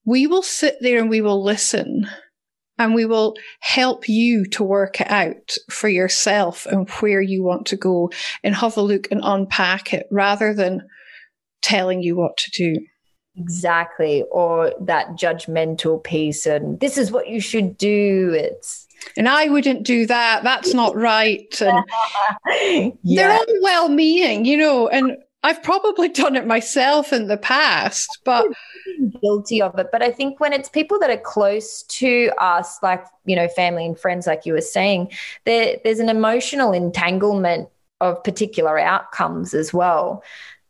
we 0.05 0.27
will 0.27 0.43
sit 0.43 0.75
there 0.81 0.99
and 0.99 1.09
we 1.09 1.21
will 1.21 1.41
listen 1.41 2.05
and 2.77 2.93
we 2.93 3.05
will 3.05 3.35
help 3.61 4.09
you 4.09 4.45
to 4.47 4.63
work 4.63 4.99
it 4.99 5.09
out 5.09 5.55
for 5.69 5.87
yourself 5.87 6.65
and 6.65 6.89
where 6.99 7.21
you 7.21 7.41
want 7.43 7.65
to 7.67 7.77
go 7.77 8.11
and 8.43 8.55
have 8.55 8.75
a 8.75 8.81
look 8.81 9.07
and 9.09 9.21
unpack 9.23 9.93
it 9.93 10.05
rather 10.11 10.53
than 10.53 10.81
telling 11.61 12.03
you 12.03 12.17
what 12.17 12.35
to 12.35 12.51
do. 12.51 12.85
Exactly. 13.37 14.23
Or 14.31 14.73
that 14.81 15.11
judgmental 15.11 16.03
piece 16.03 16.45
and 16.45 16.79
this 16.79 16.97
is 16.97 17.11
what 17.11 17.27
you 17.27 17.39
should 17.39 17.77
do. 17.77 18.33
It's 18.37 18.87
and 19.17 19.29
I 19.29 19.49
wouldn't 19.49 19.83
do 19.83 20.05
that. 20.07 20.43
That's 20.43 20.73
not 20.73 20.95
right. 20.95 21.61
And 21.61 21.85
yeah. 23.03 23.27
they're 23.27 23.37
all 23.37 23.45
well 23.61 23.89
meaning, 23.89 24.45
you 24.45 24.57
know, 24.57 24.87
and 24.87 25.17
I've 25.43 25.61
probably 25.61 26.09
done 26.09 26.35
it 26.35 26.47
myself 26.47 27.13
in 27.13 27.27
the 27.27 27.37
past, 27.37 28.19
but 28.23 28.47
guilty 29.21 29.61
of 29.61 29.77
it. 29.77 29.89
But 29.91 30.01
I 30.01 30.11
think 30.11 30.39
when 30.39 30.53
it's 30.53 30.69
people 30.69 30.97
that 30.99 31.11
are 31.11 31.17
close 31.17 31.83
to 31.83 32.31
us, 32.39 32.79
like, 32.81 33.05
you 33.25 33.35
know, 33.35 33.47
family 33.47 33.85
and 33.85 33.97
friends, 33.97 34.25
like 34.25 34.47
you 34.47 34.53
were 34.53 34.61
saying, 34.61 35.11
there, 35.43 35.77
there's 35.83 35.99
an 35.99 36.09
emotional 36.09 36.71
entanglement 36.71 37.69
of 38.01 38.23
particular 38.23 38.79
outcomes 38.79 39.53
as 39.53 39.71
well 39.71 40.23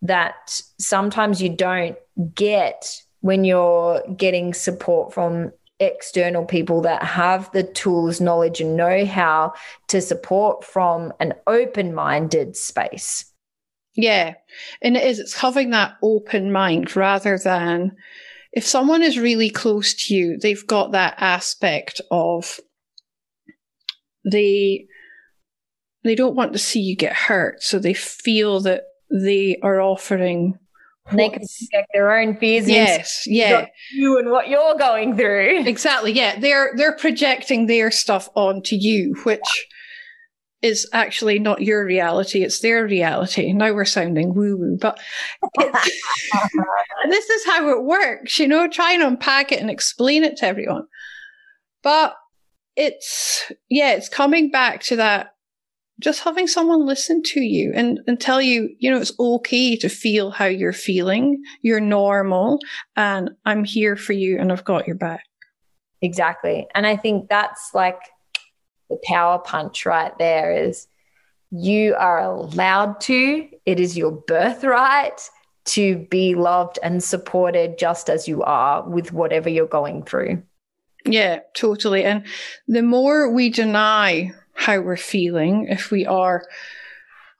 that 0.07 0.61
sometimes 0.79 1.41
you 1.41 1.49
don't 1.49 1.97
get 2.33 3.01
when 3.21 3.43
you're 3.43 4.01
getting 4.15 4.53
support 4.53 5.13
from 5.13 5.51
external 5.79 6.45
people 6.45 6.81
that 6.81 7.03
have 7.03 7.51
the 7.51 7.63
tools, 7.63 8.21
knowledge, 8.21 8.61
and 8.61 8.77
know 8.77 9.05
how 9.05 9.53
to 9.87 9.99
support 9.99 10.63
from 10.63 11.11
an 11.19 11.33
open 11.47 11.93
minded 11.93 12.55
space. 12.55 13.25
Yeah. 13.95 14.35
And 14.81 14.95
it 14.95 15.03
is, 15.03 15.19
it's 15.19 15.33
having 15.33 15.71
that 15.71 15.95
open 16.01 16.51
mind 16.51 16.95
rather 16.95 17.37
than 17.37 17.93
if 18.51 18.65
someone 18.65 19.01
is 19.01 19.17
really 19.17 19.49
close 19.49 19.93
to 20.05 20.15
you, 20.15 20.37
they've 20.37 20.65
got 20.65 20.91
that 20.91 21.15
aspect 21.17 22.01
of 22.11 22.59
they 24.29 24.87
they 26.03 26.15
don't 26.15 26.35
want 26.35 26.53
to 26.53 26.59
see 26.59 26.79
you 26.79 26.95
get 26.95 27.13
hurt. 27.13 27.63
So 27.63 27.79
they 27.79 27.93
feel 27.93 28.61
that 28.61 28.83
they 29.11 29.57
are 29.61 29.81
offering 29.81 30.57
they 31.11 31.29
can 31.29 31.43
project 31.69 31.87
their 31.93 32.11
own 32.17 32.33
business. 32.33 32.67
yes 32.67 33.23
yeah 33.27 33.67
you 33.93 34.17
and 34.17 34.31
what 34.31 34.49
you're 34.49 34.75
going 34.75 35.15
through 35.15 35.63
exactly 35.65 36.11
yeah 36.11 36.39
they're 36.39 36.71
they're 36.75 36.95
projecting 36.95 37.67
their 37.67 37.91
stuff 37.91 38.27
onto 38.35 38.75
you 38.75 39.15
which 39.23 39.67
is 40.65 40.89
actually 40.93 41.37
not 41.37 41.61
your 41.61 41.85
reality, 41.85 42.43
it's 42.43 42.59
their 42.59 42.85
reality. 42.85 43.53
Now 43.53 43.71
we're 43.71 43.85
sounding 43.85 44.33
woo 44.33 44.57
woo, 44.57 44.77
but 44.81 44.99
this 47.09 47.29
is 47.29 47.45
how 47.45 47.69
it 47.69 47.83
works, 47.83 48.39
you 48.39 48.47
know, 48.47 48.67
try 48.67 48.93
and 48.93 49.03
unpack 49.03 49.51
it 49.51 49.59
and 49.59 49.69
explain 49.69 50.23
it 50.23 50.37
to 50.37 50.47
everyone. 50.47 50.87
But 51.83 52.15
it's, 52.75 53.51
yeah, 53.69 53.93
it's 53.93 54.09
coming 54.09 54.49
back 54.49 54.81
to 54.85 54.95
that 54.95 55.34
just 55.99 56.23
having 56.23 56.47
someone 56.47 56.85
listen 56.85 57.21
to 57.23 57.39
you 57.39 57.71
and, 57.73 57.99
and 58.07 58.19
tell 58.19 58.41
you, 58.41 58.69
you 58.79 58.91
know, 58.91 58.99
it's 58.99 59.17
okay 59.19 59.77
to 59.77 59.89
feel 59.89 60.31
how 60.31 60.45
you're 60.45 60.73
feeling. 60.73 61.41
You're 61.61 61.79
normal 61.79 62.59
and 62.95 63.31
I'm 63.45 63.63
here 63.63 63.95
for 63.95 64.13
you 64.13 64.37
and 64.37 64.51
I've 64.51 64.65
got 64.65 64.87
your 64.87 64.97
back. 64.97 65.23
Exactly. 66.01 66.67
And 66.75 66.85
I 66.85 66.97
think 66.97 67.29
that's 67.29 67.71
like 67.73 67.99
the 68.89 68.99
power 69.05 69.39
punch 69.39 69.85
right 69.85 70.15
there 70.19 70.51
is 70.51 70.87
you 71.51 71.95
are 71.95 72.19
allowed 72.19 72.99
to, 73.01 73.47
it 73.65 73.79
is 73.79 73.97
your 73.97 74.11
birthright 74.11 75.29
to 75.65 76.05
be 76.11 76.35
loved 76.35 76.77
and 76.83 77.03
supported 77.03 77.77
just 77.79 78.09
as 78.09 78.27
you 78.27 78.43
are 78.43 78.87
with 78.87 79.13
whatever 79.13 79.49
you're 79.49 79.65
going 79.65 80.03
through. 80.03 80.43
Yeah, 81.05 81.39
totally. 81.55 82.03
And 82.03 82.25
the 82.67 82.81
more 82.81 83.31
we 83.31 83.49
deny 83.49 84.31
how 84.55 84.79
we're 84.79 84.97
feeling, 84.97 85.67
if 85.69 85.91
we 85.91 86.05
are 86.05 86.43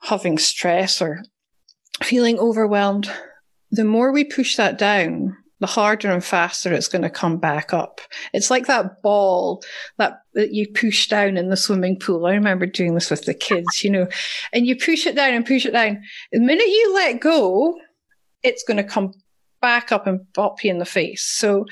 having 0.02 0.38
stress 0.38 1.02
or 1.02 1.22
feeling 2.02 2.38
overwhelmed, 2.38 3.10
the 3.70 3.84
more 3.84 4.12
we 4.12 4.22
push 4.22 4.56
that 4.56 4.78
down, 4.78 5.36
the 5.58 5.66
harder 5.66 6.10
and 6.10 6.22
faster 6.22 6.72
it's 6.72 6.88
going 6.88 7.02
to 7.02 7.10
come 7.10 7.38
back 7.38 7.72
up. 7.72 8.00
It's 8.32 8.50
like 8.50 8.66
that 8.66 9.02
ball 9.02 9.62
that, 9.96 10.20
that 10.34 10.52
you 10.52 10.68
push 10.68 11.08
down 11.08 11.36
in 11.36 11.48
the 11.48 11.56
swimming 11.56 11.98
pool. 11.98 12.26
I 12.26 12.32
remember 12.32 12.66
doing 12.66 12.94
this 12.94 13.10
with 13.10 13.24
the 13.24 13.34
kids, 13.34 13.82
you 13.82 13.90
know, 13.90 14.06
and 14.52 14.66
you 14.66 14.76
push 14.76 15.06
it 15.06 15.16
down 15.16 15.32
and 15.32 15.46
push 15.46 15.64
it 15.64 15.72
down. 15.72 16.02
The 16.30 16.40
minute 16.40 16.66
you 16.66 16.92
let 16.94 17.20
go, 17.20 17.74
it's 18.42 18.64
going 18.64 18.76
to 18.76 18.84
come 18.84 19.12
back 19.62 19.90
up 19.90 20.06
and 20.06 20.20
pop 20.34 20.62
you 20.62 20.70
in 20.70 20.78
the 20.78 20.84
face. 20.84 21.22
So, 21.22 21.64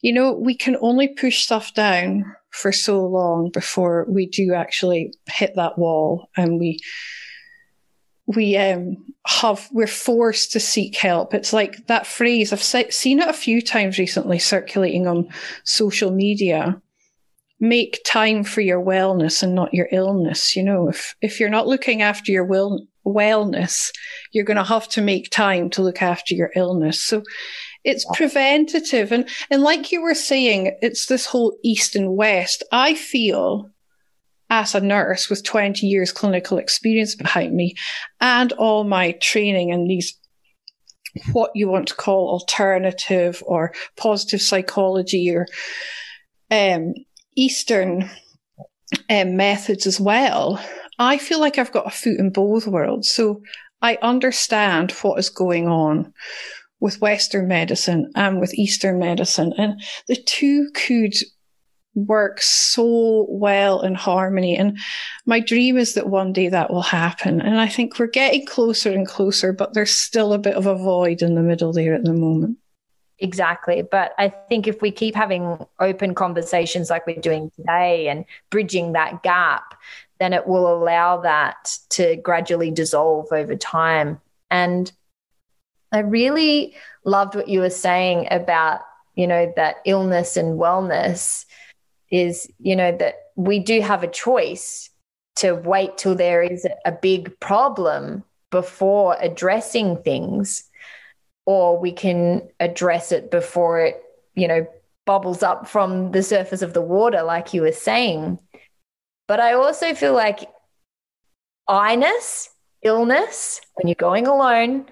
you 0.00 0.12
know, 0.12 0.32
we 0.34 0.56
can 0.56 0.76
only 0.80 1.08
push 1.08 1.44
stuff 1.44 1.72
down 1.74 2.24
for 2.52 2.70
so 2.70 3.04
long 3.04 3.50
before 3.50 4.06
we 4.08 4.26
do 4.26 4.54
actually 4.54 5.12
hit 5.26 5.54
that 5.56 5.78
wall 5.78 6.28
and 6.36 6.60
we 6.60 6.78
we 8.26 8.56
um, 8.56 8.96
have 9.26 9.68
we're 9.72 9.86
forced 9.86 10.52
to 10.52 10.60
seek 10.60 10.96
help. 10.96 11.34
It's 11.34 11.52
like 11.52 11.86
that 11.86 12.06
phrase. 12.06 12.52
I've 12.52 12.62
se- 12.62 12.90
seen 12.90 13.20
it 13.20 13.28
a 13.28 13.34
few 13.34 13.60
times 13.60 13.98
recently 13.98 14.38
circulating 14.38 15.06
on 15.06 15.28
social 15.64 16.10
media. 16.10 16.80
Make 17.58 18.00
time 18.04 18.42
for 18.42 18.60
your 18.60 18.82
wellness 18.82 19.42
and 19.42 19.54
not 19.54 19.74
your 19.74 19.88
illness. 19.92 20.56
You 20.56 20.62
know, 20.62 20.88
if 20.88 21.14
if 21.20 21.40
you're 21.40 21.48
not 21.48 21.68
looking 21.68 22.02
after 22.02 22.32
your 22.32 22.44
will, 22.44 22.86
wellness, 23.06 23.90
you're 24.32 24.44
going 24.44 24.56
to 24.56 24.64
have 24.64 24.88
to 24.90 25.02
make 25.02 25.30
time 25.30 25.70
to 25.70 25.82
look 25.82 26.02
after 26.02 26.34
your 26.34 26.50
illness. 26.54 27.02
So 27.02 27.22
it's 27.84 28.04
yeah. 28.04 28.16
preventative, 28.16 29.12
and 29.12 29.28
and 29.50 29.62
like 29.62 29.92
you 29.92 30.02
were 30.02 30.14
saying, 30.14 30.76
it's 30.82 31.06
this 31.06 31.26
whole 31.26 31.56
east 31.62 31.96
and 31.96 32.16
west. 32.16 32.62
I 32.72 32.94
feel 32.94 33.70
as 34.50 34.74
a 34.74 34.80
nurse 34.80 35.30
with 35.30 35.42
20 35.42 35.86
years 35.86 36.12
clinical 36.12 36.58
experience 36.58 37.14
behind 37.14 37.54
me 37.54 37.74
and 38.20 38.52
all 38.52 38.84
my 38.84 39.12
training 39.12 39.72
and 39.72 39.88
these 39.88 40.18
what 41.32 41.50
you 41.54 41.68
want 41.68 41.88
to 41.88 41.94
call 41.94 42.28
alternative 42.28 43.42
or 43.46 43.72
positive 43.96 44.42
psychology 44.42 45.30
or 45.34 45.46
um, 46.50 46.92
Eastern 47.36 48.10
um, 49.08 49.36
methods 49.36 49.86
as 49.86 49.98
well, 49.98 50.62
I 50.98 51.18
feel 51.18 51.40
like 51.40 51.58
I've 51.58 51.72
got 51.72 51.86
a 51.86 51.90
foot 51.90 52.18
in 52.18 52.30
both 52.30 52.66
worlds. 52.66 53.10
So 53.10 53.42
I 53.80 53.98
understand 54.02 54.92
what 54.92 55.18
is 55.18 55.30
going 55.30 55.66
on 55.66 56.12
with 56.82 57.00
Western 57.00 57.46
medicine 57.46 58.10
and 58.16 58.40
with 58.40 58.52
Eastern 58.54 58.98
medicine. 58.98 59.54
And 59.56 59.80
the 60.08 60.16
two 60.16 60.68
could 60.74 61.14
work 61.94 62.42
so 62.42 63.26
well 63.30 63.82
in 63.82 63.94
harmony. 63.94 64.56
And 64.56 64.76
my 65.24 65.38
dream 65.38 65.78
is 65.78 65.94
that 65.94 66.08
one 66.08 66.32
day 66.32 66.48
that 66.48 66.72
will 66.72 66.82
happen. 66.82 67.40
And 67.40 67.60
I 67.60 67.68
think 67.68 67.98
we're 67.98 68.08
getting 68.08 68.44
closer 68.46 68.90
and 68.90 69.06
closer, 69.06 69.52
but 69.52 69.74
there's 69.74 69.92
still 69.92 70.32
a 70.32 70.38
bit 70.38 70.56
of 70.56 70.66
a 70.66 70.74
void 70.74 71.22
in 71.22 71.36
the 71.36 71.42
middle 71.42 71.72
there 71.72 71.94
at 71.94 72.04
the 72.04 72.12
moment. 72.12 72.58
Exactly. 73.20 73.82
But 73.82 74.12
I 74.18 74.30
think 74.48 74.66
if 74.66 74.82
we 74.82 74.90
keep 74.90 75.14
having 75.14 75.64
open 75.78 76.16
conversations 76.16 76.90
like 76.90 77.06
we're 77.06 77.20
doing 77.20 77.52
today 77.54 78.08
and 78.08 78.24
bridging 78.50 78.92
that 78.92 79.22
gap, 79.22 79.74
then 80.18 80.32
it 80.32 80.48
will 80.48 80.66
allow 80.66 81.20
that 81.20 81.78
to 81.90 82.16
gradually 82.16 82.72
dissolve 82.72 83.28
over 83.30 83.54
time. 83.54 84.20
And 84.50 84.90
I 85.92 86.00
really 86.00 86.74
loved 87.04 87.34
what 87.34 87.48
you 87.48 87.60
were 87.60 87.70
saying 87.70 88.28
about, 88.30 88.80
you 89.14 89.26
know, 89.26 89.52
that 89.56 89.76
illness 89.84 90.36
and 90.36 90.58
wellness 90.58 91.44
is, 92.10 92.50
you 92.58 92.74
know, 92.74 92.96
that 92.96 93.16
we 93.36 93.58
do 93.58 93.80
have 93.80 94.02
a 94.02 94.08
choice 94.08 94.90
to 95.36 95.52
wait 95.52 95.98
till 95.98 96.14
there 96.14 96.42
is 96.42 96.66
a 96.84 96.92
big 96.92 97.38
problem 97.40 98.24
before 98.50 99.16
addressing 99.20 99.96
things, 100.02 100.64
or 101.46 101.78
we 101.78 101.92
can 101.92 102.48
address 102.60 103.12
it 103.12 103.30
before 103.30 103.80
it, 103.80 104.02
you 104.34 104.46
know, 104.46 104.66
bubbles 105.06 105.42
up 105.42 105.66
from 105.66 106.12
the 106.12 106.22
surface 106.22 106.62
of 106.62 106.74
the 106.74 106.82
water, 106.82 107.22
like 107.22 107.54
you 107.54 107.62
were 107.62 107.72
saying. 107.72 108.38
But 109.26 109.40
I 109.40 109.54
also 109.54 109.94
feel 109.94 110.12
like 110.12 110.48
I-ness, 111.66 112.50
illness, 112.82 113.60
when 113.74 113.88
you're 113.88 113.94
going 113.94 114.26
alone, 114.26 114.86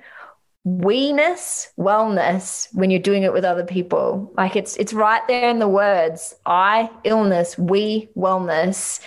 we-ness, 0.65 1.73
wellness 1.79 2.69
when 2.73 2.91
you're 2.91 3.01
doing 3.01 3.23
it 3.23 3.33
with 3.33 3.45
other 3.45 3.65
people. 3.65 4.33
Like 4.37 4.57
it's 4.57 4.77
it's 4.77 4.93
right 4.93 5.23
there 5.27 5.49
in 5.49 5.59
the 5.59 5.69
words. 5.69 6.35
I 6.45 6.91
illness, 7.05 7.59
we 7.59 8.11
wellness. 8.17 9.01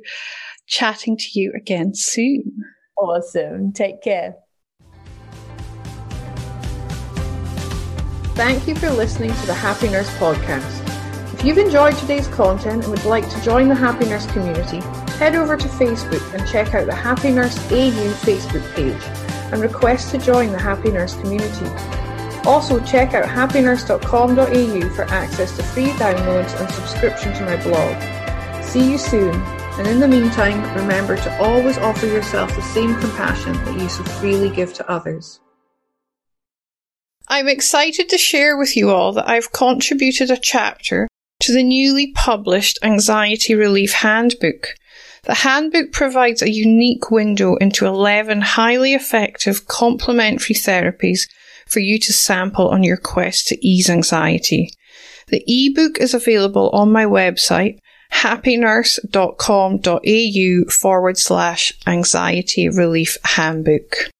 chatting 0.67 1.17
to 1.17 1.39
you 1.39 1.53
again 1.55 1.91
soon. 1.93 2.63
Awesome. 2.97 3.71
Take 3.73 4.01
care. 4.01 4.35
Thank 8.35 8.67
you 8.67 8.75
for 8.75 8.89
listening 8.89 9.33
to 9.33 9.45
the 9.45 9.53
Happy 9.53 9.87
Nurse 9.87 10.09
podcast. 10.17 10.81
If 11.33 11.45
you've 11.45 11.57
enjoyed 11.57 11.95
today's 11.97 12.27
content 12.27 12.83
and 12.83 12.91
would 12.91 13.05
like 13.05 13.29
to 13.29 13.41
join 13.41 13.69
the 13.69 13.75
Happy 13.75 14.05
Nurse 14.05 14.25
community, 14.25 14.81
head 15.17 15.35
over 15.35 15.55
to 15.55 15.67
Facebook 15.69 16.33
and 16.33 16.47
check 16.49 16.73
out 16.73 16.85
the 16.85 16.95
Happy 16.95 17.31
Nurse 17.31 17.57
AU 17.71 18.11
Facebook 18.23 18.75
page 18.75 19.01
and 19.53 19.61
request 19.61 20.11
to 20.11 20.17
join 20.17 20.51
the 20.51 20.59
Happy 20.59 20.91
Nurse 20.91 21.15
community. 21.15 22.04
Also, 22.45 22.79
check 22.81 23.13
out 23.13 23.25
happynurse.com.au 23.25 24.89
for 24.95 25.03
access 25.05 25.55
to 25.57 25.63
free 25.63 25.89
downloads 25.89 26.59
and 26.59 26.69
subscription 26.71 27.33
to 27.33 27.43
my 27.43 27.55
blog. 27.63 28.63
See 28.63 28.91
you 28.91 28.97
soon, 28.97 29.33
and 29.77 29.87
in 29.87 29.99
the 29.99 30.07
meantime, 30.07 30.61
remember 30.75 31.15
to 31.17 31.41
always 31.41 31.77
offer 31.79 32.05
yourself 32.05 32.55
the 32.55 32.61
same 32.61 32.95
compassion 32.99 33.53
that 33.53 33.79
you 33.79 33.89
so 33.89 34.03
freely 34.03 34.49
give 34.49 34.73
to 34.73 34.91
others. 34.91 35.39
I'm 37.27 37.47
excited 37.47 38.09
to 38.09 38.17
share 38.19 38.55
with 38.55 38.77
you 38.77 38.91
all 38.91 39.11
that 39.13 39.27
I've 39.27 39.51
contributed 39.51 40.29
a 40.29 40.37
chapter 40.37 41.07
to 41.41 41.53
the 41.53 41.63
newly 41.63 42.11
published 42.11 42.77
Anxiety 42.83 43.55
Relief 43.55 43.93
Handbook. 43.93 44.75
The 45.23 45.33
handbook 45.33 45.91
provides 45.91 46.43
a 46.43 46.51
unique 46.51 47.09
window 47.09 47.55
into 47.55 47.87
11 47.87 48.41
highly 48.41 48.93
effective 48.93 49.67
complementary 49.67 50.55
therapies 50.55 51.21
for 51.67 51.79
you 51.79 51.99
to 51.99 52.13
sample 52.13 52.69
on 52.69 52.83
your 52.83 52.97
quest 52.97 53.47
to 53.47 53.67
ease 53.67 53.89
anxiety. 53.89 54.69
The 55.27 55.43
ebook 55.47 55.99
is 55.99 56.13
available 56.13 56.69
on 56.69 56.91
my 56.91 57.05
website, 57.05 57.79
happynurse.com.au 58.11 60.71
forward 60.71 61.17
slash 61.17 61.73
anxiety 61.87 62.69
relief 62.69 63.17
handbook. 63.23 64.11